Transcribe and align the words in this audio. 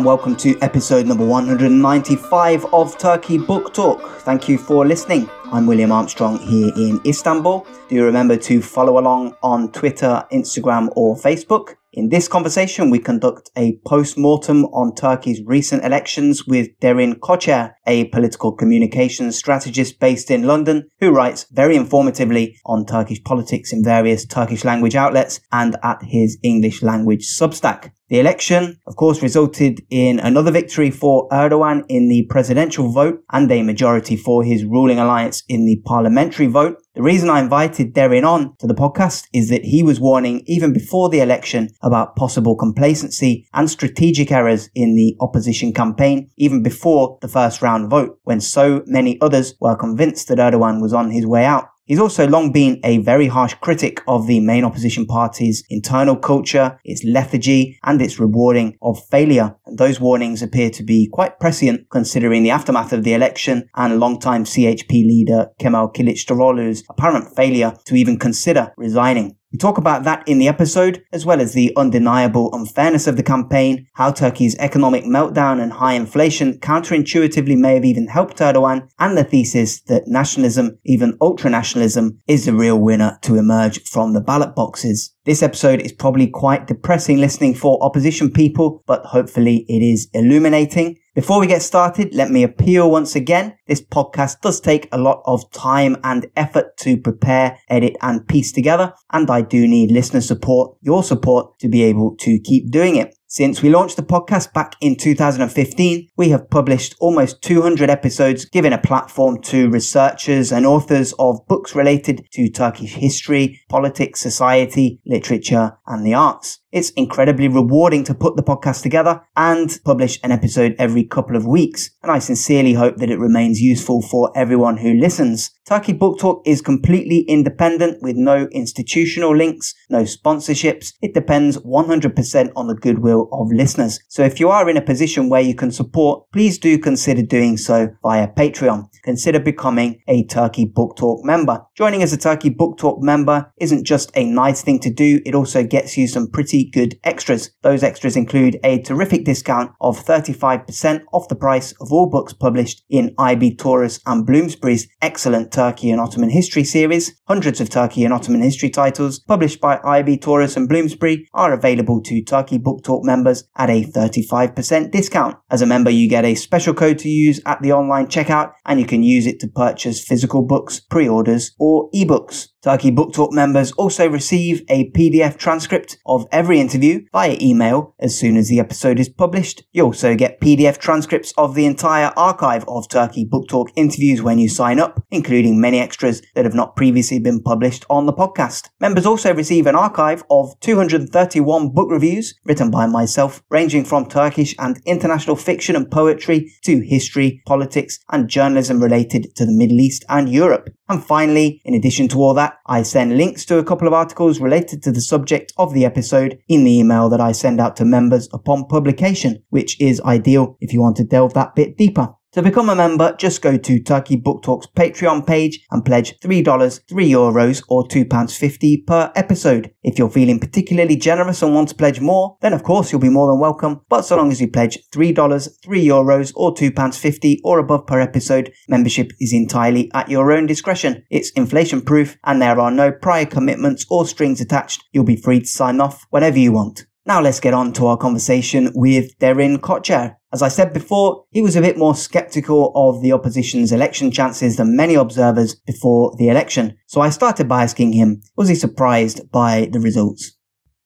And 0.00 0.06
welcome 0.06 0.34
to 0.36 0.58
episode 0.62 1.04
number 1.04 1.26
195 1.26 2.64
of 2.72 2.96
Turkey 2.96 3.36
Book 3.36 3.74
Talk. 3.74 4.00
Thank 4.20 4.48
you 4.48 4.56
for 4.56 4.86
listening. 4.86 5.28
I'm 5.52 5.66
William 5.66 5.92
Armstrong 5.92 6.38
here 6.38 6.72
in 6.74 7.02
Istanbul. 7.04 7.66
Do 7.90 8.02
remember 8.02 8.38
to 8.38 8.62
follow 8.62 8.98
along 8.98 9.36
on 9.42 9.70
Twitter, 9.72 10.24
Instagram, 10.32 10.88
or 10.96 11.16
Facebook. 11.16 11.74
In 11.92 12.08
this 12.08 12.28
conversation, 12.28 12.88
we 12.88 13.00
conduct 13.00 13.50
a 13.56 13.76
post-mortem 13.84 14.64
on 14.66 14.94
Turkey's 14.94 15.42
recent 15.44 15.84
elections 15.84 16.46
with 16.46 16.68
Derin 16.78 17.18
Koçer, 17.18 17.72
a 17.84 18.04
political 18.10 18.52
communications 18.52 19.36
strategist 19.36 19.98
based 19.98 20.30
in 20.30 20.44
London, 20.44 20.86
who 21.00 21.10
writes 21.10 21.46
very 21.50 21.76
informatively 21.76 22.54
on 22.64 22.86
Turkish 22.86 23.20
politics 23.24 23.72
in 23.72 23.82
various 23.82 24.24
Turkish 24.24 24.64
language 24.64 24.94
outlets 24.94 25.40
and 25.50 25.76
at 25.82 26.00
his 26.04 26.38
English 26.44 26.80
language 26.80 27.26
Substack. 27.26 27.90
The 28.10 28.18
election, 28.18 28.76
of 28.88 28.96
course, 28.96 29.22
resulted 29.22 29.80
in 29.88 30.18
another 30.18 30.50
victory 30.50 30.90
for 30.90 31.28
Erdogan 31.30 31.84
in 31.88 32.08
the 32.08 32.26
presidential 32.28 32.90
vote 32.90 33.22
and 33.30 33.50
a 33.50 33.62
majority 33.62 34.16
for 34.16 34.42
his 34.42 34.64
ruling 34.64 34.98
alliance 34.98 35.44
in 35.48 35.64
the 35.64 35.80
parliamentary 35.84 36.48
vote. 36.48 36.76
The 36.94 37.02
reason 37.02 37.30
I 37.30 37.38
invited 37.38 37.94
Derin 37.94 38.26
on 38.26 38.56
to 38.56 38.66
the 38.66 38.74
podcast 38.74 39.28
is 39.32 39.48
that 39.48 39.64
he 39.64 39.80
was 39.80 40.00
warning 40.00 40.42
even 40.46 40.72
before 40.72 41.08
the 41.08 41.20
election 41.20 41.68
about 41.82 42.16
possible 42.16 42.56
complacency 42.56 43.46
and 43.54 43.70
strategic 43.70 44.32
errors 44.32 44.68
in 44.74 44.96
the 44.96 45.16
opposition 45.20 45.72
campaign, 45.72 46.28
even 46.36 46.64
before 46.64 47.16
the 47.20 47.28
first 47.28 47.62
round 47.62 47.90
vote, 47.90 48.18
when 48.24 48.40
so 48.40 48.82
many 48.86 49.20
others 49.20 49.54
were 49.60 49.76
convinced 49.76 50.26
that 50.28 50.38
Erdogan 50.38 50.82
was 50.82 50.92
on 50.92 51.10
his 51.10 51.24
way 51.24 51.44
out. 51.44 51.69
He's 51.90 51.98
also 51.98 52.28
long 52.28 52.52
been 52.52 52.78
a 52.84 52.98
very 52.98 53.26
harsh 53.26 53.54
critic 53.54 54.00
of 54.06 54.28
the 54.28 54.38
main 54.38 54.62
opposition 54.62 55.06
party's 55.06 55.64
internal 55.68 56.14
culture, 56.14 56.78
its 56.84 57.02
lethargy, 57.02 57.80
and 57.82 58.00
its 58.00 58.20
rewarding 58.20 58.78
of 58.80 59.04
failure. 59.08 59.56
And 59.66 59.76
those 59.76 59.98
warnings 59.98 60.40
appear 60.40 60.70
to 60.70 60.84
be 60.84 61.08
quite 61.12 61.40
prescient 61.40 61.90
considering 61.90 62.44
the 62.44 62.52
aftermath 62.52 62.92
of 62.92 63.02
the 63.02 63.14
election 63.14 63.68
and 63.74 63.98
longtime 63.98 64.44
CHP 64.44 64.88
leader 65.04 65.48
Kemal 65.58 65.90
Kılıçdaroğlu's 65.92 66.84
apparent 66.88 67.34
failure 67.34 67.72
to 67.86 67.96
even 67.96 68.20
consider 68.20 68.72
resigning. 68.76 69.34
We 69.52 69.58
talk 69.58 69.78
about 69.78 70.04
that 70.04 70.22
in 70.28 70.38
the 70.38 70.46
episode, 70.46 71.02
as 71.12 71.26
well 71.26 71.40
as 71.40 71.54
the 71.54 71.72
undeniable 71.76 72.50
unfairness 72.52 73.08
of 73.08 73.16
the 73.16 73.24
campaign, 73.24 73.88
how 73.94 74.12
Turkey's 74.12 74.54
economic 74.58 75.02
meltdown 75.02 75.60
and 75.60 75.72
high 75.72 75.94
inflation 75.94 76.60
counterintuitively 76.60 77.56
may 77.56 77.74
have 77.74 77.84
even 77.84 78.06
helped 78.06 78.36
Erdogan, 78.36 78.88
and 79.00 79.18
the 79.18 79.24
thesis 79.24 79.80
that 79.82 80.06
nationalism, 80.06 80.78
even 80.84 81.18
ultranationalism, 81.18 82.18
is 82.28 82.44
the 82.44 82.54
real 82.54 82.78
winner 82.78 83.18
to 83.22 83.34
emerge 83.34 83.82
from 83.82 84.12
the 84.12 84.20
ballot 84.20 84.54
boxes. 84.54 85.12
This 85.24 85.42
episode 85.42 85.80
is 85.80 85.92
probably 85.92 86.28
quite 86.28 86.68
depressing 86.68 87.18
listening 87.18 87.54
for 87.54 87.82
opposition 87.82 88.30
people, 88.30 88.84
but 88.86 89.04
hopefully 89.04 89.66
it 89.68 89.82
is 89.82 90.08
illuminating. 90.14 90.96
Before 91.12 91.40
we 91.40 91.48
get 91.48 91.62
started, 91.62 92.14
let 92.14 92.30
me 92.30 92.44
appeal 92.44 92.88
once 92.88 93.16
again. 93.16 93.56
This 93.66 93.82
podcast 93.82 94.42
does 94.42 94.60
take 94.60 94.88
a 94.92 94.98
lot 94.98 95.22
of 95.26 95.50
time 95.50 95.96
and 96.04 96.30
effort 96.36 96.76
to 96.78 96.96
prepare, 96.96 97.58
edit 97.68 97.96
and 98.00 98.28
piece 98.28 98.52
together. 98.52 98.94
And 99.12 99.28
I 99.28 99.40
do 99.40 99.66
need 99.66 99.90
listener 99.90 100.20
support, 100.20 100.76
your 100.82 101.02
support 101.02 101.58
to 101.58 101.68
be 101.68 101.82
able 101.82 102.14
to 102.18 102.38
keep 102.38 102.70
doing 102.70 102.94
it. 102.94 103.16
Since 103.26 103.60
we 103.60 103.70
launched 103.70 103.96
the 103.96 104.04
podcast 104.04 104.52
back 104.52 104.76
in 104.80 104.94
2015, 104.94 106.10
we 106.16 106.28
have 106.28 106.48
published 106.48 106.94
almost 107.00 107.42
200 107.42 107.90
episodes, 107.90 108.44
giving 108.44 108.72
a 108.72 108.78
platform 108.78 109.42
to 109.42 109.68
researchers 109.68 110.52
and 110.52 110.64
authors 110.64 111.12
of 111.18 111.44
books 111.48 111.74
related 111.74 112.24
to 112.34 112.48
Turkish 112.48 112.94
history, 112.94 113.60
politics, 113.68 114.20
society, 114.20 115.00
literature, 115.04 115.76
and 115.88 116.06
the 116.06 116.14
arts. 116.14 116.59
It's 116.72 116.90
incredibly 116.90 117.48
rewarding 117.48 118.04
to 118.04 118.14
put 118.14 118.36
the 118.36 118.44
podcast 118.44 118.82
together 118.82 119.22
and 119.36 119.76
publish 119.84 120.20
an 120.22 120.30
episode 120.30 120.76
every 120.78 121.02
couple 121.02 121.34
of 121.34 121.44
weeks. 121.44 121.90
And 122.02 122.12
I 122.12 122.20
sincerely 122.20 122.74
hope 122.74 122.98
that 122.98 123.10
it 123.10 123.18
remains 123.18 123.60
useful 123.60 124.02
for 124.02 124.30
everyone 124.36 124.76
who 124.76 124.94
listens. 124.94 125.50
Turkey 125.66 125.92
Book 125.92 126.18
Talk 126.18 126.42
is 126.46 126.60
completely 126.60 127.20
independent 127.28 128.02
with 128.02 128.16
no 128.16 128.48
institutional 128.52 129.36
links, 129.36 129.74
no 129.88 130.02
sponsorships. 130.02 130.92
It 131.00 131.14
depends 131.14 131.58
100% 131.58 132.52
on 132.56 132.66
the 132.66 132.74
goodwill 132.74 133.28
of 133.32 133.52
listeners. 133.52 134.00
So 134.08 134.22
if 134.22 134.38
you 134.38 134.48
are 134.48 134.68
in 134.68 134.76
a 134.76 134.82
position 134.82 135.28
where 135.28 135.40
you 135.40 135.54
can 135.54 135.70
support, 135.72 136.30
please 136.32 136.58
do 136.58 136.78
consider 136.78 137.22
doing 137.22 137.56
so 137.56 137.88
via 138.02 138.28
Patreon. 138.28 138.88
Consider 139.02 139.40
becoming 139.40 140.02
a 140.08 140.24
Turkey 140.24 140.64
Book 140.64 140.96
Talk 140.96 141.24
member. 141.24 141.64
Joining 141.76 142.02
as 142.02 142.12
a 142.12 142.18
Turkey 142.18 142.50
Book 142.50 142.76
Talk 142.78 143.02
member 143.02 143.52
isn't 143.60 143.84
just 143.84 144.10
a 144.16 144.24
nice 144.24 144.62
thing 144.62 144.80
to 144.80 144.90
do, 144.90 145.20
it 145.24 145.34
also 145.34 145.64
gets 145.64 145.96
you 145.96 146.06
some 146.06 146.28
pretty 146.30 146.59
good 146.64 146.98
extras. 147.04 147.50
Those 147.62 147.82
extras 147.82 148.16
include 148.16 148.58
a 148.64 148.82
terrific 148.82 149.24
discount 149.24 149.72
of 149.80 150.04
35% 150.04 151.02
off 151.12 151.28
the 151.28 151.36
price 151.36 151.72
of 151.80 151.92
all 151.92 152.08
books 152.08 152.32
published 152.32 152.82
in 152.90 153.14
IB 153.18 153.56
Tauris 153.56 154.00
and 154.06 154.26
Bloomsbury's 154.26 154.88
excellent 155.00 155.52
Turkey 155.52 155.90
and 155.90 156.00
Ottoman 156.00 156.30
history 156.30 156.64
series. 156.64 157.12
Hundreds 157.26 157.60
of 157.60 157.70
Turkey 157.70 158.04
and 158.04 158.12
Ottoman 158.12 158.42
history 158.42 158.70
titles 158.70 159.18
published 159.18 159.60
by 159.60 159.80
IB 159.84 160.18
Tauris 160.18 160.56
and 160.56 160.68
Bloomsbury 160.68 161.28
are 161.32 161.52
available 161.52 162.02
to 162.02 162.22
Turkey 162.22 162.58
Book 162.58 162.82
Talk 162.82 163.04
members 163.04 163.44
at 163.56 163.70
a 163.70 163.84
35% 163.84 164.90
discount. 164.90 165.36
As 165.50 165.62
a 165.62 165.66
member, 165.66 165.90
you 165.90 166.08
get 166.08 166.24
a 166.24 166.34
special 166.34 166.74
code 166.74 166.98
to 166.98 167.08
use 167.08 167.40
at 167.46 167.62
the 167.62 167.72
online 167.72 168.06
checkout 168.06 168.52
and 168.66 168.80
you 168.80 168.86
can 168.86 169.02
use 169.02 169.26
it 169.26 169.40
to 169.40 169.48
purchase 169.48 170.04
physical 170.04 170.46
books, 170.46 170.80
pre-orders, 170.80 171.52
or 171.58 171.90
ebooks. 171.92 172.49
Turkey 172.62 172.90
Book 172.90 173.14
Talk 173.14 173.32
members 173.32 173.72
also 173.72 174.06
receive 174.06 174.62
a 174.68 174.90
PDF 174.90 175.38
transcript 175.38 175.96
of 176.04 176.26
every 176.30 176.60
interview 176.60 177.02
via 177.10 177.38
email 177.40 177.94
as 177.98 178.18
soon 178.18 178.36
as 178.36 178.48
the 178.48 178.60
episode 178.60 179.00
is 179.00 179.08
published. 179.08 179.62
You 179.72 179.84
also 179.84 180.14
get 180.14 180.42
PDF 180.42 180.76
transcripts 180.76 181.32
of 181.38 181.54
the 181.54 181.64
entire 181.64 182.12
archive 182.18 182.66
of 182.68 182.86
Turkey 182.90 183.24
Book 183.24 183.48
Talk 183.48 183.70
interviews 183.76 184.20
when 184.20 184.38
you 184.38 184.50
sign 184.50 184.78
up, 184.78 185.02
including 185.10 185.58
many 185.58 185.78
extras 185.78 186.20
that 186.34 186.44
have 186.44 186.52
not 186.52 186.76
previously 186.76 187.18
been 187.18 187.42
published 187.42 187.86
on 187.88 188.04
the 188.04 188.12
podcast. 188.12 188.68
Members 188.78 189.06
also 189.06 189.32
receive 189.32 189.66
an 189.66 189.74
archive 189.74 190.22
of 190.28 190.52
231 190.60 191.70
book 191.70 191.90
reviews 191.90 192.38
written 192.44 192.70
by 192.70 192.86
myself, 192.86 193.42
ranging 193.48 193.86
from 193.86 194.06
Turkish 194.06 194.54
and 194.58 194.82
international 194.84 195.36
fiction 195.36 195.76
and 195.76 195.90
poetry 195.90 196.52
to 196.64 196.80
history, 196.80 197.42
politics, 197.46 198.00
and 198.10 198.28
journalism 198.28 198.82
related 198.82 199.34
to 199.36 199.46
the 199.46 199.52
Middle 199.52 199.80
East 199.80 200.04
and 200.10 200.28
Europe. 200.28 200.68
And 200.90 201.02
finally, 201.02 201.62
in 201.64 201.74
addition 201.74 202.08
to 202.08 202.18
all 202.18 202.34
that, 202.34 202.49
I 202.66 202.82
send 202.82 203.16
links 203.16 203.44
to 203.46 203.58
a 203.58 203.64
couple 203.64 203.86
of 203.86 203.94
articles 203.94 204.40
related 204.40 204.82
to 204.84 204.92
the 204.92 205.00
subject 205.00 205.52
of 205.56 205.74
the 205.74 205.84
episode 205.84 206.38
in 206.48 206.64
the 206.64 206.78
email 206.78 207.08
that 207.08 207.20
I 207.20 207.32
send 207.32 207.60
out 207.60 207.76
to 207.76 207.84
members 207.84 208.28
upon 208.32 208.66
publication, 208.66 209.42
which 209.50 209.80
is 209.80 210.00
ideal 210.02 210.56
if 210.60 210.72
you 210.72 210.80
want 210.80 210.96
to 210.96 211.04
delve 211.04 211.34
that 211.34 211.54
bit 211.54 211.76
deeper. 211.76 212.14
To 212.34 212.42
become 212.42 212.70
a 212.70 212.76
member, 212.76 213.12
just 213.18 213.42
go 213.42 213.56
to 213.56 213.82
Turkey 213.82 214.14
Book 214.14 214.44
Talk's 214.44 214.68
Patreon 214.68 215.26
page 215.26 215.66
and 215.72 215.84
pledge 215.84 216.16
$3, 216.20 216.80
3 216.88 217.10
euros 217.10 217.64
or 217.68 217.88
£2.50 217.88 218.86
per 218.86 219.10
episode. 219.16 219.74
If 219.82 219.98
you're 219.98 220.08
feeling 220.08 220.38
particularly 220.38 220.94
generous 220.94 221.42
and 221.42 221.52
want 221.52 221.70
to 221.70 221.74
pledge 221.74 222.00
more, 222.00 222.36
then 222.40 222.52
of 222.52 222.62
course 222.62 222.92
you'll 222.92 223.00
be 223.00 223.08
more 223.08 223.26
than 223.26 223.40
welcome, 223.40 223.80
but 223.88 224.02
so 224.02 224.16
long 224.16 224.30
as 224.30 224.40
you 224.40 224.48
pledge 224.48 224.78
$3, 224.92 225.48
3 225.64 225.84
euros 225.84 226.32
or 226.36 226.54
£2.50 226.54 227.38
or 227.42 227.58
above 227.58 227.88
per 227.88 227.98
episode, 227.98 228.52
membership 228.68 229.10
is 229.18 229.32
entirely 229.32 229.90
at 229.92 230.08
your 230.08 230.30
own 230.30 230.46
discretion. 230.46 231.04
It's 231.10 231.30
inflation 231.30 231.82
proof 231.82 232.16
and 232.22 232.40
there 232.40 232.60
are 232.60 232.70
no 232.70 232.92
prior 232.92 233.26
commitments 233.26 233.84
or 233.90 234.06
strings 234.06 234.40
attached. 234.40 234.84
You'll 234.92 235.02
be 235.02 235.16
free 235.16 235.40
to 235.40 235.46
sign 235.46 235.80
off 235.80 236.06
whenever 236.10 236.38
you 236.38 236.52
want. 236.52 236.86
Now 237.10 237.20
let's 237.20 237.40
get 237.40 237.54
on 237.54 237.72
to 237.72 237.88
our 237.88 237.96
conversation 237.96 238.70
with 238.72 239.18
Derin 239.18 239.58
Koçer. 239.58 240.14
As 240.32 240.42
I 240.42 240.48
said 240.48 240.72
before, 240.72 241.24
he 241.32 241.42
was 241.42 241.56
a 241.56 241.60
bit 241.60 241.76
more 241.76 241.96
skeptical 241.96 242.70
of 242.76 243.02
the 243.02 243.10
opposition's 243.10 243.72
election 243.72 244.12
chances 244.12 244.58
than 244.58 244.76
many 244.76 244.94
observers 244.94 245.56
before 245.56 246.14
the 246.18 246.28
election. 246.28 246.78
So 246.86 247.00
I 247.00 247.10
started 247.10 247.48
by 247.48 247.64
asking 247.64 247.94
him, 247.94 248.22
was 248.36 248.48
he 248.48 248.54
surprised 248.54 249.28
by 249.32 249.70
the 249.72 249.80
results? 249.80 250.38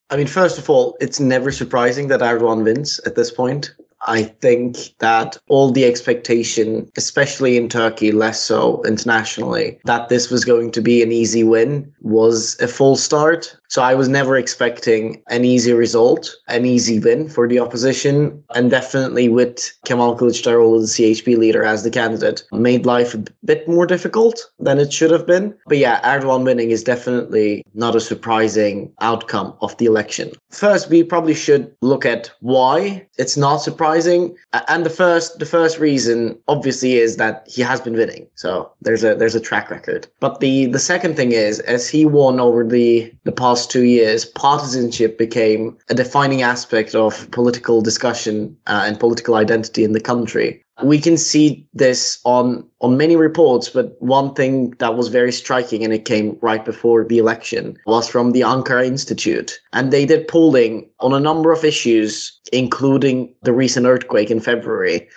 I 0.08 0.16
mean, 0.16 0.26
first 0.26 0.56
of 0.56 0.70
all, 0.70 0.96
it's 0.98 1.20
never 1.20 1.52
surprising 1.52 2.08
that 2.08 2.20
Erdogan 2.20 2.64
wins 2.64 2.98
at 3.04 3.16
this 3.16 3.30
point. 3.30 3.74
I 4.06 4.22
think 4.22 4.94
that 4.98 5.38
all 5.48 5.72
the 5.72 5.84
expectation, 5.84 6.90
especially 6.96 7.56
in 7.56 7.68
Turkey, 7.68 8.12
less 8.12 8.40
so 8.40 8.82
internationally, 8.84 9.78
that 9.84 10.08
this 10.08 10.30
was 10.30 10.44
going 10.44 10.72
to 10.72 10.80
be 10.80 11.02
an 11.02 11.12
easy 11.12 11.42
win 11.44 11.92
was 12.00 12.60
a 12.60 12.68
false 12.68 13.02
start. 13.02 13.56
So 13.68 13.82
I 13.82 13.94
was 13.94 14.08
never 14.08 14.36
expecting 14.36 15.22
an 15.28 15.44
easy 15.44 15.72
result, 15.72 16.36
an 16.48 16.64
easy 16.64 16.98
win 16.98 17.28
for 17.28 17.48
the 17.48 17.58
opposition, 17.58 18.42
and 18.54 18.70
definitely 18.70 19.28
with 19.28 19.72
Kemal 19.84 20.16
Kılıçdaroğlu, 20.16 20.80
the 20.80 20.86
CHP 20.86 21.38
leader, 21.38 21.64
as 21.64 21.82
the 21.82 21.90
candidate, 21.90 22.44
made 22.52 22.86
life 22.86 23.14
a 23.14 23.24
bit 23.44 23.66
more 23.66 23.86
difficult 23.86 24.50
than 24.58 24.78
it 24.78 24.92
should 24.92 25.10
have 25.10 25.26
been. 25.26 25.54
But 25.66 25.78
yeah, 25.78 26.00
Erdogan 26.02 26.44
winning 26.44 26.70
is 26.70 26.84
definitely 26.84 27.64
not 27.74 27.96
a 27.96 28.00
surprising 28.00 28.92
outcome 29.00 29.54
of 29.60 29.76
the 29.78 29.86
election. 29.86 30.32
First, 30.50 30.88
we 30.88 31.02
probably 31.02 31.34
should 31.34 31.74
look 31.80 32.06
at 32.06 32.30
why 32.40 33.06
it's 33.18 33.36
not 33.36 33.58
surprising, 33.58 34.36
and 34.68 34.86
the 34.86 34.90
first 34.90 35.38
the 35.38 35.46
first 35.46 35.78
reason 35.78 36.38
obviously 36.48 36.94
is 36.94 37.16
that 37.16 37.46
he 37.50 37.62
has 37.62 37.80
been 37.80 37.94
winning. 37.94 38.26
So 38.34 38.70
there's 38.82 39.02
a 39.02 39.14
there's 39.14 39.34
a 39.34 39.40
track 39.40 39.70
record. 39.70 40.06
But 40.20 40.40
the 40.40 40.66
the 40.66 40.78
second 40.78 41.16
thing 41.16 41.32
is, 41.32 41.60
as 41.60 41.88
he 41.88 42.04
won 42.04 42.38
over 42.40 42.64
the 42.64 43.12
the 43.24 43.32
past 43.32 43.63
last 43.64 43.70
two 43.70 43.84
years, 43.84 44.26
partisanship 44.26 45.16
became 45.16 45.74
a 45.88 45.94
defining 45.94 46.42
aspect 46.42 46.94
of 46.94 47.30
political 47.30 47.80
discussion 47.80 48.54
uh, 48.66 48.84
and 48.86 49.00
political 49.00 49.36
identity 49.36 49.84
in 49.84 49.92
the 49.92 50.00
country. 50.00 50.62
We 50.82 51.00
can 51.00 51.16
see 51.16 51.66
this 51.72 52.18
on 52.24 52.64
on 52.80 52.98
many 52.98 53.16
reports, 53.16 53.70
but 53.70 53.96
one 54.02 54.34
thing 54.34 54.74
that 54.80 54.96
was 54.96 55.08
very 55.08 55.32
striking, 55.32 55.84
and 55.84 55.94
it 55.94 56.04
came 56.04 56.36
right 56.42 56.64
before 56.64 57.04
the 57.04 57.18
election, 57.18 57.78
was 57.86 58.08
from 58.08 58.32
the 58.32 58.42
Ankara 58.42 58.84
Institute, 58.84 59.58
and 59.72 59.90
they 59.90 60.04
did 60.04 60.28
polling 60.28 60.90
on 60.98 61.14
a 61.14 61.20
number 61.20 61.52
of 61.52 61.64
issues, 61.64 62.38
including 62.52 63.34
the 63.44 63.52
recent 63.52 63.86
earthquake 63.86 64.30
in 64.30 64.40
February 64.40 65.08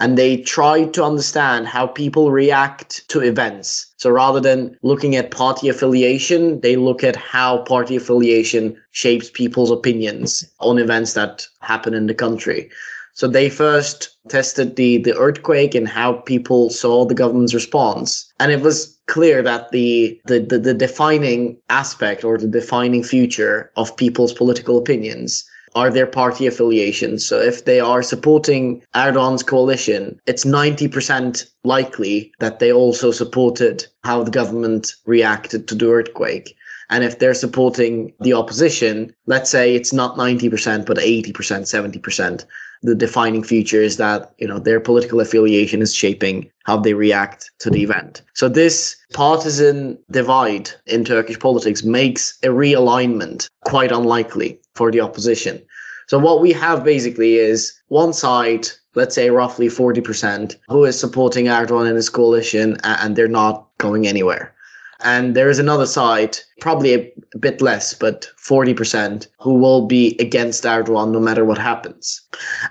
and 0.00 0.18
they 0.18 0.36
try 0.36 0.84
to 0.84 1.04
understand 1.04 1.66
how 1.66 1.86
people 1.86 2.30
react 2.30 3.08
to 3.08 3.20
events. 3.20 3.86
So 3.96 4.10
rather 4.10 4.40
than 4.40 4.76
looking 4.82 5.16
at 5.16 5.30
party 5.30 5.68
affiliation, 5.68 6.60
they 6.60 6.76
look 6.76 7.02
at 7.02 7.16
how 7.16 7.58
party 7.58 7.96
affiliation 7.96 8.76
shapes 8.90 9.30
people's 9.30 9.70
opinions 9.70 10.44
on 10.60 10.78
events 10.78 11.14
that 11.14 11.46
happen 11.60 11.94
in 11.94 12.06
the 12.06 12.14
country. 12.14 12.70
So 13.14 13.26
they 13.26 13.48
first 13.48 14.10
tested 14.28 14.76
the, 14.76 14.98
the 14.98 15.16
earthquake 15.16 15.74
and 15.74 15.88
how 15.88 16.12
people 16.12 16.68
saw 16.68 17.06
the 17.06 17.14
government's 17.14 17.54
response. 17.54 18.30
And 18.38 18.52
it 18.52 18.60
was 18.60 18.94
clear 19.06 19.40
that 19.42 19.70
the, 19.70 20.20
the, 20.26 20.40
the, 20.40 20.58
the 20.58 20.74
defining 20.74 21.56
aspect 21.70 22.24
or 22.24 22.36
the 22.36 22.46
defining 22.46 23.02
future 23.02 23.70
of 23.76 23.96
people's 23.96 24.34
political 24.34 24.76
opinions 24.76 25.48
are 25.76 25.90
their 25.90 26.06
party 26.06 26.46
affiliations. 26.46 27.24
So 27.28 27.38
if 27.38 27.66
they 27.66 27.80
are 27.80 28.02
supporting 28.02 28.82
Erdogan's 28.94 29.42
coalition, 29.42 30.18
it's 30.26 30.46
90% 30.46 31.46
likely 31.64 32.32
that 32.40 32.58
they 32.58 32.72
also 32.72 33.10
supported 33.12 33.86
how 34.02 34.22
the 34.22 34.30
government 34.30 34.94
reacted 35.04 35.68
to 35.68 35.74
the 35.74 35.88
earthquake. 35.90 36.56
And 36.88 37.04
if 37.04 37.18
they're 37.18 37.34
supporting 37.34 38.14
the 38.20 38.32
opposition, 38.32 39.14
let's 39.26 39.50
say 39.50 39.74
it's 39.74 39.92
not 39.92 40.16
90%, 40.16 40.86
but 40.86 40.96
80%, 40.96 41.32
70%, 41.32 42.44
the 42.82 42.94
defining 42.94 43.42
feature 43.42 43.80
is 43.80 43.96
that, 43.96 44.32
you 44.38 44.46
know, 44.46 44.58
their 44.58 44.80
political 44.80 45.20
affiliation 45.20 45.82
is 45.82 45.94
shaping 45.94 46.50
how 46.64 46.76
they 46.76 46.94
react 46.94 47.50
to 47.60 47.70
the 47.70 47.82
event. 47.82 48.22
So 48.34 48.48
this 48.48 48.96
partisan 49.12 49.98
divide 50.10 50.70
in 50.86 51.04
Turkish 51.04 51.38
politics 51.38 51.82
makes 51.82 52.38
a 52.42 52.48
realignment 52.48 53.48
quite 53.64 53.92
unlikely 53.92 54.60
for 54.74 54.90
the 54.90 55.00
opposition. 55.00 55.62
So 56.08 56.18
what 56.18 56.40
we 56.40 56.52
have 56.52 56.84
basically 56.84 57.34
is 57.34 57.72
one 57.88 58.12
side, 58.12 58.68
let's 58.94 59.14
say 59.14 59.30
roughly 59.30 59.68
40%, 59.68 60.56
who 60.68 60.84
is 60.84 60.98
supporting 60.98 61.46
Erdogan 61.46 61.86
and 61.86 61.96
his 61.96 62.08
coalition 62.08 62.76
and 62.84 63.16
they're 63.16 63.28
not 63.28 63.68
going 63.78 64.06
anywhere. 64.06 64.54
And 65.00 65.34
there 65.34 65.50
is 65.50 65.58
another 65.58 65.86
side, 65.86 66.38
probably 66.60 66.94
a, 66.94 67.12
a 67.34 67.38
bit 67.38 67.60
less, 67.60 67.92
but 67.92 68.28
40%, 68.42 69.26
who 69.40 69.54
will 69.54 69.86
be 69.86 70.16
against 70.18 70.64
Erdogan 70.64 71.10
no 71.10 71.20
matter 71.20 71.44
what 71.44 71.58
happens. 71.58 72.20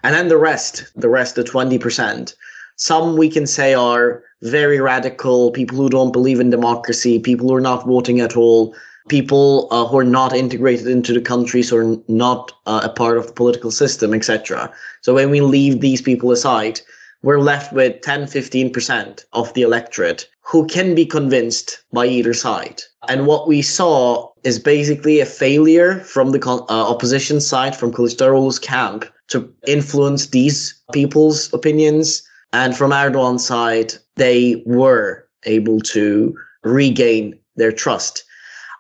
And 0.04 0.16
then 0.16 0.28
the 0.28 0.38
rest, 0.38 0.92
the 0.96 1.10
rest, 1.10 1.36
the 1.36 1.44
20%, 1.44 2.34
some 2.78 3.16
we 3.16 3.30
can 3.30 3.48
say 3.48 3.74
are 3.74 4.24
very 4.42 4.80
radical, 4.80 5.52
people 5.52 5.78
who 5.78 5.90
don't 5.90 6.12
believe 6.12 6.40
in 6.40 6.50
democracy, 6.50 7.20
people 7.20 7.48
who 7.48 7.56
are 7.56 7.62
not 7.62 7.86
voting 7.86 8.20
at 8.20 8.36
all, 8.36 8.76
people 9.08 9.68
uh, 9.72 9.86
who 9.86 9.98
are 9.98 10.04
not 10.04 10.36
integrated 10.36 10.88
into 10.88 11.14
the 11.14 11.22
countries 11.22 11.72
or 11.72 11.98
not 12.08 12.52
uh, 12.66 12.82
a 12.84 12.90
part 12.90 13.18
of 13.18 13.28
the 13.28 13.34
political 13.34 13.72
system, 13.72 14.14
etc. 14.14 14.72
So 15.02 15.14
when 15.14 15.30
we 15.30 15.42
leave 15.42 15.80
these 15.80 16.02
people 16.02 16.32
aside, 16.32 16.82
we're 17.22 17.40
left 17.40 17.72
with 17.74 18.02
10, 18.02 18.26
15% 18.26 19.26
of 19.34 19.54
the 19.54 19.62
electorate 19.62 20.28
who 20.46 20.66
can 20.68 20.94
be 20.94 21.06
convinced 21.06 21.84
by 21.92 22.06
either 22.06 22.34
side. 22.34 22.82
And 23.10 23.26
what 23.26 23.48
we 23.48 23.62
saw 23.62 24.30
is 24.44 24.60
basically 24.60 25.20
a 25.20 25.26
failure 25.26 26.00
from 26.02 26.32
the 26.32 26.40
uh, 26.48 26.66
opposition 26.70 27.42
side, 27.42 27.76
from 27.76 27.92
Kılıçdaroğlu's 27.92 28.60
camp, 28.60 29.06
to 29.30 29.52
influence 29.68 30.28
these 30.28 30.80
people's 30.94 31.52
opinions. 31.52 32.22
And 32.54 32.78
from 32.78 32.92
Erdogan's 32.92 33.46
side, 33.46 33.96
they 34.16 34.64
were 34.68 35.28
able 35.46 35.80
to 35.82 36.36
regain 36.64 37.38
their 37.56 37.72
trust. 37.72 38.24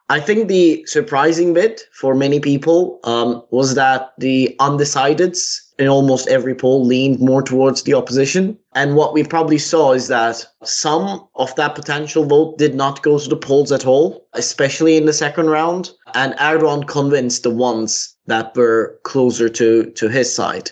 I 0.09 0.19
think 0.19 0.47
the 0.47 0.85
surprising 0.85 1.55
bit 1.55 1.81
for 1.93 2.13
many 2.13 2.39
people 2.39 2.99
um, 3.05 3.43
was 3.49 3.73
that 3.73 4.13
the 4.19 4.55
undecideds 4.59 5.64
in 5.77 5.87
almost 5.87 6.27
every 6.27 6.55
poll 6.55 6.85
leaned 6.85 7.19
more 7.19 7.41
towards 7.41 7.83
the 7.83 7.93
opposition. 7.93 8.57
And 8.73 8.95
what 8.95 9.13
we 9.13 9.23
probably 9.23 9.57
saw 9.57 9.93
is 9.93 10.07
that 10.07 10.45
some 10.63 11.27
of 11.35 11.53
that 11.55 11.75
potential 11.75 12.25
vote 12.25 12.57
did 12.57 12.75
not 12.75 13.03
go 13.03 13.19
to 13.19 13.29
the 13.29 13.35
polls 13.35 13.71
at 13.71 13.85
all, 13.85 14.25
especially 14.33 14.95
in 14.95 15.05
the 15.05 15.13
second 15.13 15.47
round. 15.47 15.91
And 16.13 16.33
Erdogan 16.35 16.87
convinced 16.87 17.43
the 17.43 17.49
ones 17.49 18.15
that 18.27 18.55
were 18.55 18.97
closer 19.03 19.49
to, 19.49 19.85
to 19.91 20.07
his 20.07 20.33
side. 20.33 20.71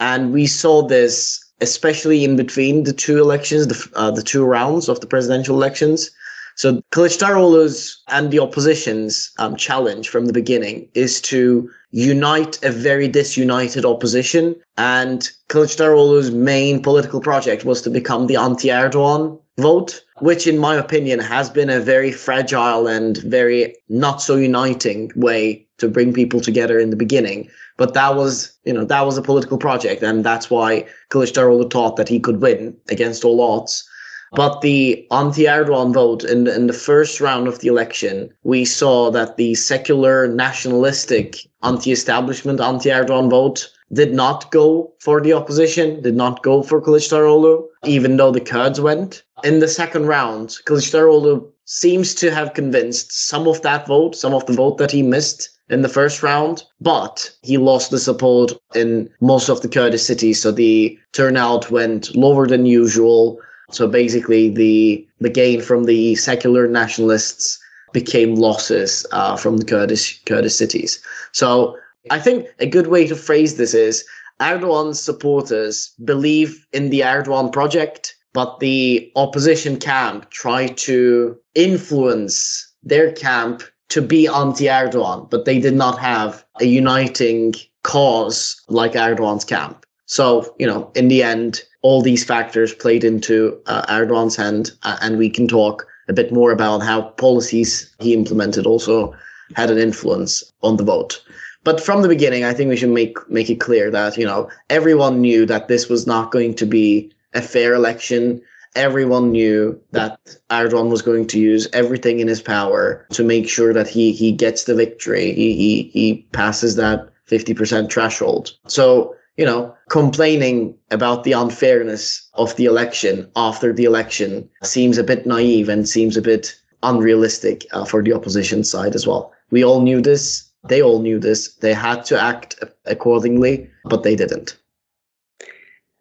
And 0.00 0.32
we 0.32 0.46
saw 0.46 0.86
this 0.86 1.44
especially 1.60 2.24
in 2.24 2.36
between 2.36 2.84
the 2.84 2.92
two 2.92 3.18
elections, 3.18 3.66
the, 3.66 3.90
uh, 3.96 4.10
the 4.10 4.22
two 4.22 4.44
rounds 4.44 4.88
of 4.88 5.00
the 5.00 5.06
presidential 5.06 5.56
elections. 5.56 6.10
So 6.58 6.82
Kılıçdaroğlu's 6.90 8.02
and 8.08 8.32
the 8.32 8.40
opposition's 8.40 9.30
um, 9.38 9.54
challenge 9.54 10.08
from 10.08 10.26
the 10.26 10.32
beginning 10.32 10.88
is 10.94 11.20
to 11.20 11.70
unite 11.92 12.58
a 12.64 12.72
very 12.72 13.06
disunited 13.06 13.84
opposition. 13.84 14.56
And 14.76 15.30
Kılıçdaroğlu's 15.50 16.32
main 16.32 16.82
political 16.82 17.20
project 17.20 17.64
was 17.64 17.80
to 17.82 17.90
become 17.90 18.26
the 18.26 18.34
anti-Erdogan 18.34 19.38
vote, 19.58 20.02
which 20.18 20.48
in 20.48 20.58
my 20.58 20.74
opinion 20.74 21.20
has 21.20 21.48
been 21.48 21.70
a 21.70 21.78
very 21.78 22.10
fragile 22.10 22.88
and 22.88 23.18
very 23.18 23.76
not 23.88 24.20
so 24.20 24.34
uniting 24.34 25.12
way 25.14 25.64
to 25.78 25.88
bring 25.88 26.12
people 26.12 26.40
together 26.40 26.80
in 26.80 26.90
the 26.90 26.96
beginning. 26.96 27.48
But 27.76 27.94
that 27.94 28.16
was, 28.16 28.50
you 28.64 28.72
know, 28.72 28.84
that 28.84 29.06
was 29.06 29.16
a 29.16 29.22
political 29.22 29.58
project. 29.58 30.02
And 30.02 30.24
that's 30.24 30.50
why 30.50 30.86
Kılıçdaroğlu 31.10 31.70
thought 31.70 31.94
that 31.94 32.08
he 32.08 32.18
could 32.18 32.42
win 32.42 32.76
against 32.90 33.24
all 33.24 33.40
odds. 33.40 33.87
But 34.32 34.60
the 34.60 35.06
anti-Erdogan 35.10 35.94
vote 35.94 36.22
in 36.24 36.44
the, 36.44 36.54
in 36.54 36.66
the 36.66 36.72
first 36.72 37.20
round 37.20 37.48
of 37.48 37.60
the 37.60 37.68
election, 37.68 38.30
we 38.42 38.64
saw 38.64 39.10
that 39.10 39.36
the 39.36 39.54
secular, 39.54 40.28
nationalistic, 40.28 41.36
anti-establishment, 41.62 42.60
anti-Erdogan 42.60 43.30
vote 43.30 43.70
did 43.92 44.12
not 44.12 44.50
go 44.50 44.92
for 45.00 45.20
the 45.20 45.32
opposition, 45.32 46.02
did 46.02 46.14
not 46.14 46.42
go 46.42 46.62
for 46.62 46.80
Kılıçdaroğlu, 46.80 47.64
even 47.84 48.16
though 48.16 48.30
the 48.30 48.40
Kurds 48.40 48.80
went. 48.80 49.22
In 49.44 49.60
the 49.60 49.68
second 49.68 50.06
round, 50.06 50.58
Kılıçdaroğlu 50.66 51.46
seems 51.64 52.14
to 52.14 52.30
have 52.30 52.54
convinced 52.54 53.12
some 53.12 53.48
of 53.48 53.62
that 53.62 53.86
vote, 53.86 54.14
some 54.14 54.34
of 54.34 54.44
the 54.46 54.52
vote 54.52 54.78
that 54.78 54.90
he 54.90 55.02
missed 55.02 55.48
in 55.70 55.82
the 55.82 55.88
first 55.88 56.22
round, 56.22 56.64
but 56.80 57.30
he 57.42 57.58
lost 57.58 57.90
the 57.90 57.98
support 57.98 58.52
in 58.74 59.08
most 59.20 59.48
of 59.48 59.60
the 59.60 59.68
Kurdish 59.68 60.02
cities. 60.02 60.40
So 60.40 60.50
the 60.50 60.98
turnout 61.12 61.70
went 61.70 62.14
lower 62.16 62.46
than 62.46 62.66
usual. 62.66 63.38
So 63.70 63.86
basically, 63.86 64.48
the 64.48 65.06
the 65.20 65.30
gain 65.30 65.60
from 65.60 65.84
the 65.84 66.14
secular 66.14 66.66
nationalists 66.68 67.58
became 67.92 68.34
losses 68.34 69.06
uh, 69.12 69.36
from 69.36 69.58
the 69.58 69.64
Kurdish 69.64 70.22
Kurdish 70.24 70.54
cities. 70.54 71.00
So 71.32 71.76
I 72.10 72.18
think 72.18 72.46
a 72.58 72.66
good 72.66 72.86
way 72.86 73.06
to 73.06 73.16
phrase 73.16 73.56
this 73.56 73.74
is 73.74 74.04
Erdogan's 74.40 75.00
supporters 75.00 75.92
believe 76.04 76.66
in 76.72 76.90
the 76.90 77.00
Erdogan 77.00 77.52
project, 77.52 78.16
but 78.32 78.60
the 78.60 79.10
opposition 79.16 79.78
camp 79.78 80.30
try 80.30 80.68
to 80.68 81.36
influence 81.54 82.72
their 82.82 83.12
camp 83.12 83.62
to 83.88 84.00
be 84.00 84.26
anti-Erdogan, 84.26 85.28
but 85.30 85.44
they 85.44 85.58
did 85.58 85.74
not 85.74 85.98
have 85.98 86.44
a 86.60 86.66
uniting 86.66 87.54
cause 87.82 88.60
like 88.68 88.92
Erdogan's 88.92 89.44
camp. 89.44 89.84
So, 90.06 90.54
you 90.58 90.66
know, 90.66 90.90
in 90.94 91.08
the 91.08 91.22
end, 91.22 91.62
all 91.82 92.02
these 92.02 92.24
factors 92.24 92.74
played 92.74 93.04
into 93.04 93.60
uh, 93.66 93.82
Erdogan's 93.86 94.36
hand, 94.36 94.72
uh, 94.82 94.96
and 95.00 95.18
we 95.18 95.30
can 95.30 95.46
talk 95.46 95.86
a 96.08 96.12
bit 96.12 96.32
more 96.32 96.50
about 96.50 96.82
how 96.82 97.02
policies 97.02 97.94
he 98.00 98.14
implemented 98.14 98.66
also 98.66 99.14
had 99.54 99.70
an 99.70 99.78
influence 99.78 100.52
on 100.62 100.76
the 100.76 100.84
vote. 100.84 101.22
But 101.64 101.80
from 101.80 102.02
the 102.02 102.08
beginning, 102.08 102.44
I 102.44 102.54
think 102.54 102.68
we 102.68 102.76
should 102.76 102.90
make 102.90 103.18
make 103.30 103.50
it 103.50 103.60
clear 103.60 103.90
that 103.90 104.16
you 104.16 104.24
know 104.24 104.48
everyone 104.70 105.20
knew 105.20 105.46
that 105.46 105.68
this 105.68 105.88
was 105.88 106.06
not 106.06 106.30
going 106.30 106.54
to 106.54 106.66
be 106.66 107.12
a 107.34 107.42
fair 107.42 107.74
election. 107.74 108.40
Everyone 108.74 109.32
knew 109.32 109.78
that 109.92 110.18
Erdogan 110.50 110.90
was 110.90 111.02
going 111.02 111.26
to 111.28 111.38
use 111.38 111.68
everything 111.72 112.20
in 112.20 112.28
his 112.28 112.40
power 112.40 113.06
to 113.12 113.24
make 113.24 113.48
sure 113.48 113.72
that 113.72 113.88
he 113.88 114.12
he 114.12 114.32
gets 114.32 114.64
the 114.64 114.74
victory. 114.74 115.32
He 115.32 115.56
he 115.56 115.82
he 115.92 116.26
passes 116.32 116.76
that 116.76 117.08
fifty 117.26 117.54
percent 117.54 117.92
threshold. 117.92 118.52
So 118.66 119.14
you 119.38 119.44
know, 119.44 119.74
complaining 119.88 120.76
about 120.90 121.22
the 121.22 121.32
unfairness 121.32 122.28
of 122.34 122.54
the 122.56 122.64
election 122.64 123.30
after 123.36 123.72
the 123.72 123.84
election 123.84 124.48
seems 124.64 124.98
a 124.98 125.04
bit 125.04 125.26
naive 125.26 125.68
and 125.68 125.88
seems 125.88 126.16
a 126.16 126.22
bit 126.22 126.54
unrealistic 126.82 127.64
uh, 127.72 127.84
for 127.84 128.02
the 128.02 128.12
opposition 128.12 128.64
side 128.64 128.94
as 128.94 129.06
well. 129.06 129.32
We 129.50 129.64
all 129.64 129.80
knew 129.80 130.02
this. 130.02 130.44
They 130.68 130.82
all 130.82 131.00
knew 131.00 131.20
this. 131.20 131.54
They 131.54 131.72
had 131.72 132.04
to 132.06 132.20
act 132.20 132.62
accordingly, 132.84 133.70
but 133.84 134.02
they 134.02 134.16
didn't. 134.16 134.58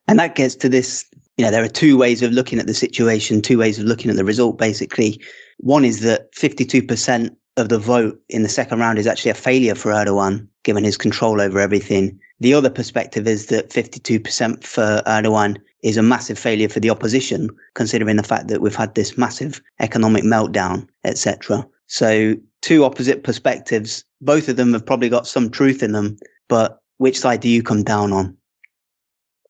And 0.07 0.17
that 0.19 0.35
gets 0.35 0.55
to 0.55 0.69
this 0.69 1.05
you 1.37 1.45
know, 1.45 1.51
there 1.51 1.63
are 1.63 1.69
two 1.69 1.97
ways 1.97 2.23
of 2.23 2.31
looking 2.31 2.57
at 2.57 2.65
the 2.65 2.73
situation, 2.73 3.43
two 3.43 3.59
ways 3.59 3.77
of 3.77 3.85
looking 3.85 4.09
at 4.09 4.17
the 4.17 4.25
result, 4.25 4.57
basically. 4.57 5.21
One 5.57 5.85
is 5.85 5.99
that 5.99 6.33
52% 6.33 7.35
of 7.57 7.69
the 7.69 7.77
vote 7.77 8.19
in 8.29 8.41
the 8.41 8.49
second 8.49 8.79
round 8.79 8.97
is 8.97 9.05
actually 9.05 9.31
a 9.31 9.35
failure 9.35 9.75
for 9.75 9.91
Erdogan, 9.91 10.47
given 10.63 10.83
his 10.83 10.97
control 10.97 11.39
over 11.39 11.59
everything. 11.59 12.19
The 12.39 12.53
other 12.53 12.69
perspective 12.69 13.27
is 13.27 13.47
that 13.47 13.69
52% 13.69 14.63
for 14.63 15.01
Erdogan 15.07 15.57
is 15.81 15.97
a 15.97 16.03
massive 16.03 16.37
failure 16.37 16.69
for 16.69 16.79
the 16.79 16.89
opposition, 16.89 17.49
considering 17.73 18.15
the 18.15 18.23
fact 18.23 18.47
that 18.47 18.61
we've 18.61 18.75
had 18.75 18.93
this 18.93 19.17
massive 19.17 19.61
economic 19.79 20.23
meltdown, 20.23 20.87
etc. 21.03 21.67
So, 21.87 22.35
two 22.61 22.83
opposite 22.83 23.23
perspectives. 23.23 24.03
Both 24.21 24.49
of 24.49 24.55
them 24.55 24.73
have 24.73 24.85
probably 24.85 25.09
got 25.09 25.27
some 25.27 25.49
truth 25.49 25.81
in 25.81 25.93
them, 25.93 26.17
but 26.47 26.79
which 26.97 27.19
side 27.19 27.39
do 27.39 27.49
you 27.49 27.63
come 27.63 27.83
down 27.83 28.13
on? 28.13 28.37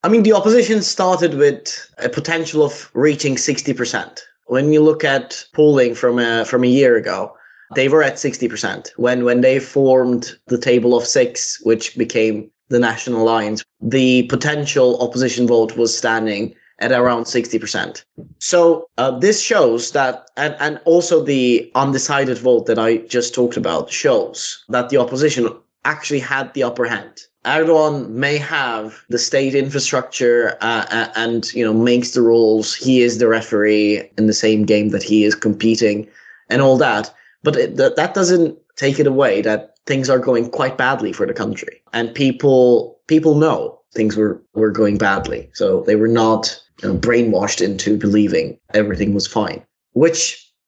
I 0.04 0.08
mean, 0.08 0.22
the 0.22 0.32
opposition 0.32 0.82
started 0.82 1.34
with 1.34 1.90
a 1.98 2.08
potential 2.08 2.62
of 2.62 2.90
reaching 2.94 3.34
60%. 3.34 4.20
When 4.46 4.72
you 4.72 4.80
look 4.80 5.04
at 5.04 5.44
polling 5.52 5.94
from 5.94 6.18
a, 6.18 6.44
from 6.44 6.64
a 6.64 6.68
year 6.68 6.96
ago, 6.96 7.34
they 7.74 7.88
were 7.88 8.02
at 8.02 8.14
60%. 8.14 8.90
When, 8.96 9.24
when 9.24 9.40
they 9.42 9.58
formed 9.58 10.38
the 10.46 10.56
table 10.56 10.96
of 10.96 11.04
six, 11.04 11.60
which 11.64 11.98
became 11.98 12.50
the 12.68 12.78
National 12.78 13.22
Alliance, 13.22 13.64
the 13.80 14.24
potential 14.24 15.00
opposition 15.00 15.46
vote 15.46 15.76
was 15.76 15.96
standing 15.96 16.54
at 16.80 16.92
around 16.92 17.24
60%. 17.24 18.04
So 18.38 18.88
uh, 18.98 19.18
this 19.18 19.42
shows 19.42 19.92
that, 19.92 20.28
and, 20.36 20.54
and 20.60 20.80
also 20.84 21.24
the 21.24 21.70
undecided 21.74 22.38
vote 22.38 22.66
that 22.66 22.78
I 22.78 22.98
just 22.98 23.34
talked 23.34 23.56
about 23.56 23.90
shows 23.90 24.64
that 24.68 24.88
the 24.90 24.96
opposition 24.96 25.48
actually 25.84 26.20
had 26.20 26.54
the 26.54 26.62
upper 26.62 26.84
hand. 26.86 27.22
Erdogan 27.44 28.10
may 28.10 28.36
have 28.36 29.02
the 29.08 29.18
state 29.18 29.54
infrastructure 29.54 30.56
uh, 30.60 31.08
and 31.16 31.52
you 31.54 31.64
know 31.64 31.72
makes 31.72 32.10
the 32.10 32.20
rules. 32.20 32.74
He 32.74 33.00
is 33.00 33.18
the 33.18 33.28
referee 33.28 34.10
in 34.18 34.26
the 34.26 34.34
same 34.34 34.64
game 34.64 34.90
that 34.90 35.02
he 35.02 35.24
is 35.24 35.34
competing, 35.34 36.08
and 36.50 36.60
all 36.60 36.76
that. 36.78 37.14
But 37.42 37.56
it, 37.56 37.76
that 37.76 37.96
that 37.96 38.12
doesn't 38.12 38.58
take 38.76 38.98
it 38.98 39.06
away 39.06 39.40
that 39.42 39.77
things 39.88 40.08
are 40.08 40.18
going 40.28 40.50
quite 40.50 40.76
badly 40.76 41.12
for 41.12 41.26
the 41.26 41.40
country, 41.42 41.82
and 41.92 42.14
people 42.14 43.00
people 43.06 43.34
know 43.34 43.80
things 43.94 44.16
were 44.16 44.40
were 44.54 44.70
going 44.70 44.98
badly, 44.98 45.50
so 45.54 45.82
they 45.86 45.96
were 45.96 46.14
not 46.22 46.42
you 46.82 46.88
know, 46.88 46.98
brainwashed 46.98 47.60
into 47.60 47.96
believing 47.96 48.58
everything 48.74 49.14
was 49.14 49.26
fine, 49.26 49.60
which 49.94 50.20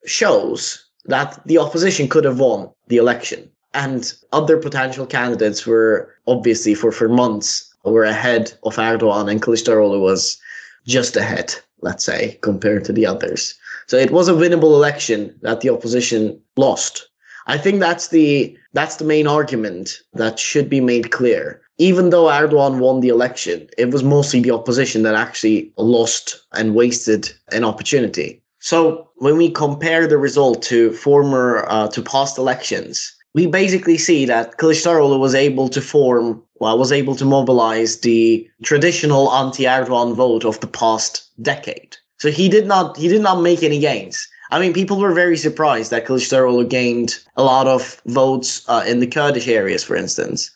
shows 0.07 0.85
that 1.05 1.41
the 1.47 1.59
opposition 1.59 2.09
could 2.09 2.25
have 2.25 2.41
won 2.41 2.71
the 2.89 2.97
election 2.97 3.51
and 3.75 4.15
other 4.33 4.57
potential 4.57 5.07
candidates 5.07 5.67
were 5.67 6.15
obviously 6.27 6.75
for, 6.75 6.91
for 6.91 7.09
months 7.09 7.73
were 7.85 8.05
ahead 8.05 8.53
of 8.65 8.77
Erdogan 8.77 9.31
and 9.31 9.43
Kılıçdaroğlu 9.43 10.01
was 10.01 10.39
just 10.87 11.17
ahead, 11.17 11.55
let's 11.83 12.05
say, 12.05 12.39
compared 12.43 12.85
to 12.85 12.93
the 12.93 13.07
others. 13.07 13.55
So 13.87 13.97
it 13.97 14.11
was 14.11 14.29
a 14.29 14.33
winnable 14.33 14.75
election 14.75 15.35
that 15.43 15.61
the 15.61 15.71
opposition 15.71 16.41
lost. 16.57 17.09
I 17.47 17.59
think 17.59 17.81
that's 17.81 18.09
the 18.09 18.57
that's 18.73 18.97
the 18.97 19.05
main 19.05 19.27
argument 19.27 20.01
that 20.15 20.39
should 20.39 20.69
be 20.69 20.81
made 20.81 21.11
clear. 21.11 21.61
Even 21.79 22.11
though 22.11 22.27
Erdogan 22.27 22.79
won 22.79 23.01
the 23.01 23.09
election, 23.09 23.69
it 23.79 23.91
was 23.91 24.03
mostly 24.03 24.41
the 24.41 24.51
opposition 24.51 25.03
that 25.03 25.15
actually 25.15 25.73
lost 25.77 26.41
and 26.53 26.75
wasted 26.75 27.33
an 27.53 27.65
opportunity. 27.65 28.43
So 28.61 29.09
when 29.17 29.39
we 29.39 29.51
compare 29.51 30.07
the 30.07 30.19
result 30.19 30.63
to 30.65 30.93
former 30.93 31.65
uh, 31.69 31.89
to 31.89 32.03
past 32.03 32.37
elections, 32.37 33.17
we 33.35 33.47
basically 33.47 33.97
see 33.97 34.27
that 34.27 34.59
Kılıçdaroğlu 34.59 35.19
was 35.19 35.35
able 35.35 35.69
to 35.69 35.81
form, 35.81 36.43
well, 36.59 36.79
was 36.79 36.93
able 36.93 37.15
to 37.17 37.25
mobilize 37.25 38.01
the 38.01 38.49
traditional 38.63 39.33
anti-Erdogan 39.33 40.15
vote 40.15 40.45
of 40.45 40.61
the 40.61 40.67
past 40.67 41.31
decade. 41.41 41.97
So 42.19 42.31
he 42.31 42.49
did 42.49 42.67
not, 42.67 42.99
he 42.99 43.09
did 43.09 43.23
not 43.23 43.41
make 43.41 43.63
any 43.63 43.79
gains. 43.79 44.29
I 44.53 44.59
mean, 44.59 44.73
people 44.73 44.99
were 44.99 45.15
very 45.15 45.37
surprised 45.37 45.91
that 45.91 46.07
Kılıçdaroğlu 46.07 46.69
gained 46.69 47.19
a 47.37 47.43
lot 47.43 47.67
of 47.67 48.01
votes 48.07 48.63
uh, 48.69 48.85
in 48.87 49.01
the 49.01 49.07
Kurdish 49.07 49.49
areas, 49.49 49.85
for 49.85 49.95
instance. 49.97 50.51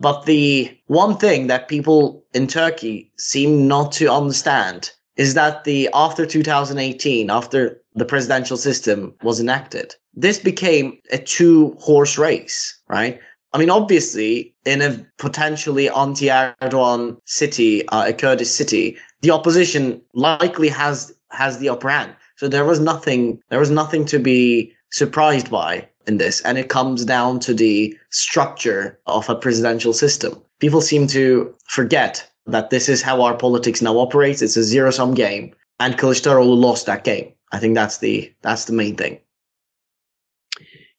But 0.00 0.26
the 0.26 0.76
one 0.88 1.16
thing 1.16 1.46
that 1.46 1.68
people 1.68 2.24
in 2.34 2.46
Turkey 2.46 3.10
seem 3.16 3.68
not 3.68 3.92
to 3.92 4.12
understand 4.12 4.90
is 5.16 5.34
that 5.34 5.64
the 5.64 5.88
after 5.94 6.26
2018, 6.26 7.30
after 7.30 7.80
the 7.94 8.04
presidential 8.04 8.56
system 8.56 9.14
was 9.22 9.40
enacted, 9.40 9.94
this 10.14 10.38
became 10.38 10.98
a 11.12 11.18
two 11.18 11.76
horse 11.78 12.18
race, 12.18 12.78
right? 12.88 13.20
I 13.54 13.58
mean, 13.58 13.70
obviously, 13.70 14.54
in 14.64 14.80
a 14.80 15.06
potentially 15.18 15.88
anti 15.90 16.28
Erdogan 16.28 17.18
city, 17.26 17.86
uh, 17.88 18.08
a 18.08 18.12
Kurdish 18.12 18.48
city, 18.48 18.96
the 19.20 19.30
opposition 19.30 20.00
likely 20.14 20.68
has 20.68 21.14
has 21.30 21.58
the 21.58 21.68
upper 21.68 21.88
hand. 21.88 22.14
So 22.42 22.48
there 22.48 22.64
was 22.64 22.80
nothing 22.80 23.40
there 23.50 23.60
was 23.60 23.70
nothing 23.70 24.04
to 24.06 24.18
be 24.18 24.74
surprised 24.90 25.48
by 25.48 25.88
in 26.08 26.18
this, 26.18 26.40
and 26.40 26.58
it 26.58 26.68
comes 26.68 27.04
down 27.04 27.38
to 27.38 27.54
the 27.54 27.96
structure 28.10 28.98
of 29.06 29.30
a 29.30 29.36
presidential 29.36 29.92
system. 29.92 30.42
People 30.58 30.80
seem 30.80 31.06
to 31.06 31.54
forget 31.68 32.28
that 32.46 32.70
this 32.70 32.88
is 32.88 33.00
how 33.00 33.22
our 33.22 33.36
politics 33.36 33.80
now 33.80 33.96
operates. 33.96 34.42
It's 34.42 34.56
a 34.56 34.64
zero 34.64 34.90
sum 34.90 35.14
game, 35.14 35.54
and 35.78 35.96
Kılıçdaroğlu 35.96 36.56
lost 36.56 36.86
that 36.86 37.04
game. 37.04 37.32
I 37.52 37.60
think 37.60 37.76
that's 37.76 37.98
the 37.98 38.34
that's 38.42 38.64
the 38.64 38.72
main 38.72 38.96
thing. 38.96 39.20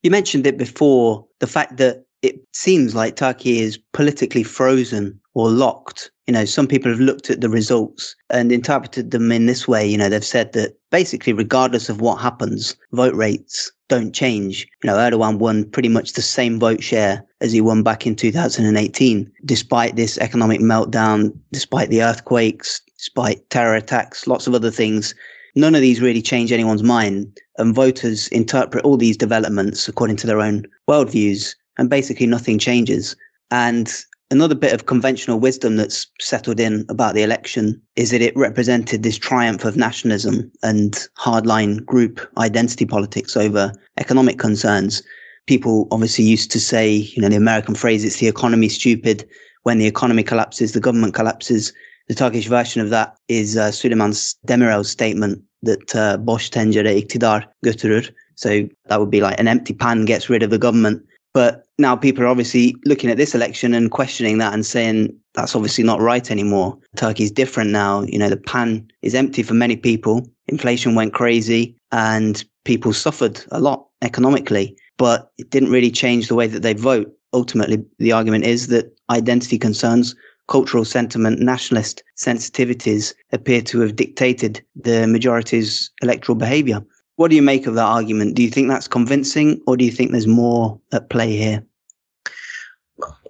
You 0.01 0.11
mentioned 0.11 0.47
it 0.47 0.57
before 0.57 1.27
the 1.41 1.47
fact 1.47 1.75
that 1.75 2.05
it 2.21 2.39
seems 2.53 2.95
like 2.95 3.17
Turkey 3.17 3.59
is 3.59 3.77
politically 3.91 4.43
frozen 4.43 5.19
or 5.33 5.49
locked. 5.49 6.11
You 6.27 6.33
know, 6.33 6.45
some 6.45 6.67
people 6.67 6.91
have 6.91 6.99
looked 6.99 7.29
at 7.29 7.41
the 7.41 7.49
results 7.49 8.15
and 8.29 8.51
interpreted 8.51 9.11
them 9.11 9.31
in 9.31 9.45
this 9.45 9.67
way. 9.67 9.85
You 9.85 9.97
know, 9.97 10.09
they've 10.09 10.23
said 10.23 10.53
that 10.53 10.77
basically, 10.91 11.33
regardless 11.33 11.89
of 11.89 12.01
what 12.01 12.21
happens, 12.21 12.75
vote 12.91 13.15
rates 13.15 13.71
don't 13.89 14.13
change. 14.13 14.67
You 14.83 14.89
know, 14.89 14.95
Erdogan 14.95 15.39
won 15.39 15.69
pretty 15.69 15.89
much 15.89 16.13
the 16.13 16.21
same 16.21 16.59
vote 16.59 16.81
share 16.81 17.25
as 17.41 17.51
he 17.51 17.61
won 17.61 17.83
back 17.83 18.07
in 18.07 18.15
2018, 18.15 19.31
despite 19.45 19.95
this 19.95 20.17
economic 20.19 20.61
meltdown, 20.61 21.37
despite 21.51 21.89
the 21.89 22.03
earthquakes, 22.03 22.81
despite 22.97 23.49
terror 23.49 23.75
attacks, 23.75 24.27
lots 24.27 24.47
of 24.47 24.53
other 24.53 24.71
things 24.71 25.13
none 25.55 25.75
of 25.75 25.81
these 25.81 26.01
really 26.01 26.21
change 26.21 26.51
anyone's 26.51 26.83
mind, 26.83 27.39
and 27.57 27.75
voters 27.75 28.27
interpret 28.29 28.83
all 28.83 28.97
these 28.97 29.17
developments 29.17 29.87
according 29.87 30.15
to 30.17 30.27
their 30.27 30.41
own 30.41 30.65
worldviews, 30.89 31.55
and 31.77 31.89
basically 31.89 32.25
nothing 32.25 32.57
changes. 32.57 33.15
And 33.51 33.93
another 34.31 34.55
bit 34.55 34.73
of 34.73 34.85
conventional 34.85 35.39
wisdom 35.39 35.75
that's 35.75 36.07
settled 36.19 36.59
in 36.59 36.85
about 36.89 37.13
the 37.13 37.23
election 37.23 37.81
is 37.95 38.11
that 38.11 38.21
it 38.21 38.35
represented 38.35 39.03
this 39.03 39.17
triumph 39.17 39.65
of 39.65 39.77
nationalism 39.77 40.51
and 40.63 41.07
hardline 41.17 41.85
group 41.85 42.19
identity 42.37 42.85
politics 42.85 43.37
over 43.37 43.71
economic 43.97 44.39
concerns. 44.39 45.03
People 45.45 45.87
obviously 45.91 46.25
used 46.25 46.51
to 46.51 46.59
say, 46.59 46.89
you 46.89 47.21
know, 47.21 47.29
the 47.29 47.35
American 47.35 47.75
phrase, 47.75 48.03
it's 48.03 48.17
the 48.17 48.27
economy 48.27 48.69
stupid. 48.69 49.27
When 49.63 49.77
the 49.77 49.87
economy 49.87 50.23
collapses, 50.23 50.71
the 50.71 50.79
government 50.79 51.13
collapses. 51.13 51.73
The 52.07 52.15
Turkish 52.15 52.47
version 52.47 52.81
of 52.81 52.89
that 52.89 53.15
is 53.27 53.55
uh, 53.55 53.69
Süleyman 53.69 54.13
Demirel's 54.45 54.89
statement 54.89 55.41
that 55.63 55.95
uh, 55.95 56.17
boş 56.17 56.49
tencere 56.49 56.95
iktidar 56.95 57.49
götürür. 57.63 58.13
So 58.35 58.49
that 58.89 58.99
would 58.99 59.11
be 59.11 59.21
like 59.21 59.39
an 59.39 59.47
empty 59.47 59.73
pan 59.73 60.05
gets 60.05 60.29
rid 60.29 60.43
of 60.43 60.49
the 60.49 60.57
government. 60.57 61.03
But 61.33 61.65
now 61.79 61.95
people 61.95 62.23
are 62.23 62.27
obviously 62.27 62.75
looking 62.85 63.09
at 63.09 63.17
this 63.17 63.33
election 63.33 63.73
and 63.73 63.91
questioning 63.91 64.37
that 64.37 64.53
and 64.53 64.65
saying 64.65 65.15
that's 65.33 65.55
obviously 65.55 65.83
not 65.83 65.99
right 65.99 66.29
anymore. 66.29 66.77
Turkey's 66.95 67.31
different 67.31 67.71
now. 67.71 68.03
You 68.03 68.19
know, 68.19 68.29
the 68.29 68.37
pan 68.37 68.87
is 69.01 69.15
empty 69.15 69.41
for 69.41 69.55
many 69.55 69.75
people. 69.75 70.27
Inflation 70.47 70.93
went 70.93 71.13
crazy 71.13 71.75
and 71.91 72.43
people 72.65 72.93
suffered 72.93 73.43
a 73.51 73.59
lot 73.59 73.87
economically, 74.03 74.77
but 74.97 75.31
it 75.37 75.49
didn't 75.49 75.71
really 75.71 75.91
change 75.91 76.27
the 76.27 76.35
way 76.35 76.47
that 76.47 76.61
they 76.61 76.73
vote. 76.73 77.11
Ultimately, 77.33 77.83
the 77.97 78.11
argument 78.11 78.45
is 78.45 78.67
that 78.67 78.95
identity 79.09 79.57
concerns 79.57 80.15
cultural 80.47 80.85
sentiment, 80.85 81.39
nationalist 81.39 82.03
sensitivities 82.17 83.13
appear 83.31 83.61
to 83.61 83.79
have 83.79 83.95
dictated 83.95 84.61
the 84.75 85.07
majority's 85.07 85.89
electoral 86.01 86.35
behaviour. 86.35 86.81
What 87.15 87.29
do 87.29 87.35
you 87.35 87.41
make 87.41 87.67
of 87.67 87.75
that 87.75 87.85
argument? 87.85 88.35
Do 88.35 88.43
you 88.43 88.49
think 88.49 88.69
that's 88.69 88.87
convincing, 88.87 89.61
or 89.67 89.77
do 89.77 89.85
you 89.85 89.91
think 89.91 90.11
there's 90.11 90.27
more 90.27 90.79
at 90.91 91.09
play 91.09 91.35
here? 91.35 91.63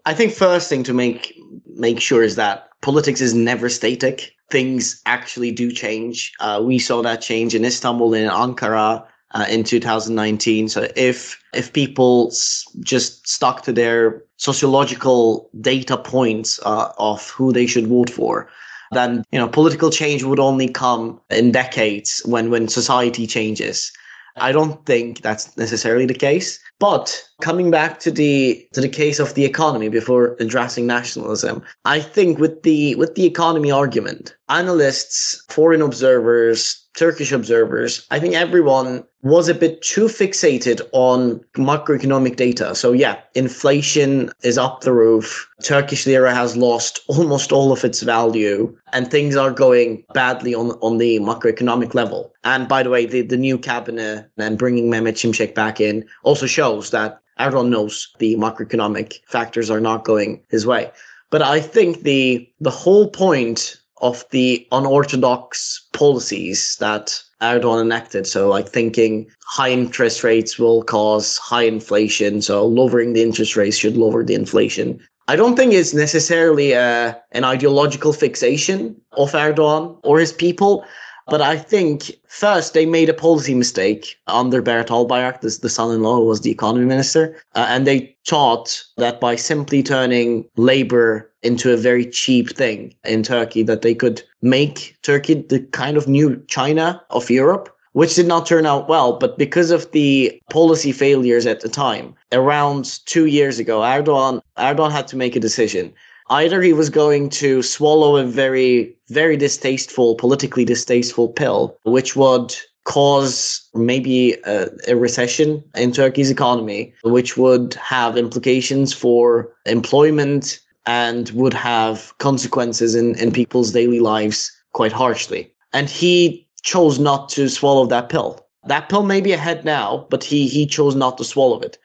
I 0.06 0.14
think 0.14 0.34
first 0.34 0.70
thing 0.70 0.84
to 0.84 0.94
make 0.94 1.38
make 1.76 2.00
sure 2.00 2.24
is 2.24 2.36
that 2.36 2.70
politics 2.82 3.22
is 3.22 3.34
never 3.34 3.70
static. 3.70 4.34
Things 4.50 5.02
actually 5.06 5.52
do 5.52 5.72
change. 5.72 6.34
Uh, 6.40 6.62
we 6.64 6.80
saw 6.80 7.02
that 7.02 7.22
change 7.22 7.56
in 7.56 7.66
Istanbul 7.66 8.14
in 8.14 8.30
Ankara 8.30 9.06
uh, 9.32 9.46
in 9.50 9.64
2019. 9.64 10.70
So 10.70 10.88
if 10.96 11.42
if 11.54 11.74
people 11.74 12.30
s- 12.32 12.66
just 12.82 13.28
stuck 13.28 13.64
to 13.64 13.72
their 13.74 14.24
sociological 14.38 15.50
data 15.62 15.98
points 15.98 16.60
uh, 16.66 16.92
of 16.98 17.30
who 17.32 17.52
they 17.54 17.66
should 17.66 17.88
vote 17.88 18.10
for, 18.10 18.50
then 18.94 19.24
you 19.32 19.40
know 19.40 19.48
political 19.48 19.90
change 19.90 20.24
would 20.24 20.40
only 20.40 20.70
come 20.70 21.20
in 21.30 21.52
decades 21.52 22.22
when 22.26 22.50
when 22.50 22.68
society 22.68 23.28
changes. 23.28 23.92
I 24.38 24.52
don't 24.52 24.84
think 24.86 25.22
that's 25.22 25.56
necessarily 25.58 26.08
the 26.08 26.14
case. 26.16 26.60
But 26.80 27.24
coming 27.42 27.72
back 27.72 28.00
to 28.02 28.12
the 28.12 28.68
to 28.74 28.82
the 28.82 28.90
case 28.90 29.20
of 29.20 29.34
the 29.36 29.46
economy 29.46 29.90
before 29.90 30.36
addressing 30.40 30.86
nationalism, 30.88 31.62
I 31.86 32.00
think 32.00 32.40
with 32.40 32.64
the 32.64 32.96
with 32.96 33.16
the 33.16 33.26
economy 33.26 33.72
argument, 33.72 34.36
analysts, 34.50 35.44
foreign 35.50 35.82
observers, 35.82 36.84
Turkish 36.96 37.32
observers, 37.32 38.06
I 38.12 38.20
think 38.20 38.36
everyone 38.36 39.04
was 39.24 39.48
a 39.48 39.54
bit 39.54 39.82
too 39.82 40.06
fixated 40.06 40.82
on 40.92 41.40
macroeconomic 41.56 42.36
data. 42.36 42.76
So 42.76 42.92
yeah, 42.92 43.18
inflation 43.36 44.30
is 44.44 44.58
up 44.58 44.82
the 44.82 44.92
roof. 44.92 45.48
Turkish 45.64 46.06
lira 46.06 46.36
has 46.36 46.58
lost 46.58 47.00
almost 47.08 47.52
all 47.52 47.72
of 47.72 47.86
its 47.86 48.02
value 48.02 48.76
and 48.92 49.10
things 49.10 49.36
are 49.36 49.52
going 49.52 50.04
badly 50.14 50.54
on, 50.54 50.72
on 50.82 50.98
the 50.98 51.20
macroeconomic 51.20 51.94
level. 51.94 52.34
And 52.44 52.68
by 52.68 52.84
the 52.84 52.90
way, 52.90 53.06
the, 53.06 53.22
the 53.22 53.38
new 53.38 53.58
cabinet 53.58 54.30
and 54.38 54.58
bringing 54.58 54.92
Mehmet 54.92 55.16
Şimşek 55.16 55.56
back 55.56 55.80
in 55.80 56.06
also 56.24 56.46
shows 56.46 56.63
that 56.92 57.20
Erdogan 57.40 57.70
knows 57.70 58.10
the 58.20 58.36
macroeconomic 58.36 59.20
factors 59.28 59.70
are 59.70 59.82
not 59.82 60.06
going 60.06 60.42
his 60.50 60.66
way. 60.66 60.92
But 61.30 61.42
I 61.42 61.60
think 61.60 62.04
the 62.04 62.48
the 62.60 62.70
whole 62.70 63.10
point 63.10 63.78
of 64.04 64.26
the 64.32 64.68
unorthodox 64.72 65.88
policies 65.94 66.78
that 66.80 67.24
Erdogan 67.42 67.82
enacted. 67.82 68.28
So, 68.28 68.50
like 68.50 68.70
thinking 68.70 69.28
high 69.46 69.72
interest 69.72 70.24
rates 70.24 70.60
will 70.60 70.84
cause 70.84 71.38
high 71.38 71.64
inflation. 71.64 72.42
So, 72.42 72.66
lowering 72.66 73.14
the 73.14 73.24
interest 73.24 73.56
rates 73.56 73.78
should 73.78 73.98
lower 73.98 74.24
the 74.24 74.36
inflation. 74.36 75.00
I 75.28 75.38
don't 75.38 75.56
think 75.56 75.74
it's 75.74 75.94
necessarily 75.94 76.74
a, 76.74 77.10
uh, 77.10 77.14
an 77.32 77.46
ideological 77.46 78.12
fixation 78.12 78.96
of 79.14 79.32
Erdogan 79.32 79.98
or 80.04 80.20
his 80.20 80.34
people. 80.34 80.86
But 81.28 81.42
I 81.42 81.58
think 81.58 82.12
first 82.28 82.74
they 82.74 82.86
made 82.86 83.10
a 83.10 83.14
policy 83.14 83.54
mistake 83.54 84.18
under 84.28 84.62
Berat 84.62 84.88
Albayrak, 84.88 85.42
the, 85.42 85.58
the 85.62 85.70
son-in-law 85.70 86.18
who 86.18 86.26
was 86.26 86.42
the 86.42 86.52
economy 86.52 86.86
minister, 86.86 87.36
uh, 87.56 87.66
and 87.70 87.88
they 87.88 88.16
thought 88.28 88.84
that 88.98 89.22
by 89.22 89.36
simply 89.36 89.82
turning 89.84 90.46
labor 90.58 91.30
into 91.42 91.72
a 91.72 91.78
very 91.78 92.06
cheap 92.06 92.56
thing 92.56 92.94
in 93.06 93.24
Turkey, 93.24 93.64
that 93.64 93.82
they 93.82 93.96
could 93.96 94.22
make 94.42 94.98
Turkey 95.02 95.36
the 95.36 95.60
kind 95.60 95.98
of 95.98 96.08
new 96.08 96.42
China 96.48 97.02
of 97.10 97.30
Europe 97.30 97.70
which 97.94 98.16
did 98.16 98.28
not 98.28 98.46
turn 98.46 98.66
out 98.66 98.90
well. 98.90 99.14
But 99.14 99.38
because 99.38 99.72
of 99.72 99.90
the 99.92 100.42
policy 100.50 100.92
failures 100.92 101.46
at 101.46 101.62
the 101.62 101.70
time, 101.70 102.16
around 102.32 103.00
two 103.06 103.28
years 103.28 103.60
ago, 103.60 103.80
Erdogan 103.80 104.42
Erdogan 104.58 104.92
had 104.92 105.08
to 105.10 105.18
make 105.18 105.36
a 105.36 105.40
decision. 105.40 105.94
Either 106.30 106.62
he 106.62 106.74
was 106.74 106.90
going 106.90 107.30
to 107.30 107.62
swallow 107.62 108.16
a 108.16 108.24
very, 108.24 108.96
very 109.10 109.38
distasteful, 109.38 110.16
politically 110.16 110.66
distasteful 110.66 111.28
pill, 111.28 111.78
which 111.84 112.16
would 112.16 112.56
cause 112.86 113.68
maybe 113.74 114.34
a, 114.46 114.70
a, 114.88 114.96
recession 114.96 115.64
in 115.76 115.92
Turkey's 115.92 116.30
economy, 116.30 116.94
which 117.04 117.38
would 117.38 117.74
have 117.76 118.18
implications 118.18 118.94
for 118.94 119.54
employment 119.66 120.60
and 120.86 121.30
would 121.32 121.54
have 121.54 122.14
consequences 122.18 122.94
in, 122.94 123.16
in 123.18 123.32
people's 123.32 123.72
daily 123.72 124.00
lives 124.00 124.52
quite 124.74 124.92
harshly. 124.92 125.54
And 125.72 125.90
he 125.90 126.46
chose 126.62 127.00
not 127.00 127.30
to 127.30 127.48
swallow 127.50 127.86
that 127.86 128.10
pill. 128.10 128.46
That 128.66 128.90
pill 128.90 129.04
may 129.04 129.22
be 129.22 129.32
ahead 129.32 129.66
now, 129.66 130.08
but 130.10 130.24
he, 130.24 130.48
he 130.48 130.66
chose 130.66 130.96
not 130.96 131.18
to 131.18 131.24
swallow 131.24 131.60
it. 131.60 131.78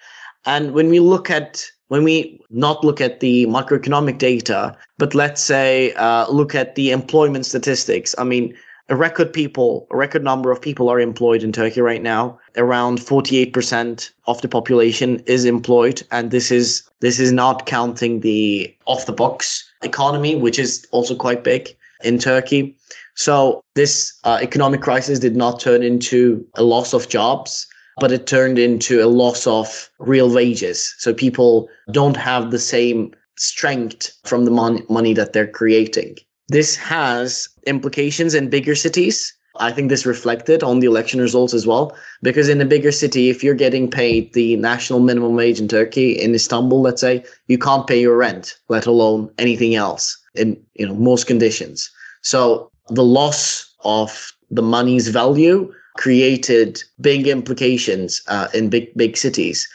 And 0.45 0.73
when 0.73 0.89
we 0.89 1.01
look 1.01 1.31
at 1.31 1.65
when 1.89 2.05
we 2.05 2.41
not 2.51 2.85
look 2.85 3.01
at 3.01 3.21
the 3.21 3.47
macroeconomic 3.47 4.19
data, 4.19 4.77
but 4.99 5.15
let's 5.15 5.43
say 5.43 5.93
uh, 5.95 6.31
look 6.31 6.55
at 6.55 6.75
the 6.75 6.91
employment 6.91 7.47
statistics. 7.47 8.15
I 8.19 8.25
mean, 8.25 8.55
a 8.91 8.97
record 8.97 9.33
people, 9.33 9.87
a 9.91 9.97
record 9.97 10.25
number 10.25 10.51
of 10.51 10.63
people 10.63 10.89
are 10.89 11.01
employed 11.01 11.43
in 11.43 11.53
Turkey 11.53 11.81
right 11.83 12.03
now. 12.03 12.39
Around 12.57 13.01
48% 13.01 14.11
of 14.27 14.41
the 14.41 14.49
population 14.49 15.23
is 15.27 15.45
employed, 15.45 16.03
and 16.11 16.31
this 16.31 16.51
is 16.51 16.89
this 17.01 17.21
is 17.21 17.31
not 17.31 17.67
counting 17.67 18.21
the 18.21 18.75
off 18.87 19.05
the 19.05 19.13
box 19.13 19.71
economy, 19.83 20.37
which 20.37 20.59
is 20.59 20.87
also 20.91 21.15
quite 21.15 21.45
big 21.45 21.77
in 22.03 22.19
Turkey. 22.19 22.77
So 23.15 23.63
this 23.75 24.19
uh, 24.25 24.39
economic 24.41 24.81
crisis 24.81 25.19
did 25.19 25.37
not 25.37 25.61
turn 25.61 25.83
into 25.83 26.47
a 26.55 26.63
loss 26.63 26.95
of 26.95 27.09
jobs 27.09 27.67
but 28.01 28.13
it 28.13 28.27
turned 28.27 28.59
into 28.59 29.03
a 29.05 29.07
loss 29.07 29.47
of 29.47 29.91
real 29.99 30.33
wages. 30.33 30.95
So 30.99 31.13
people 31.13 31.69
don't 31.91 32.17
have 32.17 32.51
the 32.51 32.59
same 32.59 33.13
strength 33.37 34.13
from 34.25 34.45
the 34.45 34.51
mon- 34.51 34.85
money 34.89 35.15
that 35.15 35.33
they're 35.33 35.47
creating. 35.47 36.17
This 36.49 36.77
has 36.77 37.49
implications 37.67 38.35
in 38.35 38.49
bigger 38.49 38.75
cities. 38.75 39.35
I 39.61 39.73
think 39.73 39.89
this 39.89 40.07
reflected 40.07 40.63
on 40.63 40.81
the 40.81 40.87
election 40.87 41.21
results 41.21 41.53
as 41.53 41.67
well, 41.67 41.97
because 42.23 42.49
in 42.49 42.61
a 42.61 42.65
bigger 42.65 42.93
city, 42.93 43.29
if 43.29 43.43
you're 43.43 43.55
getting 43.55 43.91
paid 43.91 44.33
the 44.33 44.57
national 44.57 45.01
minimum 45.01 45.35
wage 45.35 45.61
in 45.61 45.69
Turkey, 45.69 46.13
in 46.13 46.35
Istanbul, 46.35 46.81
let's 46.81 47.01
say, 47.01 47.25
you 47.49 47.59
can't 47.59 47.87
pay 47.87 48.01
your 48.01 48.17
rent, 48.17 48.57
let 48.69 48.87
alone 48.87 49.31
anything 49.37 49.75
else 49.75 50.17
in 50.35 50.61
you 50.75 50.87
know 50.87 50.95
most 50.95 51.27
conditions. 51.27 51.91
So 52.23 52.71
the 52.89 53.05
loss 53.05 53.75
of 53.85 54.33
the 54.51 54.63
money's 54.63 55.09
value 55.09 55.73
created 55.99 56.81
big 57.01 57.27
implications 57.27 58.23
uh, 58.29 58.47
in 58.55 58.71
big 58.71 58.87
big 58.97 59.17
cities. 59.17 59.69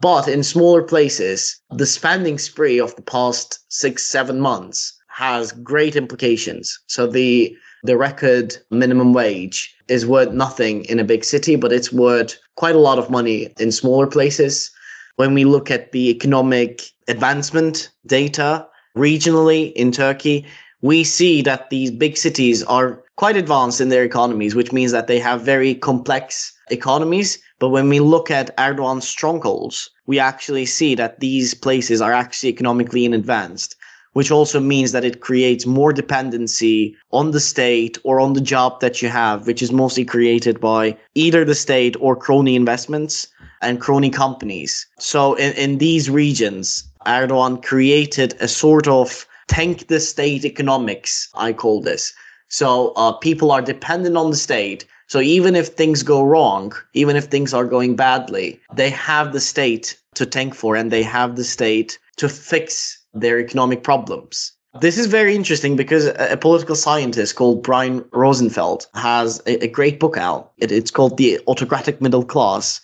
But 0.00 0.28
in 0.28 0.42
smaller 0.42 0.82
places, 0.82 1.60
the 1.70 1.86
spending 1.86 2.38
spree 2.38 2.78
of 2.78 2.94
the 2.96 3.02
past 3.02 3.58
six 3.68 4.06
seven 4.06 4.40
months 4.40 4.92
has 5.08 5.52
great 5.52 5.96
implications. 5.96 6.78
So 6.86 7.06
the 7.06 7.56
the 7.82 7.96
record 7.96 8.58
minimum 8.70 9.14
wage 9.14 9.74
is 9.88 10.06
worth 10.06 10.32
nothing 10.32 10.84
in 10.84 11.00
a 11.00 11.10
big 11.12 11.24
city, 11.24 11.56
but 11.56 11.72
it's 11.72 11.92
worth 11.92 12.38
quite 12.56 12.76
a 12.76 12.86
lot 12.88 12.98
of 12.98 13.10
money 13.10 13.48
in 13.58 13.72
smaller 13.72 14.06
places. 14.06 14.70
When 15.16 15.34
we 15.34 15.44
look 15.44 15.70
at 15.70 15.92
the 15.92 16.10
economic 16.10 16.82
advancement 17.08 17.90
data 18.06 18.66
regionally 18.96 19.72
in 19.72 19.92
Turkey, 19.92 20.46
we 20.82 21.04
see 21.04 21.42
that 21.42 21.70
these 21.70 21.90
big 21.90 22.16
cities 22.16 22.62
are 22.64 23.02
quite 23.20 23.36
advanced 23.36 23.82
in 23.82 23.90
their 23.90 24.02
economies, 24.02 24.54
which 24.54 24.72
means 24.72 24.92
that 24.92 25.06
they 25.06 25.18
have 25.18 25.42
very 25.42 25.74
complex 25.74 26.54
economies. 26.70 27.38
But 27.58 27.68
when 27.68 27.86
we 27.90 28.00
look 28.00 28.30
at 28.30 28.56
Erdogan's 28.56 29.06
strongholds, 29.06 29.90
we 30.06 30.18
actually 30.18 30.64
see 30.64 30.94
that 30.94 31.20
these 31.20 31.52
places 31.52 32.00
are 32.00 32.14
actually 32.14 32.48
economically 32.48 33.04
in 33.04 33.12
advanced, 33.12 33.76
which 34.14 34.30
also 34.30 34.58
means 34.58 34.92
that 34.92 35.04
it 35.04 35.20
creates 35.20 35.66
more 35.66 35.92
dependency 35.92 36.96
on 37.12 37.32
the 37.32 37.40
state 37.40 37.98
or 38.04 38.20
on 38.20 38.32
the 38.32 38.40
job 38.40 38.80
that 38.80 39.02
you 39.02 39.10
have, 39.10 39.46
which 39.46 39.60
is 39.60 39.70
mostly 39.70 40.06
created 40.06 40.58
by 40.58 40.96
either 41.14 41.44
the 41.44 41.54
state 41.54 41.96
or 42.00 42.16
crony 42.16 42.56
investments 42.56 43.28
and 43.60 43.82
crony 43.82 44.08
companies. 44.08 44.86
So 44.98 45.34
in, 45.34 45.52
in 45.64 45.76
these 45.76 46.08
regions, 46.08 46.84
Erdogan 47.06 47.62
created 47.62 48.34
a 48.40 48.48
sort 48.48 48.88
of 48.88 49.26
tank 49.46 49.88
the 49.88 50.00
state 50.00 50.46
economics, 50.46 51.28
I 51.34 51.52
call 51.52 51.82
this. 51.82 52.14
So 52.50 52.92
uh, 52.96 53.12
people 53.12 53.50
are 53.52 53.62
dependent 53.62 54.16
on 54.16 54.30
the 54.30 54.36
state. 54.36 54.84
So 55.06 55.20
even 55.20 55.56
if 55.56 55.68
things 55.68 56.02
go 56.02 56.22
wrong, 56.22 56.72
even 56.92 57.16
if 57.16 57.24
things 57.24 57.54
are 57.54 57.64
going 57.64 57.96
badly, 57.96 58.60
they 58.74 58.90
have 58.90 59.32
the 59.32 59.40
state 59.40 59.96
to 60.14 60.26
tank 60.26 60.54
for 60.54 60.76
and 60.76 60.90
they 60.90 61.02
have 61.02 61.36
the 61.36 61.44
state 61.44 61.98
to 62.16 62.28
fix 62.28 62.98
their 63.14 63.40
economic 63.40 63.82
problems. 63.82 64.52
This 64.80 64.98
is 64.98 65.06
very 65.06 65.34
interesting 65.34 65.74
because 65.74 66.06
a, 66.06 66.36
political 66.36 66.76
scientist 66.76 67.34
called 67.34 67.62
Bryn 67.62 68.04
Rosenfeld 68.12 68.86
has 68.94 69.40
a, 69.46 69.64
a 69.64 69.68
great 69.68 69.98
book 69.98 70.16
out. 70.16 70.52
It, 70.58 70.70
it's 70.70 70.92
called 70.92 71.16
The 71.16 71.40
Autocratic 71.48 72.00
Middle 72.00 72.24
Class. 72.24 72.80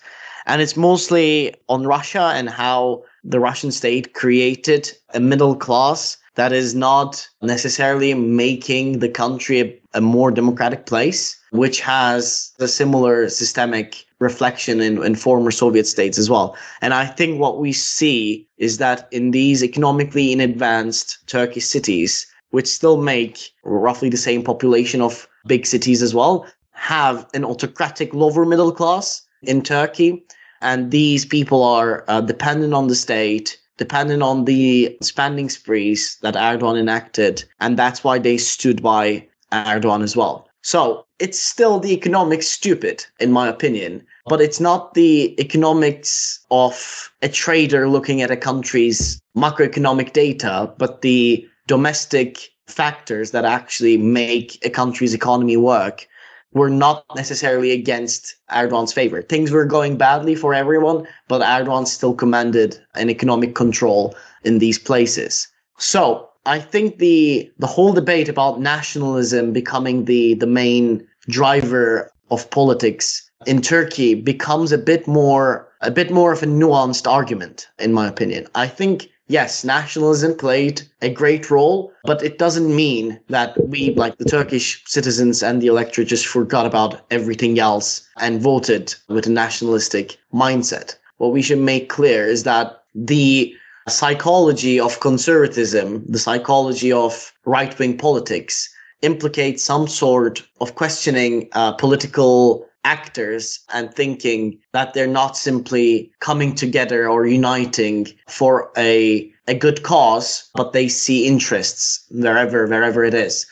And 0.47 0.63
it's 0.63 0.77
mostly 0.77 1.55
on 1.69 1.87
Russia 1.87 2.33
and 2.35 2.49
how 2.49 3.05
the 3.23 3.41
Russian 3.41 3.71
state 3.71 4.15
created 4.15 4.93
a 5.15 5.21
middle 5.21 5.55
class 5.55 6.17
that 6.37 6.53
is 6.53 6.75
not 6.75 7.29
necessarily 7.43 8.15
making 8.15 9.01
the 9.01 9.09
country 9.09 9.61
a, 9.61 9.99
a, 9.99 10.01
more 10.01 10.31
democratic 10.31 10.87
place, 10.87 11.37
which 11.51 11.81
has 11.81 12.53
a 12.61 12.69
similar 12.69 13.29
systemic 13.29 14.07
reflection 14.19 14.81
in, 14.81 15.03
in 15.03 15.15
former 15.15 15.51
Soviet 15.51 15.87
states 15.87 16.19
as 16.19 16.31
well. 16.31 16.57
And 16.81 16.95
I 16.95 17.07
think 17.07 17.41
what 17.41 17.59
we 17.59 17.73
see 17.73 18.49
is 18.59 18.79
that 18.79 19.09
in 19.11 19.31
these 19.31 19.65
economically 19.65 20.33
in 20.33 20.41
advanced 20.41 21.19
Turkish 21.27 21.67
cities, 21.67 22.27
which 22.51 22.69
still 22.69 22.99
make 22.99 23.51
roughly 23.65 24.09
the 24.09 24.17
same 24.17 24.43
population 24.43 25.01
of 25.01 25.27
big 25.47 25.67
cities 25.67 26.03
as 26.03 26.15
well, 26.15 26.47
have 26.73 27.27
an 27.35 27.45
autocratic 27.45 28.13
lower 28.15 28.45
middle 28.45 28.73
class 28.73 29.23
in 29.43 29.63
Turkey. 29.63 30.23
And 30.61 30.91
these 30.91 31.25
people 31.25 31.63
are 31.63 32.05
uh, 32.09 32.21
dependent 32.21 32.75
on 32.75 32.89
the 32.89 32.95
state 32.95 33.59
depending 33.77 34.23
on 34.23 34.45
the 34.45 34.97
spending 35.03 35.49
sprees 35.49 36.19
that 36.23 36.35
Erdogan 36.35 36.79
enacted. 36.79 37.45
And 37.61 37.79
that's 37.79 38.03
why 38.03 38.19
they 38.19 38.39
stood 38.39 38.83
by 38.83 39.27
Erdogan 39.53 40.03
as 40.03 40.17
well. 40.17 40.49
So 40.63 41.07
it's 41.19 41.39
still 41.39 41.79
the 41.79 41.93
economics 41.93 42.49
stupid, 42.49 43.07
in 43.21 43.31
my 43.31 43.47
opinion, 43.49 44.05
but 44.27 44.41
it's 44.41 44.59
not 44.59 44.95
the 44.95 45.41
economics 45.41 46.45
of 46.51 47.13
a 47.23 47.29
trader 47.29 47.89
looking 47.89 48.21
at 48.21 48.33
a 48.33 48.37
country's 48.37 49.21
macroeconomic 49.37 50.13
data, 50.13 50.73
but 50.77 51.03
the 51.03 51.47
domestic 51.69 52.51
factors 52.67 53.31
that 53.31 53.45
actually 53.45 53.97
make 53.97 54.59
a 54.65 54.71
country's 54.71 55.15
economy 55.15 55.57
work 55.57 56.09
were 56.57 56.71
not 56.71 57.05
necessarily 57.15 57.71
against 57.71 58.35
Erdogan's 58.51 58.93
favor. 58.93 59.21
Things 59.21 59.51
were 59.51 59.67
going 59.67 59.99
badly 59.99 60.35
for 60.35 60.55
everyone, 60.55 61.07
but 61.29 61.43
Erdogan 61.43 61.87
still 61.87 62.15
commanded 62.15 62.81
an 62.95 63.11
economic 63.11 63.55
control 63.55 64.15
in 64.43 64.59
these 64.59 64.79
places. 64.79 65.47
So 65.79 66.29
I 66.47 66.59
think 66.59 66.99
the 66.99 67.53
the 67.59 67.67
whole 67.67 67.93
debate 67.93 68.31
about 68.31 68.59
nationalism 68.59 69.53
becoming 69.53 70.07
the 70.07 70.35
the 70.35 70.47
main 70.47 71.07
driver 71.29 72.11
of 72.31 72.49
politics 72.51 73.31
in 73.47 73.61
Turkey 73.61 74.15
becomes 74.15 74.73
a 74.73 74.79
bit 74.79 75.07
more 75.07 75.69
a 75.83 75.91
bit 75.91 76.11
more 76.11 76.33
of 76.33 76.43
a 76.43 76.47
nuanced 76.47 77.07
argument, 77.07 77.69
in 77.79 77.93
my 77.93 78.09
opinion. 78.09 78.47
I 78.55 78.67
think 78.67 79.11
yes, 79.29 79.65
nationalism 79.65 80.37
played 80.37 80.83
a 81.03 81.11
great 81.11 81.51
role, 81.51 81.93
but 82.05 82.23
it 82.23 82.39
doesn't 82.39 82.75
mean 82.75 83.19
that 83.29 83.57
we, 83.69 83.95
like 83.95 84.19
the 84.19 84.25
Turkish 84.25 84.83
citizens 84.87 85.43
and 85.43 85.61
the 85.61 85.67
electorate, 85.67 86.09
just 86.09 86.27
forgot 86.27 86.67
about 86.67 87.01
everything 87.11 87.59
else 87.59 88.07
and 88.19 88.41
voted 88.41 88.95
with 89.09 89.27
a 89.27 89.31
nationalistic 89.31 90.19
mindset. 90.33 90.97
What 91.19 91.33
we 91.33 91.43
should 91.43 91.59
make 91.59 91.89
clear 91.89 92.27
is 92.27 92.43
that 92.45 92.83
the 92.95 93.55
psychology 93.89 94.81
of 94.81 95.01
conservatism, 95.01 96.05
the 96.07 96.19
psychology 96.19 96.93
of 96.93 97.33
right 97.45 97.79
wing 97.79 97.97
politics, 97.97 98.69
implicates 99.03 99.63
some 99.63 99.87
sort 99.87 100.43
of 100.61 100.75
questioning 100.75 101.49
uh, 101.53 101.73
political 101.73 102.66
actors 102.87 103.61
and 103.75 103.93
thinking 103.93 104.59
that 104.73 104.95
they're 104.95 105.19
not 105.23 105.37
simply 105.37 106.11
coming 106.21 106.55
together 106.55 107.09
or 107.09 107.27
uniting 107.27 108.07
for 108.29 108.71
a 108.77 109.31
a 109.49 109.55
good 109.55 109.83
cause, 109.83 110.51
but 110.55 110.73
they 110.73 110.89
see 110.89 111.27
interests 111.27 112.05
wherever 112.11 112.67
wherever 112.67 113.05
it 113.05 113.15
is. 113.15 113.47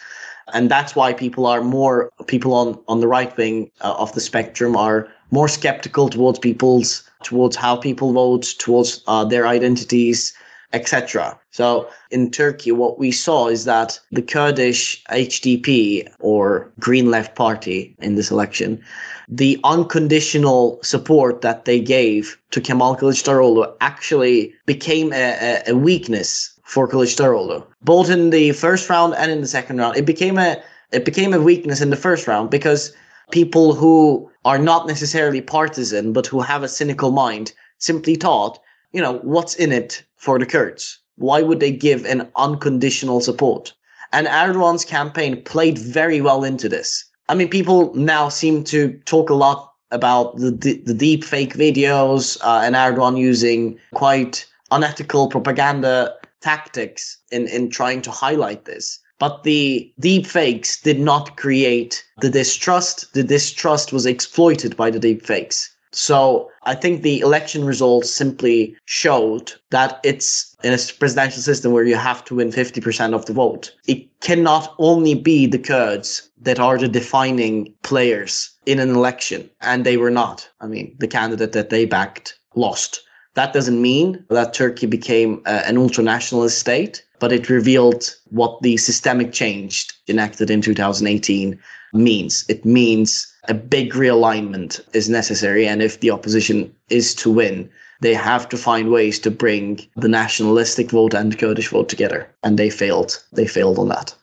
And 0.53 0.70
that's 0.70 0.94
why 0.94 1.12
people 1.12 1.47
are 1.47 1.62
more 1.62 2.11
people 2.27 2.53
on 2.55 2.79
on 2.87 3.01
the 3.01 3.09
right 3.09 3.37
wing 3.37 3.70
uh, 3.81 3.94
of 3.99 4.12
the 4.12 4.20
spectrum 4.20 4.77
are 4.77 5.09
more 5.31 5.49
skeptical 5.49 6.09
towards 6.09 6.38
people's 6.38 7.03
towards 7.23 7.57
how 7.57 7.75
people 7.77 8.12
vote, 8.12 8.55
towards 8.59 9.03
uh, 9.07 9.25
their 9.25 9.47
identities, 9.47 10.35
etc. 10.75 11.39
So 11.51 11.89
in 12.11 12.31
Turkey, 12.31 12.73
what 12.73 12.99
we 12.99 13.13
saw 13.13 13.49
is 13.49 13.65
that 13.65 13.99
the 14.11 14.21
Kurdish 14.21 15.03
HDP 15.05 16.09
or 16.19 16.71
Green 16.81 17.11
Left 17.11 17.37
Party 17.37 17.95
in 18.01 18.17
this 18.17 18.31
election, 18.31 18.83
the 19.29 19.59
unconditional 19.65 20.81
support 20.83 21.41
that 21.43 21.65
they 21.65 21.81
gave 21.81 22.37
to 22.51 22.61
Kemal 22.61 22.97
Kılıçdaroğlu 22.97 23.73
actually 23.81 24.53
became 24.67 25.13
a, 25.13 25.39
a, 25.41 25.73
a 25.73 25.77
weakness 25.77 26.51
for 26.65 26.89
Kılıçdaroğlu, 26.89 27.65
both 27.83 28.11
in 28.11 28.31
the 28.31 28.53
first 28.53 28.91
round 28.91 29.15
and 29.15 29.31
in 29.31 29.41
the 29.41 29.47
second 29.47 29.79
round. 29.79 29.97
It 29.97 30.07
became 30.07 30.39
a 30.39 30.61
it 30.93 31.05
became 31.05 31.33
a 31.33 31.41
weakness 31.41 31.81
in 31.81 31.91
the 31.91 31.97
first 31.97 32.27
round 32.27 32.51
because 32.51 32.93
people 33.31 33.75
who 33.75 34.31
are 34.45 34.59
not 34.59 34.87
necessarily 34.87 35.41
partisan 35.41 36.13
but 36.13 36.27
who 36.27 36.41
have 36.41 36.63
a 36.63 36.69
cynical 36.69 37.11
mind 37.11 37.53
simply 37.79 38.15
thought, 38.15 38.59
you 38.94 39.02
know, 39.02 39.18
what's 39.24 39.57
in 39.57 39.72
it 39.72 40.04
for 40.16 40.38
the 40.38 40.46
Kurds? 40.46 40.98
Why 41.16 41.42
would 41.42 41.61
they 41.61 41.72
give 41.72 42.07
an 42.07 42.30
unconditional 42.37 43.20
support? 43.20 43.74
And 44.12 44.28
Erdogan's 44.28 44.85
campaign 44.85 45.42
played 45.42 45.76
very 45.78 46.20
well 46.20 46.44
into 46.44 46.68
this. 46.68 47.04
I 47.28 47.35
mean, 47.35 47.48
people 47.48 47.92
now 47.94 48.28
seem 48.28 48.62
to 48.64 48.92
talk 49.04 49.30
a 49.30 49.35
lot 49.35 49.72
about 49.90 50.37
the 50.37 50.50
the 50.85 50.94
deep 50.94 51.24
fake 51.24 51.54
videos 51.54 52.38
uh, 52.42 52.61
and 52.64 52.74
Erdogan 52.74 53.18
using 53.18 53.78
quite 53.94 54.46
unethical 54.70 55.28
propaganda 55.28 56.14
tactics 56.40 57.18
in 57.33 57.48
in 57.48 57.70
trying 57.70 58.02
to 58.02 58.11
highlight 58.11 58.64
this. 58.64 59.00
But 59.18 59.44
the 59.44 59.92
deep 60.00 60.26
fakes 60.26 60.80
did 60.80 61.00
not 61.00 61.37
create 61.37 62.04
the 62.20 62.30
distrust. 62.30 63.12
The 63.14 63.22
distrust 63.24 63.92
was 63.92 64.07
exploited 64.07 64.76
by 64.76 64.90
the 64.90 65.00
deep 65.00 65.24
fakes. 65.24 65.74
So 65.94 66.50
I 66.64 66.74
think 66.74 67.02
the 67.02 67.20
election 67.20 67.64
results 67.64 68.11
simply 68.11 68.76
showed 68.85 69.52
that 69.70 70.00
it's 70.02 70.57
in 70.64 70.72
a 70.72 70.78
presidential 70.98 71.40
system 71.40 71.72
where 71.72 71.85
you 71.85 71.96
have 71.96 72.24
to 72.24 72.35
win 72.35 72.50
50% 72.50 73.14
of 73.14 73.26
the 73.26 73.33
vote. 73.33 73.74
It 73.87 74.09
cannot 74.20 74.74
only 74.78 75.14
be 75.14 75.46
the 75.46 75.59
Kurds 75.59 76.28
that 76.40 76.59
are 76.59 76.78
the 76.78 76.88
defining 76.88 77.72
players 77.83 78.50
in 78.66 78.80
an 78.80 78.90
election. 78.90 79.48
And 79.61 79.85
they 79.85 79.96
were 79.96 80.11
not. 80.11 80.48
I 80.61 80.66
mean, 80.66 80.96
the 80.98 81.09
candidate 81.09 81.52
that 81.52 81.70
they 81.70 81.85
backed 81.85 82.38
lost. 82.54 83.02
That 83.35 83.52
doesn't 83.52 83.80
mean 83.80 84.24
that 84.30 84.54
Turkey 84.54 84.87
became 84.87 85.42
uh, 85.46 85.62
an 85.66 85.76
ultra-nationalist 85.76 86.59
state, 86.59 87.04
but 87.18 87.33
it 87.33 87.48
revealed 87.48 88.14
what 88.30 88.61
the 88.62 88.76
systemic 88.76 89.33
change 89.33 89.88
enacted 90.09 90.50
in 90.50 90.61
2018 90.61 91.59
means. 91.92 92.44
It 92.48 92.64
means 92.64 93.34
a 93.48 93.54
big 93.54 93.92
realignment 93.92 94.80
is 94.94 95.09
necessary. 95.09 95.66
And 95.66 95.83
if 95.83 96.00
the 96.00 96.11
opposition 96.11 96.74
is 96.88 97.14
to 97.16 97.30
win, 97.30 97.70
they 98.00 98.14
have 98.14 98.48
to 98.50 98.57
find 98.57 98.90
ways 98.90 99.18
to 99.20 99.30
bring 99.30 99.80
the 99.96 100.09
nationalistic 100.09 100.90
vote 100.90 101.14
and 101.14 101.33
the 101.33 101.37
Kurdish 101.37 101.68
vote 101.68 101.88
together. 101.88 102.28
And 102.42 102.59
they 102.59 102.70
failed. 102.70 103.22
They 103.33 103.46
failed 103.46 103.78
on 103.78 103.88
that. 103.88 104.14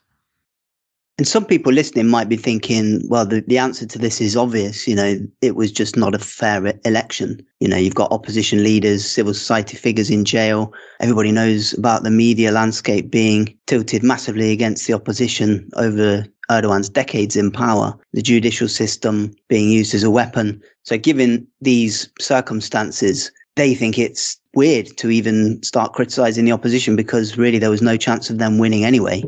And 1.18 1.28
some 1.28 1.46
people 1.46 1.72
listening 1.72 2.08
might 2.08 2.30
be 2.30 2.36
thinking, 2.36 3.04
well, 3.08 3.28
the, 3.28 3.42
the 3.42 3.60
answer 3.60 3.86
to 3.86 4.00
this 4.00 4.20
is 4.20 4.36
obvious. 4.36 4.88
You 4.88 4.96
know, 4.96 5.20
it 5.42 5.56
was 5.56 5.72
just 5.72 5.96
not 5.96 6.16
a 6.16 6.20
fair 6.20 6.74
election. 6.84 7.46
You 7.60 7.68
know, 7.68 7.78
you've 7.78 7.94
got 7.94 8.12
opposition 8.12 8.64
leaders, 8.64 9.06
civil 9.06 9.36
society 9.36 9.78
figures 9.78 10.10
in 10.10 10.26
jail. 10.26 10.74
Everybody 11.00 11.32
knows 11.32 11.74
about 11.74 12.02
the 12.02 12.10
media 12.10 12.52
landscape 12.52 13.12
being 13.12 13.56
tilted 13.68 14.02
massively 14.02 14.52
against 14.52 14.88
the 14.88 14.94
opposition 14.94 15.70
over 15.76 16.26
Erdogan's 16.52 16.90
decades 16.90 17.36
in 17.36 17.52
power, 17.52 17.98
the 18.14 18.22
judicial 18.22 18.68
system 18.68 19.34
being 19.48 19.70
used 19.70 19.94
as 19.94 20.04
a 20.04 20.12
weapon. 20.12 20.62
So, 20.84 20.98
given 20.98 21.48
these 21.62 22.10
circumstances, 22.20 23.32
they 23.56 23.74
think 23.74 23.98
it's 23.98 24.38
weird 24.54 24.98
to 24.98 25.10
even 25.10 25.62
start 25.64 25.94
criticizing 25.94 26.46
the 26.46 26.52
opposition 26.52 26.96
because 26.96 27.38
really 27.38 27.58
there 27.58 27.70
was 27.70 27.82
no 27.82 27.98
chance 27.98 28.30
of 28.30 28.38
them 28.38 28.58
winning 28.58 28.86
anyway. 28.86 29.24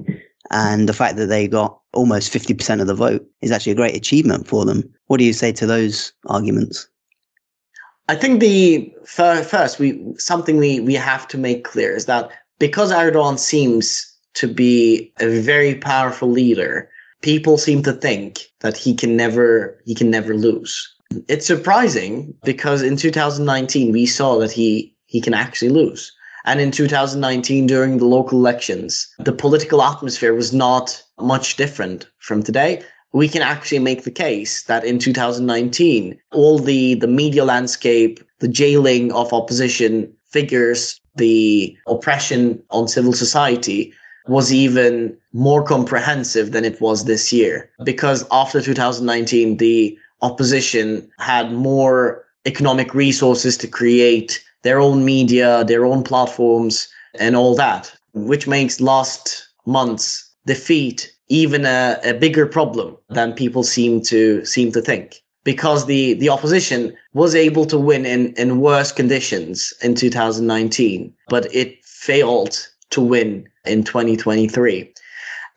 And 0.52 0.88
the 0.88 0.94
fact 0.94 1.16
that 1.18 1.28
they 1.28 1.48
got 1.48 1.80
almost 1.94 2.34
50% 2.34 2.82
of 2.82 2.88
the 2.88 2.94
vote 2.94 3.26
is 3.42 3.52
actually 3.52 3.72
a 3.72 3.76
great 3.76 3.96
achievement 3.96 4.48
for 4.48 4.66
them. 4.66 4.84
What 5.08 5.18
do 5.18 5.24
you 5.24 5.34
say 5.34 5.52
to 5.54 5.66
those 5.66 6.12
arguments? 6.28 6.88
I 8.10 8.16
think 8.16 8.42
the 8.42 8.94
first 9.06 9.80
we 9.80 10.04
something 10.18 10.58
we, 10.58 10.82
we 10.82 10.94
have 10.96 11.28
to 11.30 11.38
make 11.38 11.64
clear 11.64 11.96
is 11.96 12.06
that 12.06 12.30
because 12.60 12.92
Erdogan 12.92 13.40
seems 13.40 14.10
to 14.34 14.48
be 14.48 15.14
a 15.20 15.40
very 15.40 15.76
powerful 15.76 16.30
leader, 16.30 16.90
people 17.24 17.58
seem 17.58 17.82
to 17.82 17.94
think 17.94 18.52
that 18.60 18.78
he 18.78 18.94
can 18.94 19.18
never 19.18 19.82
he 19.86 19.96
can 19.96 20.12
never 20.12 20.36
lose. 20.36 20.76
It's 21.28 21.48
surprising 21.48 22.36
because 22.44 22.84
in 22.84 22.98
2019 22.98 23.92
we 23.92 24.06
saw 24.06 24.38
that 24.38 24.52
he 24.52 24.96
he 25.08 25.20
can 25.20 25.34
actually 25.34 25.70
lose. 25.70 26.12
And 26.46 26.60
in 26.60 26.72
2019 26.72 27.68
during 27.68 27.98
the 27.98 28.06
local 28.06 28.38
elections, 28.38 29.08
the 29.20 29.32
political 29.32 29.82
atmosphere 29.82 30.34
was 30.34 30.52
not 30.52 31.02
much 31.20 31.56
different 31.56 32.06
from 32.20 32.44
today. 32.44 32.84
We 33.14 33.30
can 33.30 33.42
actually 33.42 33.80
make 33.80 34.04
the 34.04 34.12
case 34.12 34.64
that 34.64 34.84
in 34.84 35.00
2019 35.00 36.20
all 36.32 36.60
the 36.60 36.96
the 36.96 37.08
media 37.08 37.46
landscape, 37.46 38.20
the 38.40 38.50
jailing 38.50 39.14
of 39.14 39.32
opposition 39.32 40.14
figures, 40.30 41.00
the 41.16 41.78
oppression 41.88 42.62
on 42.72 42.88
civil 42.88 43.14
society 43.14 43.94
was 44.28 44.54
even 44.54 45.16
more 45.34 45.64
comprehensive 45.64 46.52
than 46.52 46.66
it 46.66 46.80
was 46.80 47.06
this 47.06 47.34
year. 47.34 47.70
Because 47.84 48.26
after 48.32 48.62
2019, 48.62 49.58
the 49.58 49.98
opposition 50.22 51.10
had 51.20 51.52
more 51.52 52.24
economic 52.46 52.94
resources 52.94 53.58
to 53.58 53.68
create 53.68 54.44
their 54.64 54.80
own 54.80 55.06
media, 55.06 55.64
their 55.66 55.86
own 55.86 56.04
platforms, 56.04 56.88
and 57.20 57.36
all 57.36 57.56
that, 57.56 57.94
which 58.14 58.48
makes 58.48 58.82
last 58.82 59.48
month's 59.66 60.30
defeat 60.46 61.14
even 61.30 61.66
a, 61.66 62.00
a 62.04 62.14
bigger 62.14 62.46
problem 62.46 62.98
than 63.10 63.34
people 63.34 63.64
seem 63.64 64.02
to 64.02 64.44
seem 64.46 64.72
to 64.72 64.82
think. 64.82 65.22
Because 65.44 65.88
the, 65.88 66.14
the 66.14 66.30
opposition 66.30 66.96
was 67.14 67.36
able 67.36 67.66
to 67.66 67.78
win 67.78 68.06
in, 68.06 68.34
in 68.36 68.62
worse 68.62 68.94
conditions 68.94 69.74
in 69.82 69.94
2019, 69.94 71.14
but 71.28 71.54
it 71.54 71.84
failed 71.84 72.66
to 72.93 73.01
win 73.01 73.47
in 73.65 73.84
2023. 73.84 74.93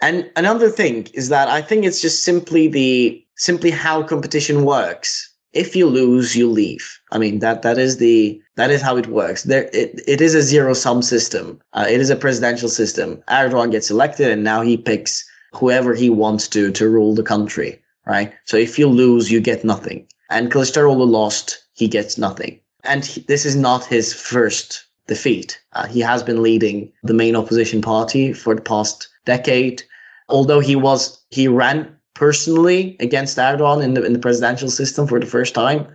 And 0.00 0.30
another 0.36 0.68
thing 0.68 1.08
is 1.14 1.28
that 1.30 1.48
I 1.48 1.62
think 1.62 1.84
it's 1.84 2.00
just 2.00 2.22
simply 2.22 2.68
the 2.68 3.22
simply 3.36 3.70
how 3.70 4.02
competition 4.02 4.64
works. 4.64 5.32
If 5.52 5.74
you 5.74 5.86
lose, 5.86 6.36
you 6.36 6.50
leave. 6.50 7.00
I 7.12 7.18
mean 7.18 7.38
that 7.38 7.62
that 7.62 7.78
is 7.78 7.96
the 7.96 8.40
that 8.56 8.70
is 8.70 8.82
how 8.82 8.96
it 8.96 9.06
works. 9.06 9.44
There 9.44 9.70
it, 9.72 10.02
it 10.06 10.20
is 10.20 10.34
a 10.34 10.42
zero 10.42 10.74
sum 10.74 11.00
system. 11.00 11.60
Uh, 11.72 11.86
it 11.88 12.00
is 12.00 12.10
a 12.10 12.16
presidential 12.16 12.68
system. 12.68 13.22
Erdogan 13.28 13.70
gets 13.70 13.90
elected 13.90 14.28
and 14.30 14.44
now 14.44 14.60
he 14.60 14.76
picks 14.76 15.24
whoever 15.54 15.94
he 15.94 16.10
wants 16.10 16.48
to 16.48 16.70
to 16.72 16.88
rule 16.88 17.14
the 17.14 17.22
country, 17.22 17.80
right? 18.06 18.32
So 18.44 18.56
if 18.58 18.78
you 18.78 18.88
lose, 18.88 19.30
you 19.32 19.40
get 19.40 19.64
nothing. 19.64 20.06
And 20.28 20.50
Kılıçdaroğlu 20.50 21.08
lost, 21.08 21.58
he 21.72 21.88
gets 21.88 22.18
nothing. 22.18 22.60
And 22.84 23.04
he, 23.04 23.22
this 23.22 23.46
is 23.46 23.56
not 23.56 23.86
his 23.86 24.12
first 24.12 24.85
defeat. 25.06 25.60
Uh, 25.72 25.86
he 25.86 26.00
has 26.00 26.22
been 26.22 26.42
leading 26.42 26.92
the 27.02 27.14
main 27.14 27.36
opposition 27.36 27.80
party 27.80 28.32
for 28.32 28.54
the 28.54 28.62
past 28.62 29.08
decade. 29.24 29.82
Although 30.28 30.60
he 30.60 30.76
was, 30.76 31.18
he 31.30 31.48
ran 31.48 31.96
personally 32.14 32.96
against 32.98 33.36
Erdogan 33.36 33.82
in 33.82 33.94
the 33.94 34.04
in 34.04 34.12
the 34.12 34.18
presidential 34.18 34.70
system 34.70 35.06
for 35.06 35.20
the 35.20 35.26
first 35.26 35.54
time. 35.54 35.86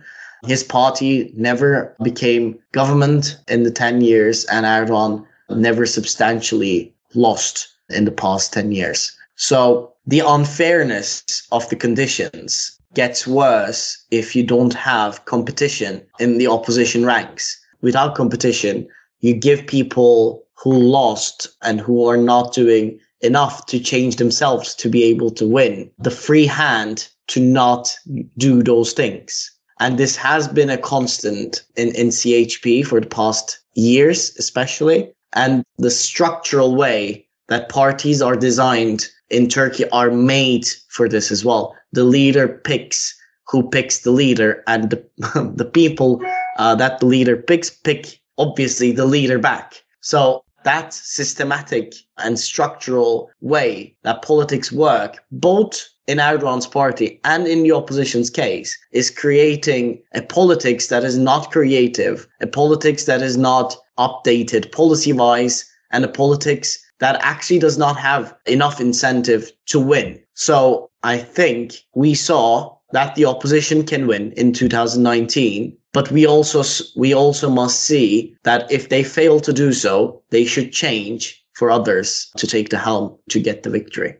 His 0.46 0.64
party 0.64 1.32
never 1.36 1.94
became 2.02 2.58
government 2.72 3.38
in 3.46 3.62
the 3.62 3.70
10 3.70 4.00
years, 4.00 4.44
and 4.46 4.66
Erdogan 4.66 5.24
never 5.50 5.86
substantially 5.86 6.92
lost 7.14 7.68
in 7.90 8.04
the 8.04 8.10
past 8.10 8.52
10 8.52 8.72
years. 8.72 9.12
So 9.36 9.92
the 10.06 10.20
unfairness 10.20 11.46
of 11.52 11.68
the 11.68 11.76
conditions 11.76 12.78
gets 12.94 13.26
worse 13.26 14.04
if 14.10 14.34
you 14.34 14.42
don't 14.42 14.74
have 14.74 15.24
competition 15.26 16.02
in 16.18 16.38
the 16.38 16.46
opposition 16.46 17.04
ranks. 17.04 17.58
Without 17.80 18.14
competition, 18.14 18.88
you 19.22 19.34
give 19.34 19.66
people 19.66 20.44
who 20.54 20.78
lost 20.78 21.48
and 21.62 21.80
who 21.80 22.06
are 22.06 22.16
not 22.16 22.52
doing 22.52 23.00
enough 23.20 23.66
to 23.66 23.80
change 23.80 24.16
themselves 24.16 24.74
to 24.74 24.88
be 24.88 25.04
able 25.04 25.30
to 25.30 25.46
win 25.48 25.90
the 25.98 26.10
free 26.10 26.46
hand 26.46 27.08
to 27.28 27.40
not 27.40 27.96
do 28.36 28.62
those 28.62 28.92
things. 28.92 29.50
And 29.80 29.98
this 29.98 30.16
has 30.16 30.46
been 30.46 30.70
a 30.70 30.78
constant 30.78 31.62
in, 31.76 31.94
in 31.94 32.08
CHP 32.08 32.86
for 32.86 33.00
the 33.00 33.06
past 33.06 33.58
years, 33.74 34.36
especially. 34.38 35.12
And 35.32 35.64
the 35.78 35.90
structural 35.90 36.76
way 36.76 37.26
that 37.48 37.68
parties 37.68 38.20
are 38.20 38.36
designed 38.36 39.08
in 39.30 39.48
Turkey 39.48 39.88
are 39.90 40.10
made 40.10 40.66
for 40.88 41.08
this 41.08 41.32
as 41.32 41.44
well. 41.44 41.74
The 41.92 42.04
leader 42.04 42.48
picks 42.48 43.18
who 43.48 43.68
picks 43.68 44.00
the 44.00 44.10
leader, 44.10 44.62
and 44.66 44.90
the, 44.90 45.52
the 45.56 45.64
people 45.64 46.22
uh, 46.56 46.74
that 46.76 47.00
the 47.00 47.06
leader 47.06 47.36
picks 47.36 47.68
pick 47.68 48.20
obviously 48.38 48.92
the 48.92 49.06
leader 49.06 49.38
back. 49.38 49.82
So 50.00 50.44
that 50.64 50.94
systematic 50.94 51.94
and 52.18 52.38
structural 52.38 53.30
way 53.40 53.96
that 54.02 54.22
politics 54.22 54.70
work, 54.70 55.24
both 55.30 55.88
in 56.06 56.18
Erdogan's 56.18 56.66
party 56.66 57.20
and 57.24 57.46
in 57.46 57.62
the 57.62 57.72
opposition's 57.72 58.30
case, 58.30 58.76
is 58.92 59.10
creating 59.10 60.02
a 60.14 60.22
politics 60.22 60.88
that 60.88 61.04
is 61.04 61.18
not 61.18 61.50
creative, 61.50 62.26
a 62.40 62.46
politics 62.46 63.04
that 63.04 63.22
is 63.22 63.36
not 63.36 63.76
updated 63.98 64.72
policy 64.72 65.12
wise, 65.12 65.68
and 65.90 66.04
a 66.04 66.08
politics 66.08 66.78
that 66.98 67.18
actually 67.22 67.58
does 67.58 67.76
not 67.76 67.98
have 67.98 68.34
enough 68.46 68.80
incentive 68.80 69.50
to 69.66 69.78
win. 69.80 70.18
So 70.34 70.90
I 71.02 71.18
think 71.18 71.74
we 71.94 72.14
saw 72.14 72.76
that 72.92 73.14
the 73.14 73.24
opposition 73.24 73.84
can 73.84 74.06
win 74.06 74.32
in 74.32 74.52
2019 74.52 75.76
but 75.92 76.10
we 76.10 76.26
also 76.26 76.62
we 76.96 77.14
also 77.14 77.50
must 77.50 77.80
see 77.80 78.34
that 78.44 78.70
if 78.70 78.88
they 78.88 79.04
fail 79.04 79.40
to 79.40 79.52
do 79.52 79.72
so 79.72 80.22
they 80.30 80.44
should 80.44 80.72
change 80.72 81.44
for 81.54 81.70
others 81.70 82.30
to 82.36 82.46
take 82.46 82.70
the 82.70 82.78
helm 82.78 83.16
to 83.28 83.40
get 83.40 83.62
the 83.62 83.70
victory 83.70 84.16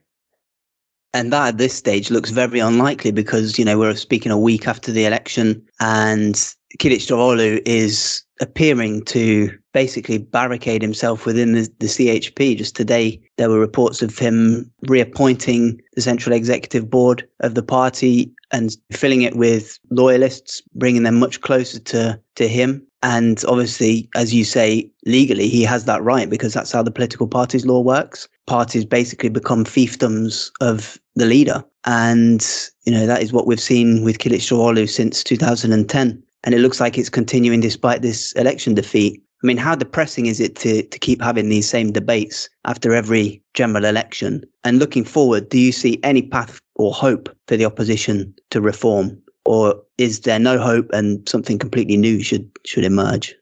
and 1.15 1.33
that 1.33 1.49
at 1.49 1.59
this 1.59 1.75
stage 1.75 2.11
looks 2.11 2.31
very 2.31 2.59
unlikely 2.59 3.11
because 3.11 3.59
you 3.59 3.65
know 3.65 3.79
we're 3.79 3.95
speaking 3.95 4.33
a 4.33 4.39
week 4.39 4.67
after 4.67 4.93
the 4.93 5.05
election 5.05 5.63
and 5.81 6.55
Kılıçdaroğlu 6.79 7.61
is 7.67 8.23
appearing 8.41 9.05
to 9.05 9.51
basically 9.73 10.19
barricade 10.19 10.83
himself 10.83 11.27
within 11.27 11.53
the, 11.53 11.69
the, 11.79 11.87
CHP. 11.87 12.57
Just 12.57 12.77
today, 12.77 13.21
there 13.37 13.49
were 13.49 13.59
reports 13.59 14.03
of 14.03 14.19
him 14.19 14.71
reappointing 14.89 15.81
the 15.95 16.03
central 16.03 16.35
executive 16.35 16.91
board 16.91 17.27
of 17.41 17.55
the 17.55 17.63
party 17.63 18.31
and 18.51 18.77
filling 18.93 19.23
it 19.23 19.37
with 19.37 19.79
loyalists, 19.91 20.63
bringing 20.75 21.03
them 21.03 21.19
much 21.19 21.41
closer 21.41 21.79
to, 21.79 22.21
to 22.35 22.49
him. 22.49 22.87
And 23.03 23.43
obviously, 23.49 24.09
as 24.15 24.33
you 24.33 24.45
say, 24.45 24.89
legally, 25.07 25.49
he 25.49 25.63
has 25.63 25.87
that 25.87 26.03
right 26.03 26.31
because 26.31 26.55
that's 26.55 26.71
how 26.71 26.83
the 26.83 26.91
political 26.91 27.27
parties 27.27 27.67
law 27.67 27.81
works. 27.81 28.29
Parties 28.47 28.85
basically 28.85 29.29
become 29.29 29.65
fiefdoms 29.65 30.51
of 30.61 30.99
the 31.17 31.27
leader. 31.27 31.65
And, 31.85 32.47
you 32.85 32.93
know, 32.93 33.07
that 33.07 33.23
is 33.23 33.33
what 33.33 33.47
we've 33.47 33.59
seen 33.59 34.05
with 34.05 34.19
Kılıçdaroğlu 34.19 34.89
since 34.89 35.25
2010 35.25 36.23
and 36.45 36.55
it 36.55 36.59
looks 36.59 36.81
like 36.81 36.99
it's 36.99 37.09
continuing 37.09 37.61
despite 37.61 38.03
this 38.03 38.33
election 38.33 38.75
defeat. 38.75 39.23
I 39.43 39.47
mean, 39.47 39.57
how 39.57 39.75
depressing 39.75 40.27
is 40.27 40.39
it 40.39 40.55
to, 40.57 40.83
to 40.85 40.99
keep 40.99 41.21
having 41.21 41.49
these 41.49 41.69
same 41.69 41.91
debates 41.91 42.49
after 42.65 42.95
every 42.95 43.43
general 43.55 43.85
election? 43.85 44.45
And 44.63 44.79
looking 44.79 45.05
forward, 45.05 45.49
do 45.49 45.59
you 45.59 45.73
see 45.73 45.99
any 46.05 46.23
path 46.23 46.61
or 46.77 46.93
hope 46.93 47.29
for 47.49 47.57
the 47.57 47.65
opposition 47.65 48.35
to 48.51 48.61
reform? 48.61 49.21
Or 49.45 49.83
is 49.99 50.21
there 50.21 50.39
no 50.39 50.59
hope 50.59 50.89
and 50.93 51.29
something 51.29 51.59
completely 51.59 51.97
new 51.97 52.23
should 52.23 52.49
should 52.65 52.85
emerge? 52.85 53.35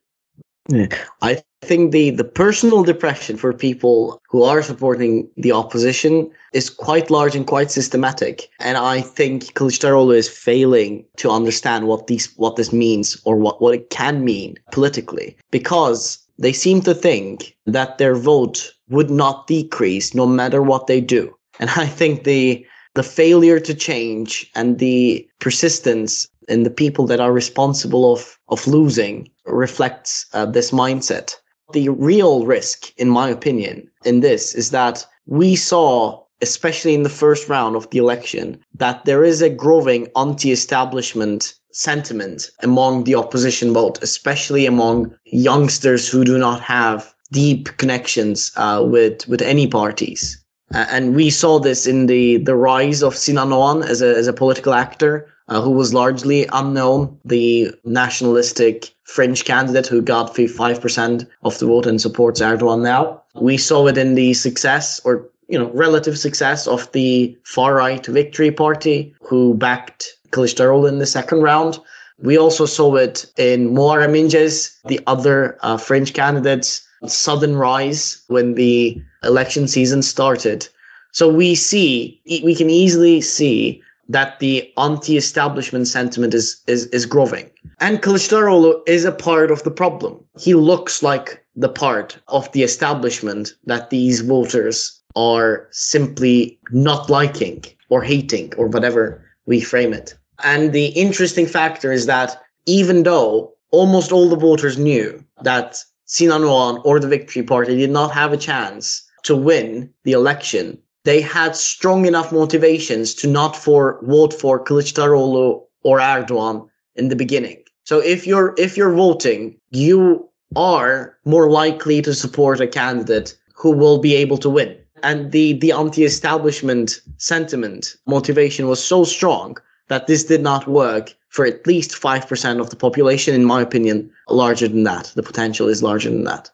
Yeah. 0.70 0.86
I 1.20 1.42
think 1.62 1.92
the, 1.92 2.10
the 2.10 2.24
personal 2.24 2.82
depression 2.82 3.36
for 3.36 3.52
people 3.52 4.20
who 4.28 4.42
are 4.42 4.62
supporting 4.62 5.28
the 5.36 5.52
opposition 5.52 6.30
is 6.52 6.70
quite 6.70 7.10
large 7.10 7.36
and 7.36 7.46
quite 7.46 7.70
systematic. 7.70 8.48
And 8.60 8.78
I 8.78 9.02
think 9.02 9.54
Kılıçdaroğlu 9.54 10.16
is 10.16 10.28
failing 10.28 11.04
to 11.16 11.30
understand 11.30 11.86
what 11.86 12.06
these 12.06 12.32
what 12.36 12.56
this 12.56 12.72
means 12.72 13.20
or 13.24 13.36
what, 13.36 13.60
what 13.60 13.74
it 13.74 13.90
can 13.90 14.24
mean 14.24 14.56
politically 14.72 15.36
because 15.50 16.18
they 16.38 16.52
seem 16.52 16.80
to 16.82 16.94
think 16.94 17.54
that 17.66 17.98
their 17.98 18.16
vote 18.16 18.72
would 18.88 19.10
not 19.10 19.46
decrease 19.46 20.14
no 20.14 20.26
matter 20.26 20.62
what 20.62 20.86
they 20.86 21.00
do. 21.00 21.34
And 21.60 21.70
I 21.76 21.86
think 21.86 22.24
the 22.24 22.66
the 22.94 23.02
failure 23.02 23.60
to 23.60 23.74
change 23.74 24.50
and 24.54 24.78
the 24.78 25.28
persistence 25.38 26.26
in 26.48 26.64
the 26.64 26.70
people 26.70 27.06
that 27.06 27.20
are 27.20 27.32
responsible 27.32 28.12
of 28.12 28.38
of 28.48 28.66
losing 28.66 29.30
reflects 29.44 30.26
uh, 30.32 30.46
this 30.46 30.70
mindset. 30.70 31.36
The 31.72 31.88
real 31.88 32.46
risk, 32.46 32.92
in 32.96 33.08
my 33.08 33.28
opinion, 33.28 33.88
in 34.04 34.20
this 34.20 34.54
is 34.54 34.70
that 34.70 35.06
we 35.26 35.56
saw, 35.56 36.22
especially 36.40 36.94
in 36.94 37.02
the 37.02 37.08
first 37.08 37.48
round 37.48 37.76
of 37.76 37.88
the 37.90 37.98
election, 37.98 38.58
that 38.74 39.04
there 39.04 39.24
is 39.24 39.42
a 39.42 39.50
growing 39.50 40.08
anti-establishment 40.16 41.54
sentiment 41.72 42.50
among 42.62 43.04
the 43.04 43.14
opposition 43.14 43.72
vote, 43.72 43.98
especially 44.02 44.66
among 44.66 45.14
youngsters 45.24 46.08
who 46.08 46.24
do 46.24 46.36
not 46.38 46.60
have 46.60 47.14
deep 47.32 47.76
connections 47.76 48.50
uh, 48.56 48.84
with 48.84 49.26
with 49.28 49.40
any 49.40 49.66
parties. 49.66 50.36
And 50.72 51.16
we 51.16 51.30
saw 51.30 51.58
this 51.58 51.86
in 51.86 52.06
the 52.06 52.38
the 52.38 52.54
rise 52.54 53.02
of 53.02 53.16
Sinan 53.16 53.82
as 53.82 54.02
a 54.02 54.16
as 54.16 54.26
a 54.28 54.32
political 54.32 54.74
actor 54.74 55.28
uh, 55.50 55.60
who 55.60 55.70
was 55.70 55.92
largely 55.92 56.46
unknown, 56.52 57.18
the 57.24 57.74
nationalistic 57.84 58.94
French 59.04 59.44
candidate 59.44 59.86
who 59.86 60.00
got 60.00 60.34
5% 60.34 61.26
of 61.42 61.58
the 61.58 61.66
vote 61.66 61.86
and 61.86 62.00
supports 62.00 62.40
Erdogan 62.40 62.82
now. 62.82 63.22
We 63.34 63.56
saw 63.56 63.88
it 63.88 63.98
in 63.98 64.14
the 64.14 64.32
success 64.34 65.00
or 65.04 65.28
you 65.48 65.58
know 65.58 65.70
relative 65.74 66.16
success 66.16 66.68
of 66.68 66.90
the 66.92 67.36
far 67.42 67.74
right 67.74 68.06
Victory 68.06 68.52
Party, 68.52 69.12
who 69.20 69.54
backed 69.54 70.16
Kılıçdaroğlu 70.30 70.88
in 70.88 70.98
the 71.00 71.06
second 71.06 71.42
round. 71.42 71.80
We 72.22 72.38
also 72.38 72.66
saw 72.66 72.94
it 72.96 73.26
in 73.36 73.74
Muharrem 73.74 74.14
İnce's, 74.14 74.78
the 74.86 75.00
other 75.06 75.58
uh, 75.62 75.76
French 75.76 76.12
candidate's 76.12 76.82
sudden 77.06 77.56
rise 77.56 78.22
when 78.28 78.54
the 78.54 79.02
election 79.24 79.66
season 79.66 80.02
started. 80.02 80.68
So 81.12 81.28
we 81.28 81.56
see, 81.56 82.20
we 82.44 82.54
can 82.54 82.70
easily 82.70 83.20
see 83.20 83.82
that 84.10 84.40
the 84.40 84.72
anti-establishment 84.76 85.86
sentiment 85.86 86.34
is 86.34 86.60
is 86.66 86.86
is 86.86 87.06
growing. 87.06 87.48
And 87.78 88.02
Kılıçdaroğlu 88.02 88.82
is 88.86 89.04
a 89.04 89.12
part 89.12 89.50
of 89.50 89.62
the 89.62 89.70
problem. 89.70 90.18
He 90.38 90.54
looks 90.54 91.02
like 91.02 91.44
the 91.54 91.68
part 91.68 92.18
of 92.28 92.50
the 92.52 92.62
establishment 92.62 93.54
that 93.66 93.90
these 93.90 94.20
voters 94.20 95.00
are 95.14 95.68
simply 95.70 96.58
not 96.72 97.08
liking 97.08 97.64
or 97.88 98.02
hating 98.02 98.52
or 98.56 98.66
whatever 98.66 99.24
we 99.46 99.60
frame 99.60 99.92
it. 99.92 100.14
And 100.42 100.72
the 100.72 100.86
interesting 100.86 101.46
factor 101.46 101.92
is 101.92 102.06
that 102.06 102.40
even 102.66 103.04
though 103.04 103.52
almost 103.70 104.12
all 104.12 104.28
the 104.28 104.36
voters 104.48 104.76
knew 104.76 105.24
that 105.42 105.78
Sinan 106.06 106.42
Oğan 106.42 106.80
or 106.84 106.98
the 106.98 107.08
Victory 107.08 107.42
Party 107.42 107.76
did 107.76 107.90
not 107.90 108.10
have 108.12 108.32
a 108.32 108.36
chance 108.36 109.02
to 109.22 109.36
win 109.36 109.92
the 110.04 110.12
election 110.12 110.78
they 111.04 111.20
had 111.20 111.56
strong 111.56 112.06
enough 112.06 112.32
motivations 112.32 113.14
to 113.14 113.26
not 113.26 113.56
for 113.56 113.98
vote 114.02 114.34
for 114.34 114.62
Kılıçdaroğlu 114.64 115.62
or 115.82 115.98
Erdogan 115.98 116.68
in 116.96 117.08
the 117.08 117.16
beginning. 117.16 117.58
So 117.84 117.98
if 118.00 118.26
you're 118.26 118.54
if 118.58 118.76
you're 118.76 118.94
voting, 118.94 119.56
you 119.70 120.28
are 120.56 121.16
more 121.24 121.50
likely 121.50 122.02
to 122.02 122.14
support 122.14 122.60
a 122.60 122.66
candidate 122.66 123.36
who 123.54 123.70
will 123.70 123.98
be 123.98 124.14
able 124.14 124.38
to 124.38 124.50
win. 124.50 124.76
And 125.02 125.32
the 125.32 125.54
the 125.54 125.72
anti-establishment 125.72 127.00
sentiment 127.16 127.96
motivation 128.06 128.68
was 128.68 128.84
so 128.84 129.04
strong 129.04 129.56
that 129.88 130.06
this 130.06 130.24
did 130.24 130.42
not 130.42 130.68
work 130.68 131.14
for 131.30 131.46
at 131.46 131.66
least 131.66 131.92
5% 131.92 132.60
of 132.60 132.70
the 132.70 132.76
population 132.76 133.34
in 133.34 133.44
my 133.44 133.60
opinion 133.62 134.10
larger 134.28 134.68
than 134.68 134.84
that 134.84 135.12
the 135.14 135.22
potential 135.22 135.68
is 135.68 135.82
larger 135.82 136.10
than 136.10 136.24
that 136.24 136.50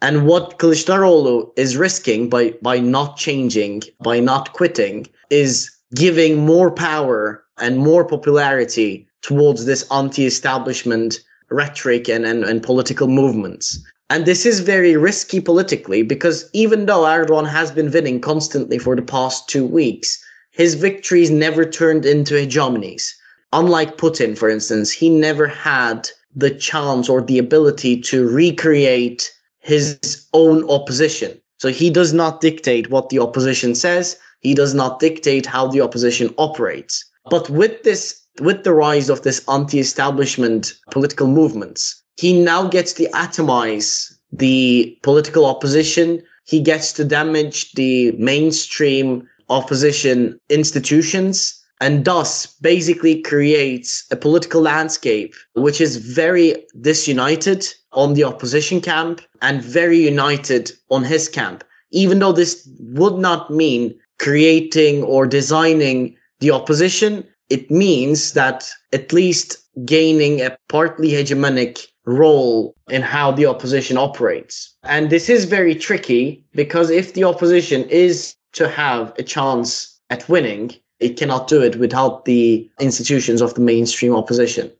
and 0.00 0.26
what 0.26 0.58
Kılıçdaroğlu 0.58 1.50
is 1.56 1.76
risking 1.76 2.28
by, 2.28 2.54
by 2.62 2.78
not 2.78 3.16
changing, 3.16 3.82
by 4.02 4.20
not 4.20 4.52
quitting, 4.52 5.06
is 5.30 5.70
giving 5.94 6.44
more 6.44 6.70
power 6.70 7.42
and 7.58 7.78
more 7.78 8.04
popularity 8.04 9.06
towards 9.22 9.64
this 9.64 9.84
anti-establishment 9.90 11.20
rhetoric 11.50 12.08
and, 12.08 12.24
and, 12.24 12.44
and 12.44 12.62
political 12.62 13.08
movements. 13.08 13.78
And 14.10 14.26
this 14.26 14.44
is 14.44 14.60
very 14.60 14.96
risky 14.96 15.40
politically 15.40 16.02
because 16.02 16.48
even 16.52 16.86
though 16.86 17.04
Erdogan 17.04 17.48
has 17.48 17.70
been 17.70 17.90
winning 17.90 18.20
constantly 18.20 18.78
for 18.78 18.94
the 18.96 19.02
past 19.02 19.48
two 19.48 19.64
weeks, 19.64 20.22
his 20.50 20.74
victories 20.74 21.30
never 21.30 21.64
turned 21.64 22.04
into 22.04 22.34
hegemonies. 22.34 23.10
Unlike 23.54 23.96
Putin, 23.96 24.36
for 24.36 24.50
instance, 24.50 24.90
he 24.90 25.08
never 25.08 25.46
had 25.46 26.10
the 26.34 26.50
chance 26.50 27.08
or 27.08 27.22
the 27.22 27.38
ability 27.38 28.00
to 28.00 28.28
recreate 28.28 29.32
his 29.62 30.26
own 30.32 30.68
opposition. 30.68 31.40
So 31.58 31.68
he 31.68 31.90
does 31.90 32.12
not 32.12 32.40
dictate 32.40 32.90
what 32.90 33.08
the 33.08 33.20
opposition 33.20 33.74
says. 33.74 34.18
He 34.40 34.54
does 34.54 34.74
not 34.74 34.98
dictate 34.98 35.46
how 35.46 35.68
the 35.68 35.80
opposition 35.80 36.34
operates. 36.36 37.04
But 37.30 37.48
with 37.48 37.82
this, 37.84 38.20
with 38.40 38.64
the 38.64 38.74
rise 38.74 39.08
of 39.08 39.22
this 39.22 39.42
anti-establishment 39.48 40.74
political 40.90 41.28
movements, 41.28 42.02
he 42.16 42.42
now 42.42 42.66
gets 42.66 42.92
to 42.94 43.08
atomize 43.10 44.12
the 44.32 44.98
political 45.02 45.46
opposition. 45.46 46.22
He 46.44 46.60
gets 46.60 46.92
to 46.94 47.04
damage 47.04 47.72
the 47.72 48.12
mainstream 48.12 49.28
opposition 49.48 50.38
institutions 50.48 51.61
and 51.82 52.04
thus 52.04 52.46
basically 52.60 53.20
creates 53.22 54.04
a 54.12 54.16
political 54.16 54.60
landscape 54.62 55.34
which 55.54 55.80
is 55.80 55.96
very 55.96 56.64
disunited 56.80 57.66
on 57.90 58.14
the 58.14 58.22
opposition 58.22 58.80
camp 58.80 59.20
and 59.42 59.60
very 59.60 59.98
united 59.98 60.70
on 60.90 61.02
his 61.02 61.28
camp. 61.28 61.64
Even 61.90 62.20
though 62.20 62.32
this 62.32 62.68
would 62.78 63.18
not 63.18 63.50
mean 63.50 63.92
creating 64.20 65.02
or 65.02 65.26
designing 65.26 66.16
the 66.38 66.52
opposition, 66.52 67.26
it 67.50 67.68
means 67.68 68.32
that 68.34 68.70
at 68.92 69.12
least 69.12 69.58
gaining 69.84 70.40
a 70.40 70.56
partly 70.68 71.10
hegemonic 71.10 71.88
role 72.04 72.76
in 72.90 73.02
how 73.02 73.32
the 73.32 73.46
opposition 73.46 73.96
operates. 73.96 74.72
And 74.84 75.10
this 75.10 75.28
is 75.28 75.46
very 75.46 75.74
tricky 75.74 76.44
because 76.54 76.90
if 76.90 77.14
the 77.14 77.24
opposition 77.24 77.88
is 77.88 78.36
to 78.52 78.68
have 78.68 79.12
a 79.18 79.24
chance 79.24 80.00
at 80.10 80.28
winning, 80.28 80.70
it 81.02 81.16
cannot 81.16 81.48
do 81.48 81.62
it 81.62 81.76
without 81.76 82.24
the 82.24 82.70
institutions 82.80 83.40
of 83.40 83.54
the 83.54 83.60
mainstream 83.60 84.14
opposition. 84.14 84.70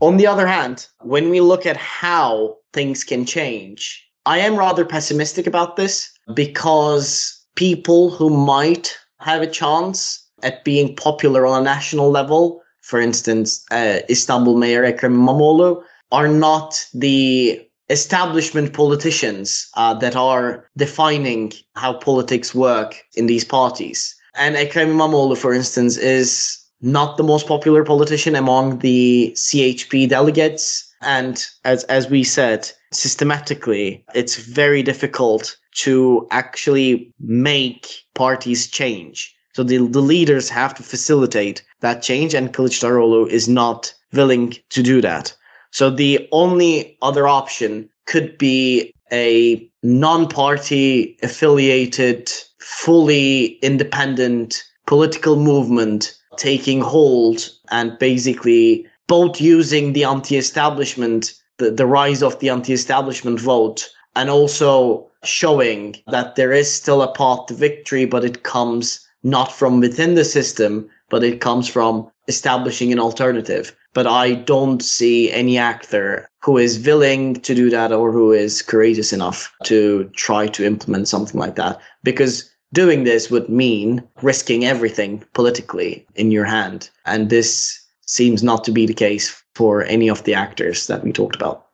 On 0.00 0.16
the 0.16 0.26
other 0.26 0.46
hand, 0.46 0.86
when 1.00 1.30
we 1.30 1.40
look 1.40 1.66
at 1.66 1.76
how 1.76 2.56
things 2.72 3.04
can 3.04 3.24
change, 3.24 4.04
I 4.26 4.38
am 4.38 4.56
rather 4.56 4.84
pessimistic 4.84 5.46
about 5.46 5.76
this 5.76 6.10
because 6.34 7.38
people 7.56 8.10
who 8.10 8.30
might 8.30 8.96
have 9.20 9.42
a 9.42 9.46
chance 9.46 10.24
at 10.42 10.64
being 10.64 10.96
popular 10.96 11.46
on 11.46 11.60
a 11.60 11.64
national 11.64 12.10
level, 12.10 12.62
for 12.80 13.00
instance, 13.00 13.64
uh, 13.70 14.00
Istanbul 14.10 14.56
Mayor 14.56 14.84
Ekrem 14.84 15.14
İmamoğlu, 15.14 15.82
are 16.10 16.28
not 16.28 16.84
the 16.94 17.60
establishment 17.88 18.72
politicians 18.72 19.68
uh, 19.76 19.94
that 19.94 20.16
are 20.16 20.68
defining 20.76 21.52
how 21.74 21.92
politics 21.92 22.54
work 22.54 23.02
in 23.14 23.26
these 23.26 23.44
parties. 23.44 24.14
And 24.34 24.56
Ekrem 24.56 24.90
İmamoğlu, 24.90 25.36
for 25.36 25.54
instance, 25.54 25.98
is 25.98 26.58
not 26.80 27.16
the 27.16 27.22
most 27.22 27.46
popular 27.46 27.84
politician 27.84 28.34
among 28.34 28.78
the 28.78 29.32
CHP 29.36 30.08
delegates. 30.08 30.84
And 31.02 31.44
as, 31.64 31.84
as 31.84 32.08
we 32.10 32.24
said, 32.24 32.70
systematically, 32.92 34.04
it's 34.14 34.36
very 34.36 34.82
difficult 34.82 35.56
to 35.84 36.26
actually 36.30 37.12
make 37.20 37.88
parties 38.14 38.68
change. 38.70 39.34
So 39.54 39.62
the, 39.62 39.78
the 39.78 40.00
leaders 40.00 40.48
have 40.48 40.74
to 40.74 40.82
facilitate 40.82 41.62
that 41.80 42.02
change, 42.02 42.34
and 42.34 42.52
Kılıçdaroğlu 42.52 43.28
is 43.28 43.48
not 43.48 43.92
willing 44.12 44.56
to 44.70 44.82
do 44.82 45.00
that. 45.02 45.34
So 45.70 45.90
the 45.90 46.28
only 46.32 46.96
other 47.02 47.26
option 47.26 47.88
could 48.06 48.38
be 48.38 48.92
a 49.12 49.68
non-party 49.82 51.18
affiliated, 51.22 52.32
fully 52.62 53.58
independent 53.62 54.62
political 54.86 55.36
movement 55.36 56.14
taking 56.36 56.80
hold 56.80 57.48
and 57.70 57.98
basically 57.98 58.86
both 59.06 59.40
using 59.40 59.92
the 59.92 60.04
anti-establishment, 60.04 61.34
the, 61.58 61.70
the 61.70 61.86
rise 61.86 62.22
of 62.22 62.38
the 62.38 62.48
anti-establishment 62.48 63.40
vote, 63.40 63.88
and 64.16 64.30
also 64.30 65.10
showing 65.24 65.96
that 66.08 66.36
there 66.36 66.52
is 66.52 66.72
still 66.72 67.02
a 67.02 67.12
path 67.12 67.46
to 67.46 67.54
victory, 67.54 68.04
but 68.04 68.24
it 68.24 68.42
comes 68.42 69.06
not 69.22 69.52
from 69.52 69.80
within 69.80 70.14
the 70.14 70.24
system, 70.24 70.88
but 71.10 71.22
it 71.22 71.40
comes 71.40 71.68
from 71.68 72.10
establishing 72.28 72.92
an 72.92 72.98
alternative. 72.98 73.74
But 73.94 74.06
I 74.06 74.34
don't 74.34 74.82
see 74.82 75.30
any 75.30 75.58
actor 75.58 76.28
who 76.40 76.56
is 76.56 76.84
willing 76.84 77.34
to 77.40 77.54
do 77.54 77.68
that 77.70 77.92
or 77.92 78.10
who 78.10 78.32
is 78.32 78.62
courageous 78.62 79.12
enough 79.12 79.52
to 79.64 80.10
try 80.14 80.46
to 80.48 80.64
implement 80.64 81.08
something 81.08 81.38
like 81.38 81.56
that. 81.56 81.78
Because 82.02 82.51
doing 82.72 83.04
this 83.04 83.30
would 83.30 83.48
mean 83.48 84.02
risking 84.22 84.64
everything 84.64 85.24
politically 85.34 86.06
in 86.14 86.30
your 86.30 86.44
hand. 86.44 86.90
And 87.06 87.30
this 87.30 87.80
seems 88.06 88.42
not 88.42 88.64
to 88.64 88.72
be 88.72 88.86
the 88.86 88.94
case 88.94 89.42
for 89.54 89.84
any 89.84 90.08
of 90.08 90.24
the 90.24 90.34
actors 90.34 90.86
that 90.86 91.04
we 91.04 91.12
talked 91.12 91.36
about. 91.36 91.66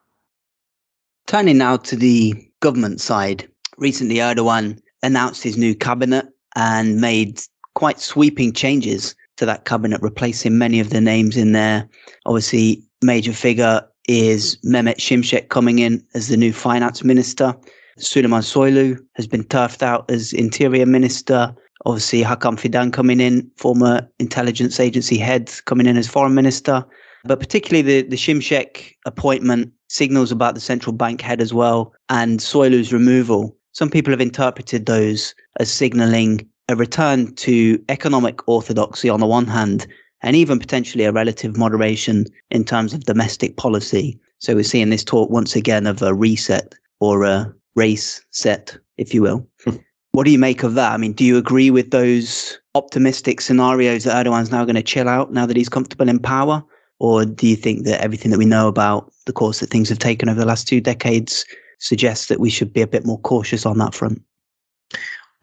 Turning 1.27 1.59
now 1.59 1.77
to 1.77 1.97
the 1.97 2.35
government 2.61 3.01
side, 3.01 3.49
recently 3.77 4.17
Erdogan 4.17 4.81
announced 5.03 5.43
his 5.43 5.57
new 5.57 5.75
cabinet 5.75 6.27
and 6.57 7.01
made 7.01 7.41
quite 7.75 8.01
sweeping 8.01 8.53
changes 8.53 9.15
to 9.37 9.47
that 9.47 9.65
cabinet, 9.65 10.01
replacing 10.03 10.59
many 10.59 10.81
of 10.81 10.91
the 10.91 11.01
names 11.01 11.37
in 11.37 11.53
there. 11.53 11.89
Obviously, 12.27 12.83
major 13.03 13.33
figure 13.33 13.87
is 14.09 14.59
Mehmet 14.65 14.99
Şimşek 14.99 15.49
coming 15.51 15.79
in 15.79 16.03
as 16.15 16.29
the 16.29 16.37
new 16.37 16.53
finance 16.53 17.05
minister. 17.05 17.55
Süleyman 17.99 18.43
Soylu 18.43 18.99
has 19.15 19.27
been 19.27 19.45
turfed 19.45 19.83
out 19.83 20.11
as 20.11 20.33
interior 20.33 20.87
minister. 20.87 21.55
Obviously, 21.87 22.23
Hakan 22.23 22.57
Fidan 22.57 22.93
coming 22.93 23.21
in, 23.21 23.51
former 23.57 24.09
intelligence 24.19 24.81
agency 24.81 25.19
head, 25.19 25.53
coming 25.65 25.87
in 25.87 25.97
as 25.97 26.09
foreign 26.09 26.35
minister. 26.35 26.85
But 27.25 27.41
particularly 27.41 27.83
the, 27.83 28.09
the 28.09 28.17
Şimşek 28.17 28.95
appointment 29.05 29.73
signals 29.89 30.31
about 30.31 30.55
the 30.55 30.61
central 30.61 30.93
bank 30.93 31.21
head 31.21 31.41
as 31.41 31.53
well 31.53 31.93
and 32.09 32.41
Soylu's 32.41 32.93
removal. 32.93 33.57
Some 33.73 33.91
people 33.91 34.13
have 34.13 34.21
interpreted 34.21 34.87
those 34.87 35.35
as 35.61 35.71
signaling 35.71 36.49
a 36.69 36.77
return 36.77 37.35
to 37.37 37.83
economic 37.89 38.47
orthodoxy 38.49 39.09
on 39.09 39.21
the 39.21 39.27
one 39.27 39.47
hand, 39.47 39.87
and 40.23 40.37
even 40.37 40.59
potentially 40.59 41.05
a 41.05 41.13
relative 41.13 41.57
moderation 41.57 42.27
in 42.51 42.65
terms 42.65 42.93
of 42.93 43.05
domestic 43.05 43.57
policy. 43.57 44.19
So 44.39 44.55
we're 44.55 44.65
seeing 44.65 44.91
this 44.91 45.05
talk 45.05 45.31
once 45.31 45.57
again 45.57 45.87
of 45.87 46.03
a 46.03 46.15
reset 46.15 46.75
or 47.01 47.25
a 47.25 47.53
race 47.79 48.21
set, 48.31 48.77
if 48.97 49.15
you 49.15 49.23
will. 49.23 49.47
Hmm. 49.65 49.77
what 50.13 50.25
do 50.25 50.33
you 50.33 50.39
make 50.39 50.65
of 50.65 50.75
that? 50.75 50.93
I 50.93 50.97
mean, 50.97 51.13
do 51.13 51.25
you 51.25 51.39
agree 51.39 51.71
with 51.71 51.91
those 51.93 52.59
optimistic 52.75 53.41
scenarios 53.41 54.05
that 54.05 54.27
Erdogan's 54.27 54.51
now 54.51 54.65
going 54.65 54.75
to 54.75 54.83
chill 54.83 55.09
out 55.09 55.33
now 55.33 55.47
that 55.47 55.57
he's 55.57 55.69
comfortable 55.69 56.09
in 56.09 56.19
power? 56.19 56.63
Or 56.99 57.25
do 57.25 57.47
you 57.47 57.55
think 57.55 57.85
that 57.85 58.03
everything 58.03 58.33
that 58.33 58.39
we 58.39 58.45
know 58.45 58.67
about 58.67 59.13
the 59.27 59.33
course 59.33 59.61
that 59.61 59.71
things 59.71 59.89
have 59.89 60.01
taken 60.01 60.29
over 60.29 60.41
the 60.41 60.47
last 60.47 60.67
two 60.67 60.81
decades 60.81 61.47
suggests 61.79 62.27
that 62.27 62.41
we 62.41 62.51
should 62.51 62.73
be 62.73 62.83
a 62.83 62.89
bit 62.89 63.07
more 63.07 63.21
cautious 63.21 63.65
on 63.65 63.79
that 63.79 63.95
front? 63.95 64.21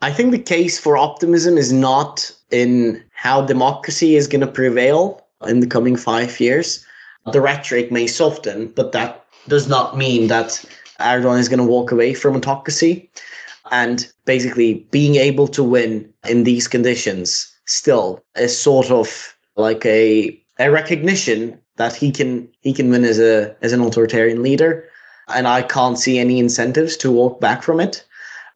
I 0.02 0.12
think 0.12 0.32
the 0.32 0.40
case 0.40 0.78
for 0.78 0.98
optimism 0.98 1.58
is 1.58 1.72
not 1.72 2.30
in 2.52 3.02
how 3.14 3.46
democracy 3.46 4.18
is 4.18 4.28
going 4.28 4.42
to 4.42 4.48
prevail 4.48 5.26
in 5.48 5.62
the 5.62 5.68
coming 5.68 5.96
five 5.96 6.40
years. 6.40 6.86
The 7.32 7.42
rhetoric 7.42 7.92
may 7.92 8.08
soften, 8.08 8.68
but 8.76 8.92
that 8.92 9.26
does 9.48 9.68
not 9.68 9.98
mean 9.98 10.28
that 10.28 10.64
Erdogan 11.00 11.40
is 11.40 11.50
going 11.50 11.60
to 11.60 11.66
walk 11.66 11.92
away 11.92 12.14
from 12.14 12.36
autocracy. 12.36 13.10
And 13.72 14.08
basically, 14.26 14.86
being 14.92 15.16
able 15.16 15.48
to 15.50 15.64
win 15.64 16.12
in 16.28 16.44
these 16.44 16.68
conditions 16.68 17.52
still 17.66 18.24
is 18.36 18.58
sort 18.58 18.92
of 18.92 19.36
like 19.56 19.86
a 19.86 20.40
a 20.60 20.70
recognition 20.70 21.60
that 21.78 21.96
he 21.96 22.12
can 22.12 22.48
he 22.62 22.74
can 22.74 22.90
win 22.90 23.04
as 23.04 23.20
a 23.20 23.56
as 23.62 23.74
an 23.74 23.82
authoritarian 23.82 24.44
leader, 24.44 24.88
and 25.34 25.48
I 25.48 25.64
can't 25.64 26.00
see 26.00 26.20
any 26.20 26.40
incentives 26.40 26.96
to 26.98 27.12
walk 27.12 27.42
back 27.42 27.64
from 27.64 27.80
it. 27.80 28.06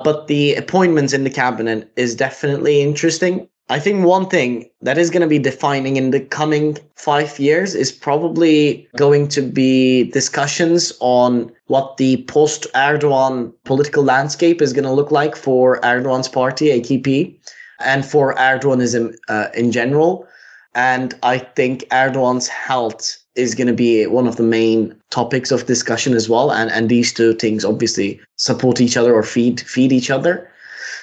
But 0.04 0.28
the 0.28 0.56
appointments 0.56 1.12
in 1.12 1.24
the 1.26 1.30
cabinet 1.30 1.92
is 1.96 2.16
definitely 2.16 2.82
interesting. 2.82 3.50
I 3.72 3.80
think 3.80 4.04
one 4.04 4.28
thing 4.28 4.68
that 4.82 4.98
is 4.98 5.12
going 5.12 5.22
to 5.22 5.28
be 5.28 5.38
defining 5.38 5.96
in 5.96 6.10
the 6.10 6.22
coming 6.22 6.76
five 6.96 7.38
years 7.38 7.76
is 7.76 7.92
probably 7.92 8.88
going 8.98 9.28
to 9.30 9.44
be 9.44 10.10
discussions 10.10 10.92
on 11.02 11.52
what 11.68 11.98
the 11.98 12.24
post 12.24 12.66
Erdogan 12.74 13.54
political 13.66 14.04
landscape 14.04 14.60
is 14.60 14.74
going 14.74 14.86
to 14.86 14.92
look 14.92 15.12
like 15.12 15.36
for 15.36 15.80
Erdogan's 15.82 16.28
party, 16.28 16.70
AKP, 16.70 17.38
and 17.80 18.04
for 18.04 18.34
Erdoganism 18.36 19.16
uh, 19.28 19.50
in 19.54 19.72
general. 19.72 20.28
And 20.74 21.14
I 21.22 21.38
think 21.38 21.84
Erdogan's 21.92 22.48
health 22.48 23.18
is 23.36 23.54
going 23.54 23.68
to 23.68 23.74
be 23.74 24.08
one 24.08 24.26
of 24.26 24.38
the 24.38 24.44
main 24.44 24.96
topics 25.12 25.52
of 25.52 25.68
discussion 25.68 26.14
as 26.14 26.28
well. 26.28 26.52
And, 26.52 26.72
and 26.72 26.90
these 26.90 27.14
two 27.14 27.36
things 27.36 27.64
obviously 27.64 28.20
support 28.38 28.82
each 28.82 28.98
other 28.98 29.14
or 29.14 29.22
feed, 29.22 29.62
feed 29.62 29.92
each 29.92 30.10
other. 30.10 30.50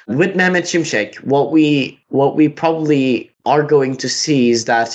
With 0.06 0.34
Mehmet 0.34 0.66
Şimşek, 0.66 1.16
what 1.24 1.52
we, 1.52 1.98
what 2.08 2.36
we 2.36 2.48
probably 2.48 3.30
are 3.44 3.62
going 3.62 3.96
to 3.96 4.08
see 4.08 4.50
is 4.50 4.64
that 4.64 4.88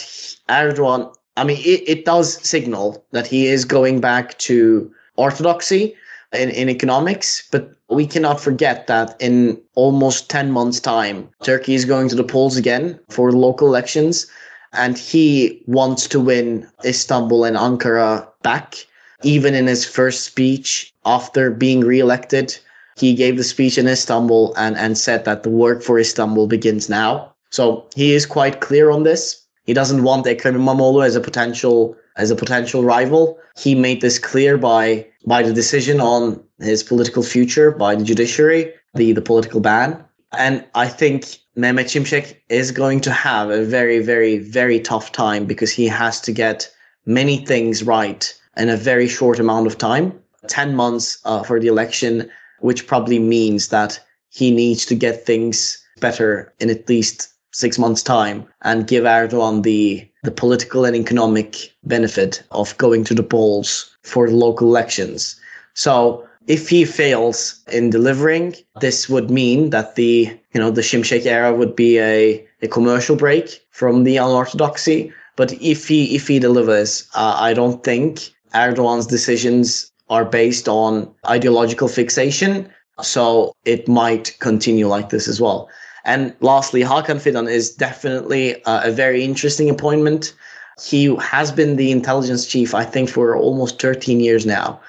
Erdogan, 0.50 1.14
I 1.38 1.44
mean, 1.44 1.58
it, 1.58 1.84
it 1.88 2.06
does 2.06 2.40
signal 2.48 3.04
that 3.12 3.28
he 3.28 3.48
is 3.48 3.66
going 3.66 4.02
back 4.02 4.38
to 4.40 4.92
orthodoxy 5.16 5.96
in, 6.34 6.50
in 6.50 6.70
economics, 6.70 7.48
but 7.52 7.72
we 7.90 8.06
cannot 8.08 8.40
forget 8.40 8.88
that 8.88 9.16
in 9.20 9.62
almost 9.76 10.30
10 10.30 10.52
months' 10.52 10.80
time, 10.80 11.30
Turkey 11.44 11.76
is 11.76 11.86
going 11.86 12.10
to 12.10 12.16
the 12.16 12.24
polls 12.24 12.58
again 12.58 13.00
for 13.10 13.32
local 13.32 13.68
elections. 13.68 14.28
And 14.74 14.98
he 14.98 15.62
wants 15.66 16.08
to 16.08 16.20
win 16.20 16.66
Istanbul 16.86 17.44
and 17.44 17.58
Ankara 17.58 18.26
back. 18.42 18.86
Even 19.24 19.54
in 19.54 19.68
his 19.68 19.86
first 19.86 20.24
speech 20.24 20.94
after 21.06 21.52
being 21.52 21.82
re-elected, 21.82 22.58
he 22.98 23.14
gave 23.14 23.38
the 23.38 23.44
speech 23.44 23.78
in 23.78 23.88
Istanbul 23.88 24.54
and, 24.58 24.78
and 24.78 24.98
said 24.98 25.26
that 25.26 25.44
the 25.44 25.50
work 25.50 25.82
for 25.82 26.00
Istanbul 26.00 26.48
begins 26.48 26.90
now. 26.90 27.34
So 27.50 27.86
he 27.96 28.14
is 28.14 28.26
quite 28.26 28.62
clear 28.62 28.90
on 28.90 29.04
this. 29.04 29.42
He 29.64 29.74
doesn't 29.74 30.04
want 30.04 30.26
Ekrem 30.26 30.56
İmamoğlu 30.56 31.06
as 31.06 31.16
a 31.16 31.22
potential 31.22 31.96
as 32.18 32.32
a 32.32 32.36
potential 32.36 32.84
rival. 32.84 33.38
He 33.58 33.76
made 33.76 34.02
this 34.02 34.20
clear 34.20 34.58
by 34.58 35.06
by 35.26 35.44
the 35.44 35.54
decision 35.54 36.02
on 36.02 36.42
his 36.60 36.84
political 36.84 37.24
future 37.24 37.72
by 37.72 37.96
the 37.96 38.04
judiciary, 38.04 38.74
the, 38.96 39.12
the 39.14 39.22
political 39.22 39.62
ban. 39.62 40.04
And 40.38 40.64
I 40.76 40.88
think 40.88 41.40
Mehmet 41.58 41.90
Şimşek 41.90 42.38
is 42.50 42.72
going 42.72 43.02
to 43.02 43.12
have 43.12 43.50
a 43.50 43.64
very, 43.64 44.00
very, 44.00 44.38
very 44.40 44.80
tough 44.80 45.12
time 45.12 45.46
because 45.46 45.72
he 45.72 45.88
has 45.88 46.22
to 46.22 46.32
get 46.32 46.72
many 47.06 47.46
things 47.46 47.84
right 47.84 48.34
in 48.58 48.70
a 48.70 48.78
very 48.78 49.08
short 49.08 49.40
amount 49.40 49.68
of 49.68 49.78
time 49.78 50.14
10 50.48 50.76
months 50.76 51.20
uh, 51.26 51.44
for 51.44 51.60
the 51.60 51.68
election, 51.68 52.30
which 52.62 52.88
probably 52.88 53.20
means 53.20 53.68
that 53.68 54.00
he 54.30 54.52
needs 54.52 54.86
to 54.86 54.96
get 54.96 55.26
things 55.26 55.84
better 56.00 56.54
in 56.60 56.70
at 56.70 56.88
least 56.88 57.30
six 57.52 57.78
months' 57.78 58.04
time 58.04 58.46
and 58.62 58.88
give 58.88 59.04
Erdogan 59.04 59.64
the, 59.64 60.08
the 60.24 60.32
political 60.32 60.86
and 60.86 60.96
economic 60.96 61.74
benefit 61.84 62.44
of 62.52 62.78
going 62.78 63.04
to 63.04 63.14
the 63.14 63.24
polls 63.24 63.96
for 64.04 64.30
local 64.30 64.68
elections. 64.68 65.36
So 65.74 66.26
if 66.48 66.70
he 66.70 66.86
fails 66.86 67.60
in 67.72 67.90
delivering, 67.90 68.56
this 68.80 69.10
would 69.10 69.30
mean 69.30 69.70
that 69.70 69.96
the 69.96 70.30
you 70.54 70.60
know 70.60 70.72
the 70.72 70.82
Şimşek 70.82 71.26
era 71.26 71.54
would 71.54 71.76
be 71.76 72.00
a, 72.00 72.46
a 72.62 72.68
commercial 72.68 73.16
break 73.16 73.62
from 73.70 74.04
the 74.04 74.18
unorthodoxy. 74.18 75.14
But 75.36 75.54
if 75.62 75.88
he 75.88 76.16
if 76.16 76.28
he 76.28 76.40
delivers, 76.40 77.08
uh, 77.16 77.36
I 77.38 77.54
don't 77.54 77.84
think 77.84 78.32
Erdogan's 78.54 79.08
decisions 79.08 79.91
are 80.12 80.24
based 80.24 80.68
on 80.68 81.12
ideological 81.28 81.88
fixation. 81.88 82.70
So 83.02 83.56
it 83.66 83.88
might 83.88 84.38
continue 84.40 84.88
like 84.88 85.10
this 85.10 85.28
as 85.28 85.42
well. 85.42 85.68
And 86.06 86.36
lastly, 86.42 86.82
Hakan 86.82 87.20
Fidan 87.24 87.50
is 87.50 87.74
definitely 87.74 88.64
uh, 88.66 88.82
a 88.84 88.92
very 88.92 89.24
interesting 89.24 89.70
appointment. 89.70 90.34
He 90.80 91.16
has 91.16 91.52
been 91.52 91.78
the 91.78 91.92
intelligence 91.92 92.46
chief, 92.46 92.76
I 92.76 92.84
think, 92.84 93.10
for 93.10 93.36
almost 93.36 93.82
13 93.82 94.20
years 94.20 94.46
now 94.46 94.80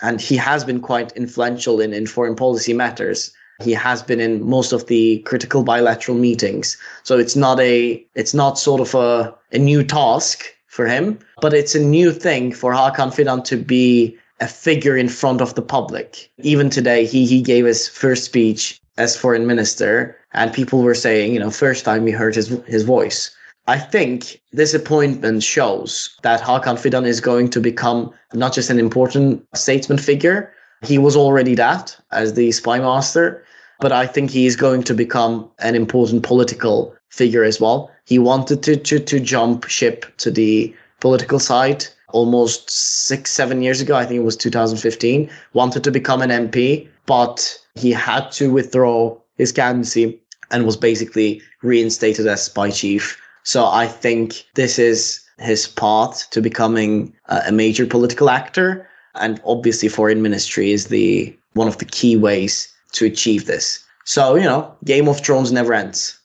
and 0.00 0.20
he 0.20 0.36
has 0.36 0.64
been 0.64 0.80
quite 0.80 1.12
influential 1.12 1.80
in, 1.80 1.92
in 1.92 2.06
foreign 2.06 2.36
policy 2.36 2.72
matters. 2.72 3.32
He 3.62 3.72
has 3.72 4.02
been 4.02 4.20
in 4.20 4.48
most 4.48 4.72
of 4.72 4.86
the 4.86 5.18
critical 5.20 5.64
bilateral 5.64 6.16
meetings. 6.16 6.76
So 7.02 7.18
it's 7.18 7.34
not 7.34 7.58
a 7.58 8.04
it's 8.14 8.34
not 8.34 8.58
sort 8.58 8.80
of 8.80 8.94
a, 8.94 9.34
a 9.52 9.58
new 9.58 9.82
task 9.82 10.44
for 10.66 10.86
him, 10.86 11.18
but 11.40 11.54
it's 11.54 11.74
a 11.74 11.80
new 11.80 12.12
thing 12.12 12.52
for 12.52 12.72
Hakan 12.72 13.12
Fidan 13.12 13.42
to 13.44 13.56
be 13.56 14.16
a 14.40 14.48
figure 14.48 14.96
in 14.96 15.08
front 15.08 15.40
of 15.40 15.54
the 15.54 15.62
public. 15.62 16.30
Even 16.38 16.70
today, 16.70 17.04
he 17.04 17.26
he 17.26 17.42
gave 17.42 17.64
his 17.64 17.88
first 17.88 18.24
speech 18.24 18.80
as 18.96 19.16
foreign 19.16 19.46
minister, 19.46 20.16
and 20.32 20.52
people 20.52 20.82
were 20.82 20.94
saying, 20.94 21.32
you 21.32 21.40
know, 21.40 21.50
first 21.50 21.84
time 21.84 22.04
we 22.04 22.10
heard 22.10 22.34
his 22.34 22.48
his 22.66 22.82
voice. 22.82 23.30
I 23.66 23.78
think 23.78 24.40
this 24.50 24.72
appointment 24.72 25.42
shows 25.42 26.16
that 26.22 26.40
Hakan 26.40 26.78
Fidan 26.78 27.06
is 27.06 27.20
going 27.20 27.50
to 27.50 27.60
become 27.60 28.12
not 28.32 28.54
just 28.54 28.70
an 28.70 28.78
important 28.78 29.46
statesman 29.54 29.98
figure. 29.98 30.50
He 30.82 30.96
was 30.96 31.16
already 31.16 31.54
that 31.56 31.94
as 32.10 32.32
the 32.32 32.50
spy 32.52 32.78
master, 32.78 33.44
but 33.80 33.92
I 33.92 34.06
think 34.06 34.30
he 34.30 34.46
is 34.46 34.56
going 34.56 34.84
to 34.84 34.94
become 34.94 35.50
an 35.58 35.74
important 35.74 36.22
political 36.22 36.94
figure 37.10 37.44
as 37.44 37.60
well. 37.60 37.90
He 38.06 38.18
wanted 38.18 38.62
to, 38.62 38.76
to, 38.76 38.98
to 39.00 39.20
jump 39.20 39.66
ship 39.68 40.06
to 40.18 40.30
the 40.30 40.74
political 41.00 41.38
side 41.38 41.86
almost 42.10 42.70
six, 42.70 43.30
seven 43.30 43.62
years 43.62 43.80
ago. 43.80 43.94
I 43.96 44.04
think 44.04 44.18
it 44.18 44.24
was 44.24 44.36
2015, 44.36 45.30
wanted 45.52 45.84
to 45.84 45.90
become 45.90 46.22
an 46.22 46.30
MP, 46.30 46.88
but 47.06 47.58
he 47.74 47.92
had 47.92 48.30
to 48.32 48.52
withdraw 48.52 49.16
his 49.36 49.52
candidacy 49.52 50.20
and 50.50 50.64
was 50.64 50.76
basically 50.76 51.42
reinstated 51.62 52.26
as 52.26 52.44
spy 52.44 52.70
chief 52.70 53.20
so 53.48 53.64
I 53.64 53.86
think 53.86 54.44
this 54.56 54.78
is 54.78 55.22
his 55.38 55.68
path 55.68 56.28
to 56.32 56.42
becoming 56.42 57.14
a 57.30 57.50
major 57.50 57.86
political 57.86 58.28
actor. 58.28 58.86
And 59.14 59.40
obviously 59.42 59.88
foreign 59.88 60.20
ministry 60.20 60.70
is 60.70 60.88
the 60.88 61.34
one 61.54 61.66
of 61.66 61.78
the 61.78 61.86
key 61.86 62.14
ways 62.14 62.70
to 62.92 63.06
achieve 63.06 63.46
this. 63.46 63.82
So, 64.04 64.34
you 64.34 64.44
know, 64.44 64.70
Game 64.84 65.08
of 65.08 65.20
Thrones 65.20 65.50
never 65.50 65.72
ends. 65.72 66.17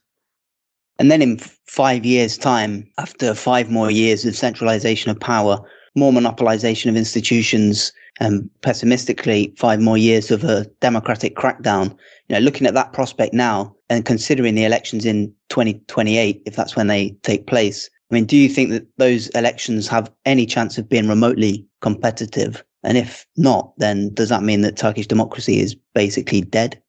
And 1.00 1.10
then 1.10 1.22
in 1.22 1.38
five 1.68 2.06
years' 2.06 2.38
time, 2.38 2.88
after 2.98 3.34
five 3.34 3.72
more 3.72 3.89
years 3.89 4.26
of 4.26 4.36
centralization 4.36 5.10
of 5.12 5.20
power, 5.20 5.60
more 5.96 6.12
monopolization 6.12 6.89
of 6.89 6.96
institutions, 6.96 7.91
and 8.20 8.50
pessimistically, 8.62 9.54
five 9.58 9.80
more 9.80 9.98
years 9.98 10.30
of 10.30 10.44
a 10.44 10.66
democratic 10.82 11.36
crackdown, 11.36 11.91
you 12.28 12.36
know, 12.36 12.39
looking 12.39 12.68
at 12.68 12.76
that 12.76 12.94
prospect 12.94 13.34
now, 13.34 13.76
and 13.89 14.06
considering 14.06 14.56
the 14.56 14.66
elections 14.66 15.06
in 15.06 15.34
2028, 15.50 16.41
if 16.46 16.56
that's 16.56 16.76
when 16.76 16.88
they 16.88 17.10
take 17.24 17.48
place, 17.48 17.89
I 18.12 18.16
mean, 18.16 18.26
do 18.26 18.38
you 18.38 18.50
think 18.50 18.70
that 18.70 18.86
those 18.98 19.30
elections 19.30 19.88
have 19.88 20.12
any 20.26 20.46
chance 20.46 20.78
of 20.78 20.88
being 20.88 21.08
remotely 21.08 21.66
competitive? 21.82 22.64
And 22.84 22.98
if 22.98 23.26
not, 23.38 23.74
then 23.78 24.14
does 24.14 24.30
that 24.30 24.44
mean 24.44 24.62
that 24.62 24.78
Turkish 24.78 25.08
democracy 25.08 25.60
is 25.60 25.76
basically 25.96 26.41
dead? 26.41 26.80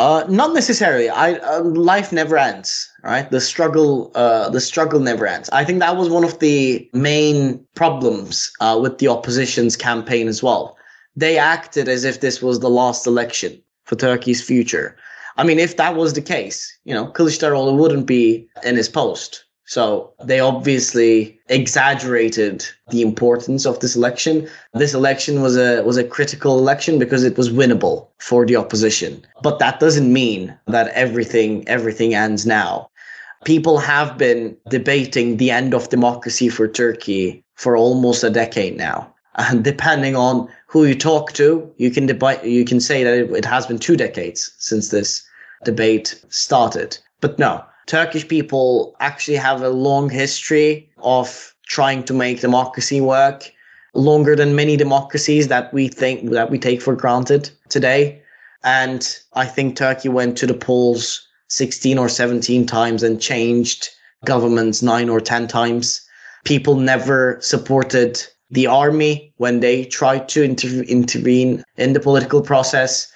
Uh, 0.00 0.24
not 0.30 0.54
necessarily. 0.54 1.10
I 1.10 1.34
uh, 1.34 1.62
life 1.62 2.10
never 2.10 2.38
ends, 2.38 2.90
right? 3.04 3.30
The 3.30 3.38
struggle, 3.38 4.10
uh, 4.14 4.48
the 4.48 4.58
struggle 4.58 4.98
never 4.98 5.26
ends. 5.26 5.50
I 5.52 5.62
think 5.62 5.80
that 5.80 5.98
was 5.98 6.08
one 6.08 6.24
of 6.24 6.38
the 6.38 6.88
main 6.94 7.62
problems 7.74 8.50
uh, 8.60 8.78
with 8.80 8.96
the 8.96 9.08
opposition's 9.08 9.76
campaign 9.76 10.26
as 10.26 10.42
well. 10.42 10.78
They 11.16 11.36
acted 11.36 11.86
as 11.86 12.04
if 12.04 12.20
this 12.20 12.40
was 12.40 12.60
the 12.60 12.70
last 12.70 13.06
election 13.06 13.62
for 13.84 13.94
Turkey's 13.94 14.42
future. 14.42 14.96
I 15.36 15.44
mean, 15.44 15.58
if 15.58 15.76
that 15.76 15.96
was 15.96 16.14
the 16.14 16.22
case, 16.22 16.58
you 16.84 16.94
know, 16.94 17.08
Kılıçdaroğlu 17.12 17.76
wouldn't 17.76 18.06
be 18.06 18.48
in 18.64 18.76
his 18.76 18.88
post. 18.88 19.44
So 19.70 20.12
they 20.24 20.40
obviously 20.40 21.38
exaggerated 21.48 22.66
the 22.88 23.02
importance 23.02 23.66
of 23.66 23.78
this 23.78 23.94
election. 23.94 24.48
This 24.74 24.94
election 24.94 25.42
was 25.42 25.56
a 25.56 25.82
was 25.82 25.96
a 25.96 26.02
critical 26.02 26.58
election 26.58 26.98
because 26.98 27.22
it 27.22 27.38
was 27.38 27.50
winnable 27.50 28.08
for 28.18 28.44
the 28.44 28.56
opposition. 28.56 29.24
But 29.44 29.60
that 29.60 29.78
doesn't 29.78 30.12
mean 30.12 30.58
that 30.66 30.88
everything 30.88 31.68
everything 31.68 32.16
ends 32.16 32.44
now. 32.44 32.90
People 33.44 33.78
have 33.78 34.18
been 34.18 34.56
debating 34.68 35.36
the 35.36 35.52
end 35.52 35.72
of 35.72 35.88
democracy 35.88 36.48
for 36.48 36.66
Turkey 36.66 37.44
for 37.54 37.76
almost 37.76 38.24
a 38.24 38.30
decade 38.30 38.76
now. 38.76 39.14
And 39.36 39.62
depending 39.62 40.16
on 40.16 40.48
who 40.66 40.84
you 40.84 40.96
talk 40.96 41.32
to, 41.34 41.72
you 41.76 41.92
can 41.92 42.06
debate, 42.06 42.42
you 42.42 42.64
can 42.64 42.80
say 42.80 43.04
that 43.04 43.16
it, 43.16 43.30
it 43.30 43.44
has 43.44 43.66
been 43.68 43.78
two 43.78 43.96
decades 43.96 44.52
since 44.58 44.88
this 44.88 45.22
debate 45.64 46.20
started. 46.28 46.98
But 47.20 47.38
no, 47.38 47.64
Turkish 47.90 48.28
people 48.28 48.94
actually 49.00 49.36
have 49.36 49.62
a 49.62 49.68
long 49.68 50.08
history 50.08 50.88
of 50.98 51.52
trying 51.66 52.04
to 52.04 52.14
make 52.14 52.40
democracy 52.40 53.00
work, 53.00 53.50
longer 53.94 54.36
than 54.36 54.54
many 54.54 54.76
democracies 54.76 55.48
that 55.48 55.74
we 55.74 55.88
think 55.88 56.30
that 56.30 56.52
we 56.52 56.56
take 56.56 56.80
for 56.80 56.94
granted 56.94 57.50
today. 57.68 58.22
And 58.62 59.02
I 59.32 59.44
think 59.44 59.74
Turkey 59.74 60.08
went 60.08 60.38
to 60.38 60.46
the 60.46 60.54
polls 60.54 61.26
16 61.48 61.98
or 61.98 62.08
17 62.08 62.64
times 62.64 63.02
and 63.02 63.20
changed 63.20 63.88
governments 64.24 64.82
nine 64.82 65.08
or 65.08 65.20
10 65.20 65.48
times. 65.48 66.00
People 66.44 66.76
never 66.76 67.38
supported 67.40 68.22
the 68.52 68.68
army 68.68 69.34
when 69.38 69.58
they 69.58 69.84
tried 69.84 70.28
to 70.28 70.44
inter- 70.44 70.84
intervene 70.84 71.64
in 71.76 71.94
the 71.94 71.98
political 71.98 72.40
process. 72.40 73.09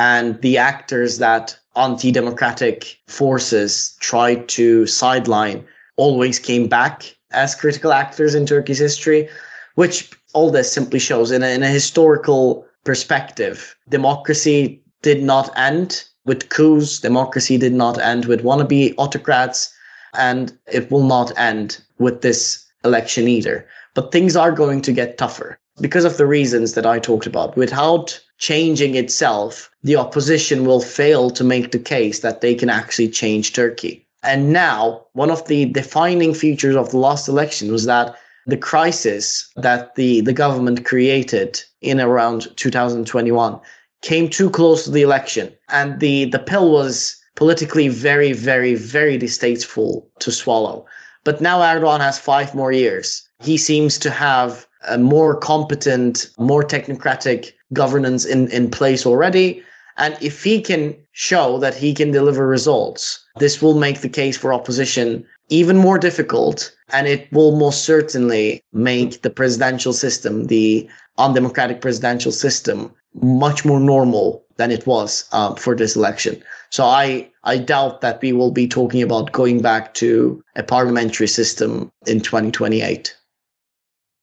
And 0.00 0.40
the 0.40 0.56
actors 0.56 1.18
that 1.18 1.54
anti-democratic 1.76 2.96
forces 3.06 3.94
tried 4.00 4.48
to 4.48 4.86
sideline 4.86 5.62
always 5.96 6.38
came 6.38 6.68
back 6.68 7.14
as 7.32 7.54
critical 7.54 7.92
actors 7.92 8.34
in 8.34 8.46
Turkey's 8.46 8.78
history, 8.78 9.28
which 9.74 10.10
all 10.32 10.50
this 10.50 10.72
simply 10.72 11.00
shows 11.00 11.30
in 11.30 11.42
a, 11.42 11.48
in 11.48 11.62
a 11.62 11.68
historical 11.68 12.64
perspective. 12.84 13.76
Democracy 13.90 14.82
did 15.02 15.22
not 15.22 15.52
end 15.54 16.04
with 16.24 16.48
coups. 16.48 17.00
Democracy 17.00 17.58
did 17.58 17.74
not 17.74 17.98
end 17.98 18.24
with 18.24 18.42
wannabe 18.42 18.94
autocrats. 18.96 19.70
And 20.14 20.58
it 20.72 20.90
will 20.90 21.04
not 21.04 21.30
end 21.38 21.78
with 21.98 22.22
this 22.22 22.64
election 22.84 23.28
either. 23.28 23.68
But 23.92 24.12
things 24.12 24.34
are 24.34 24.50
going 24.50 24.80
to 24.80 24.92
get 24.92 25.18
tougher 25.18 25.60
because 25.78 26.06
of 26.06 26.16
the 26.16 26.26
reasons 26.26 26.72
that 26.72 26.86
I 26.86 26.98
talked 26.98 27.26
about. 27.26 27.54
Without 27.54 28.18
changing 28.40 28.96
itself, 28.96 29.70
the 29.84 29.96
opposition 29.96 30.64
will 30.64 30.80
fail 30.80 31.30
to 31.30 31.44
make 31.44 31.70
the 31.70 31.78
case 31.78 32.20
that 32.20 32.40
they 32.40 32.54
can 32.54 32.70
actually 32.70 33.08
change 33.08 33.52
Turkey. 33.52 34.04
And 34.22 34.52
now, 34.52 35.06
one 35.12 35.30
of 35.30 35.46
the 35.46 35.66
defining 35.66 36.34
features 36.34 36.74
of 36.74 36.90
the 36.90 36.98
last 36.98 37.28
election 37.28 37.70
was 37.70 37.84
that 37.84 38.16
the 38.46 38.56
crisis 38.56 39.48
that 39.56 39.94
the, 39.94 40.22
the 40.22 40.32
government 40.32 40.84
created 40.84 41.62
in 41.82 42.00
around 42.00 42.48
2021 42.56 43.60
came 44.02 44.28
too 44.28 44.50
close 44.50 44.84
to 44.84 44.90
the 44.90 45.02
election. 45.02 45.52
And 45.68 46.00
the, 46.00 46.24
the 46.26 46.38
pill 46.38 46.72
was 46.72 47.16
politically 47.36 47.88
very, 47.88 48.32
very, 48.32 48.74
very 48.74 49.18
distasteful 49.18 50.08
to 50.18 50.32
swallow. 50.32 50.86
But 51.24 51.40
now 51.40 51.60
Erdogan 51.60 52.00
has 52.00 52.18
five 52.18 52.54
more 52.54 52.72
years. 52.72 53.22
He 53.40 53.58
seems 53.58 53.98
to 53.98 54.10
have 54.10 54.66
a 54.88 54.96
more 54.96 55.36
competent, 55.36 56.30
more 56.38 56.62
technocratic 56.62 57.52
governance 57.72 58.24
in, 58.24 58.48
in 58.50 58.70
place 58.70 59.06
already. 59.06 59.62
And 59.96 60.16
if 60.20 60.44
he 60.44 60.60
can 60.60 60.96
show 61.12 61.58
that 61.58 61.74
he 61.74 61.92
can 61.94 62.10
deliver 62.10 62.46
results, 62.46 63.24
this 63.38 63.60
will 63.60 63.78
make 63.78 64.00
the 64.00 64.08
case 64.08 64.36
for 64.36 64.52
opposition 64.54 65.26
even 65.48 65.76
more 65.76 65.98
difficult. 65.98 66.74
And 66.90 67.06
it 67.06 67.30
will 67.32 67.56
most 67.56 67.84
certainly 67.84 68.62
make 68.72 69.22
the 69.22 69.30
presidential 69.30 69.92
system, 69.92 70.46
the 70.46 70.88
undemocratic 71.18 71.80
presidential 71.80 72.32
system, 72.32 72.92
much 73.20 73.64
more 73.64 73.80
normal 73.80 74.44
than 74.56 74.70
it 74.70 74.86
was 74.86 75.28
um, 75.32 75.56
for 75.56 75.74
this 75.74 75.96
election. 75.96 76.42
So 76.70 76.84
I, 76.84 77.28
I 77.44 77.58
doubt 77.58 78.00
that 78.00 78.22
we 78.22 78.32
will 78.32 78.52
be 78.52 78.68
talking 78.68 79.02
about 79.02 79.32
going 79.32 79.60
back 79.60 79.94
to 79.94 80.42
a 80.56 80.62
parliamentary 80.62 81.26
system 81.26 81.90
in 82.06 82.20
2028. 82.20 83.16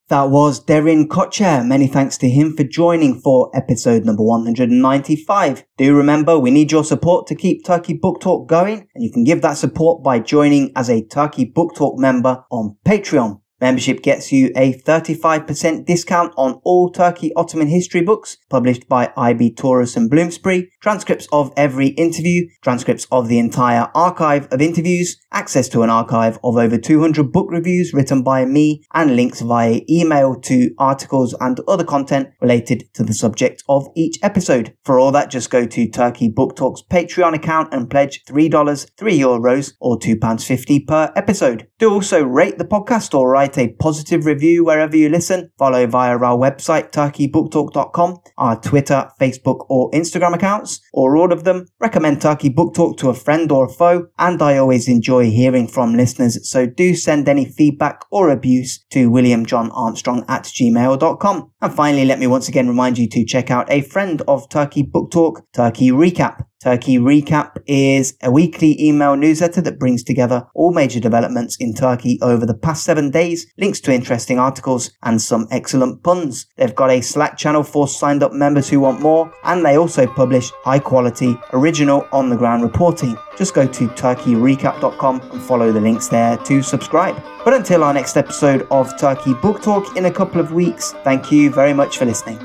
That 0.09 0.29
was 0.29 0.63
Derin 0.63 1.09
Koçer. 1.09 1.67
Many 1.67 1.87
thanks 1.87 2.17
to 2.19 2.29
him 2.29 2.55
for 2.55 2.63
joining 2.63 3.19
for 3.19 3.51
episode 3.53 4.05
number 4.05 4.23
195. 4.23 5.65
Do 5.77 5.93
remember, 5.93 6.39
we 6.39 6.49
need 6.49 6.71
your 6.71 6.85
support 6.85 7.27
to 7.27 7.35
keep 7.35 7.65
Turkey 7.65 7.93
Book 7.93 8.21
Talk 8.21 8.47
going, 8.47 8.87
and 8.95 9.03
you 9.03 9.11
can 9.11 9.25
give 9.25 9.41
that 9.41 9.57
support 9.57 10.03
by 10.03 10.19
joining 10.19 10.71
as 10.77 10.89
a 10.89 11.03
Turkey 11.03 11.43
Book 11.43 11.75
Talk 11.75 11.99
member 11.99 12.45
on 12.49 12.77
Patreon. 12.85 13.41
Membership 13.59 14.03
gets 14.03 14.31
you 14.31 14.51
a 14.55 14.79
35% 14.81 15.85
discount 15.85 16.31
on 16.37 16.61
all 16.63 16.91
Turkey 16.91 17.33
Ottoman 17.35 17.67
history 17.67 18.01
books 18.01 18.37
published 18.49 18.87
by 18.87 19.11
IB 19.17 19.55
Tauris 19.55 19.97
and 19.97 20.11
Bloomsbury, 20.11 20.71
transcripts 20.79 21.27
of 21.31 21.51
every 21.57 21.87
interview, 21.87 22.47
transcripts 22.61 23.07
of 23.11 23.27
the 23.27 23.39
entire 23.39 23.89
archive 23.95 24.47
of 24.51 24.61
interviews, 24.61 25.17
access 25.31 25.67
to 25.69 25.81
an 25.81 25.89
archive 25.89 26.37
of 26.43 26.55
over 26.55 26.77
200 26.77 27.31
book 27.31 27.47
reviews 27.49 27.93
written 27.93 28.21
by 28.21 28.45
me, 28.45 28.83
and 28.93 29.15
links 29.15 29.41
via 29.41 29.81
email 29.89 30.35
to 30.35 30.69
articles 30.77 31.35
and 31.39 31.59
other 31.67 31.83
content 31.83 32.29
related 32.41 32.83
to 32.93 33.03
the 33.03 33.13
subject 33.13 33.63
of 33.67 33.87
each 33.95 34.19
episode. 34.21 34.75
For 34.83 34.99
all 34.99 35.11
that, 35.13 35.31
just 35.31 35.49
go 35.49 35.65
to 35.65 35.89
Turkey 35.89 36.29
Book 36.29 36.55
Talk's 36.55 36.83
Patreon 36.83 37.33
account 37.33 37.73
and 37.73 37.89
pledge 37.89 38.23
$3, 38.25 38.91
3 38.97 39.19
euros, 39.19 39.73
or 39.79 39.97
£2.50 39.97 40.85
per 40.87 41.11
episode. 41.15 41.67
Do 41.79 41.91
also 41.91 42.23
rate 42.23 42.59
the 42.59 42.65
podcast 42.65 43.17
or 43.17 43.31
write 43.31 43.46
write 43.47 43.57
a 43.57 43.73
positive 43.75 44.25
review 44.25 44.65
wherever 44.65 44.95
you 44.95 45.09
listen. 45.09 45.49
Follow 45.57 45.87
via 45.87 46.17
our 46.17 46.37
website, 46.37 46.91
turkeybooktalk.com, 46.91 48.17
our 48.37 48.59
Twitter, 48.59 49.09
Facebook, 49.19 49.65
or 49.69 49.89
Instagram 49.91 50.33
accounts, 50.33 50.81
or 50.93 51.15
all 51.15 51.31
of 51.31 51.43
them. 51.43 51.65
Recommend 51.79 52.21
Turkey 52.21 52.49
Book 52.49 52.73
Talk 52.73 52.97
to 52.97 53.09
a 53.09 53.13
friend 53.13 53.51
or 53.51 53.67
a 53.67 53.69
foe, 53.69 54.07
and 54.19 54.41
I 54.41 54.57
always 54.57 54.87
enjoy 54.87 55.29
hearing 55.29 55.67
from 55.67 55.95
listeners, 55.95 56.49
so 56.49 56.65
do 56.65 56.95
send 56.95 57.29
any 57.29 57.45
feedback 57.45 58.03
or 58.11 58.29
abuse 58.29 58.83
to 58.91 59.09
williamjohnarmstrong 59.09 60.25
at 60.27 60.43
gmail.com. 60.43 61.51
And 61.61 61.73
finally, 61.73 62.05
let 62.05 62.19
me 62.19 62.27
once 62.27 62.49
again 62.49 62.67
remind 62.67 62.97
you 62.97 63.07
to 63.09 63.25
check 63.25 63.49
out 63.49 63.71
a 63.71 63.81
friend 63.81 64.21
of 64.27 64.49
Turkey 64.49 64.83
Book 64.83 65.11
Talk, 65.11 65.43
Turkey 65.53 65.91
Recap. 65.91 66.46
Turkey 66.61 66.97
Recap 66.97 67.57
is 67.67 68.17
a 68.23 68.31
weekly 68.31 68.81
email 68.81 69.15
newsletter 69.15 69.61
that 69.61 69.77
brings 69.77 70.03
together 70.03 70.47
all 70.55 70.73
major 70.73 70.99
developments 70.99 71.55
in 71.59 71.73
Turkey 71.73 72.17
over 72.21 72.45
the 72.45 72.53
past 72.53 72.83
seven 72.83 73.11
days, 73.11 73.45
links 73.57 73.79
to 73.81 73.93
interesting 73.93 74.39
articles, 74.39 74.91
and 75.03 75.21
some 75.21 75.47
excellent 75.51 76.01
puns. 76.03 76.47
They've 76.57 76.73
got 76.73 76.89
a 76.89 77.01
Slack 77.01 77.37
channel 77.37 77.63
for 77.63 77.87
signed 77.87 78.23
up 78.23 78.33
members 78.33 78.67
who 78.69 78.79
want 78.79 79.01
more, 79.01 79.31
and 79.43 79.63
they 79.63 79.77
also 79.77 80.07
publish 80.07 80.51
high 80.63 80.79
quality, 80.79 81.37
original 81.53 82.07
on 82.11 82.29
the 82.29 82.37
ground 82.37 82.63
reporting. 82.63 83.17
Just 83.37 83.53
go 83.53 83.67
to 83.67 83.87
turkeyrecap.com 83.89 85.21
and 85.21 85.41
follow 85.43 85.71
the 85.71 85.81
links 85.81 86.07
there 86.07 86.37
to 86.37 86.63
subscribe. 86.63 87.21
But 87.45 87.53
until 87.53 87.83
our 87.83 87.93
next 87.93 88.17
episode 88.17 88.67
of 88.71 88.97
Turkey 88.97 89.35
Book 89.35 89.61
Talk 89.61 89.95
in 89.95 90.05
a 90.05 90.11
couple 90.11 90.41
of 90.41 90.51
weeks, 90.51 90.93
thank 91.03 91.31
you 91.31 91.51
very 91.51 91.73
much 91.73 91.97
for 91.97 92.05
listening. 92.05 92.37